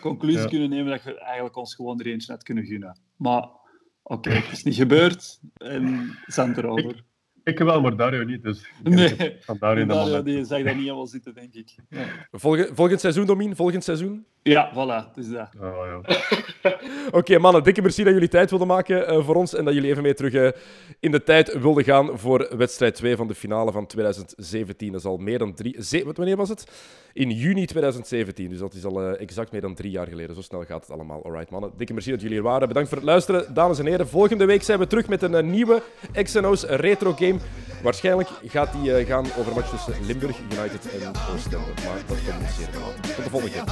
conclusie 0.00 0.40
ja. 0.40 0.48
kunnen 0.48 0.70
nemen 0.70 0.90
dat 0.90 1.02
je 1.02 1.20
eigenlijk 1.20 1.56
ons 1.56 1.74
gewoon 1.74 2.00
er 2.00 2.06
eentje 2.06 2.32
had 2.32 2.42
kunnen 2.42 2.64
gunnen. 2.64 3.00
Maar 3.16 3.42
oké, 3.42 4.28
okay, 4.28 4.34
het 4.34 4.52
is 4.52 4.62
niet 4.62 4.74
gebeurd 4.74 5.40
en 5.56 6.16
zand 6.26 6.56
erover. 6.56 6.90
Ik, 6.90 7.02
ik 7.44 7.58
wel, 7.58 7.80
maar 7.80 7.96
Dario 7.96 8.24
niet. 8.24 8.42
Dus 8.42 8.64
nee, 8.82 9.36
van 9.40 9.56
Dario, 9.60 9.86
Dario 9.86 10.22
die 10.22 10.44
zag 10.44 10.62
dat 10.62 10.74
niet 10.74 10.84
helemaal 10.84 11.06
zitten, 11.06 11.34
denk 11.34 11.54
ik. 11.54 11.74
Ja. 11.88 12.04
Volgend, 12.30 12.70
volgend 12.74 13.00
seizoen, 13.00 13.26
Domin? 13.26 13.56
Volgend 13.56 13.84
seizoen? 13.84 14.26
Ja, 14.42 14.70
voilà, 14.72 15.06
het 15.06 15.16
is 15.16 15.28
dat. 15.30 15.48
Oh, 15.60 15.86
ja. 15.86 15.98
Oké, 17.06 17.16
okay, 17.16 17.36
mannen, 17.36 17.62
dikke 17.62 17.82
merci 17.82 18.04
dat 18.04 18.12
jullie 18.12 18.28
tijd 18.28 18.50
wilden 18.50 18.68
maken 18.68 19.12
uh, 19.12 19.24
voor 19.24 19.34
ons 19.34 19.54
en 19.54 19.64
dat 19.64 19.74
jullie 19.74 19.90
even 19.90 20.02
mee 20.02 20.14
terug 20.14 20.32
uh, 20.32 20.48
in 21.00 21.10
de 21.10 21.22
tijd 21.22 21.58
wilden 21.58 21.84
gaan 21.84 22.18
voor 22.18 22.56
wedstrijd 22.56 22.94
2 22.94 23.16
van 23.16 23.26
de 23.28 23.34
finale 23.34 23.72
van 23.72 23.86
2017. 23.86 24.92
Dat 24.92 25.00
is 25.00 25.06
al 25.06 25.16
meer 25.16 25.38
dan 25.38 25.54
drie... 25.54 25.82
Ze 25.82 26.12
wanneer 26.14 26.36
was 26.36 26.48
het? 26.48 26.70
In 27.12 27.30
juni 27.30 27.66
2017, 27.66 28.48
dus 28.48 28.58
dat 28.58 28.74
is 28.74 28.84
al 28.84 29.02
uh, 29.02 29.20
exact 29.20 29.52
meer 29.52 29.60
dan 29.60 29.74
drie 29.74 29.90
jaar 29.90 30.06
geleden. 30.06 30.34
Zo 30.34 30.42
snel 30.42 30.64
gaat 30.64 30.80
het 30.80 30.90
allemaal. 30.90 31.24
Alright, 31.24 31.50
mannen. 31.50 31.72
Dikke 31.76 31.92
merci 31.92 32.10
dat 32.10 32.20
jullie 32.20 32.36
er 32.36 32.42
waren. 32.42 32.68
Bedankt 32.68 32.88
voor 32.88 32.98
het 32.98 33.06
luisteren, 33.06 33.54
dames 33.54 33.78
en 33.78 33.86
heren. 33.86 34.08
Volgende 34.08 34.44
week 34.44 34.62
zijn 34.62 34.78
we 34.78 34.86
terug 34.86 35.08
met 35.08 35.22
een 35.22 35.50
nieuwe 35.50 35.82
XNO's 36.22 36.62
retro 36.62 37.12
game. 37.12 37.29
Waarschijnlijk 37.82 38.28
gaat 38.46 38.72
die 38.72 39.00
uh, 39.00 39.06
gaan 39.06 39.26
over 39.38 39.54
match 39.54 39.70
tussen 39.70 39.94
Limburg 40.06 40.36
United 40.38 40.90
en 41.02 41.12
Oostende. 41.34 41.56
Maar 41.56 41.96
dat 42.06 42.16
komt 42.24 42.50
zeer 42.56 42.68
Tot 43.14 43.24
de 43.24 43.30
volgende 43.30 43.54
keer. 43.54 43.64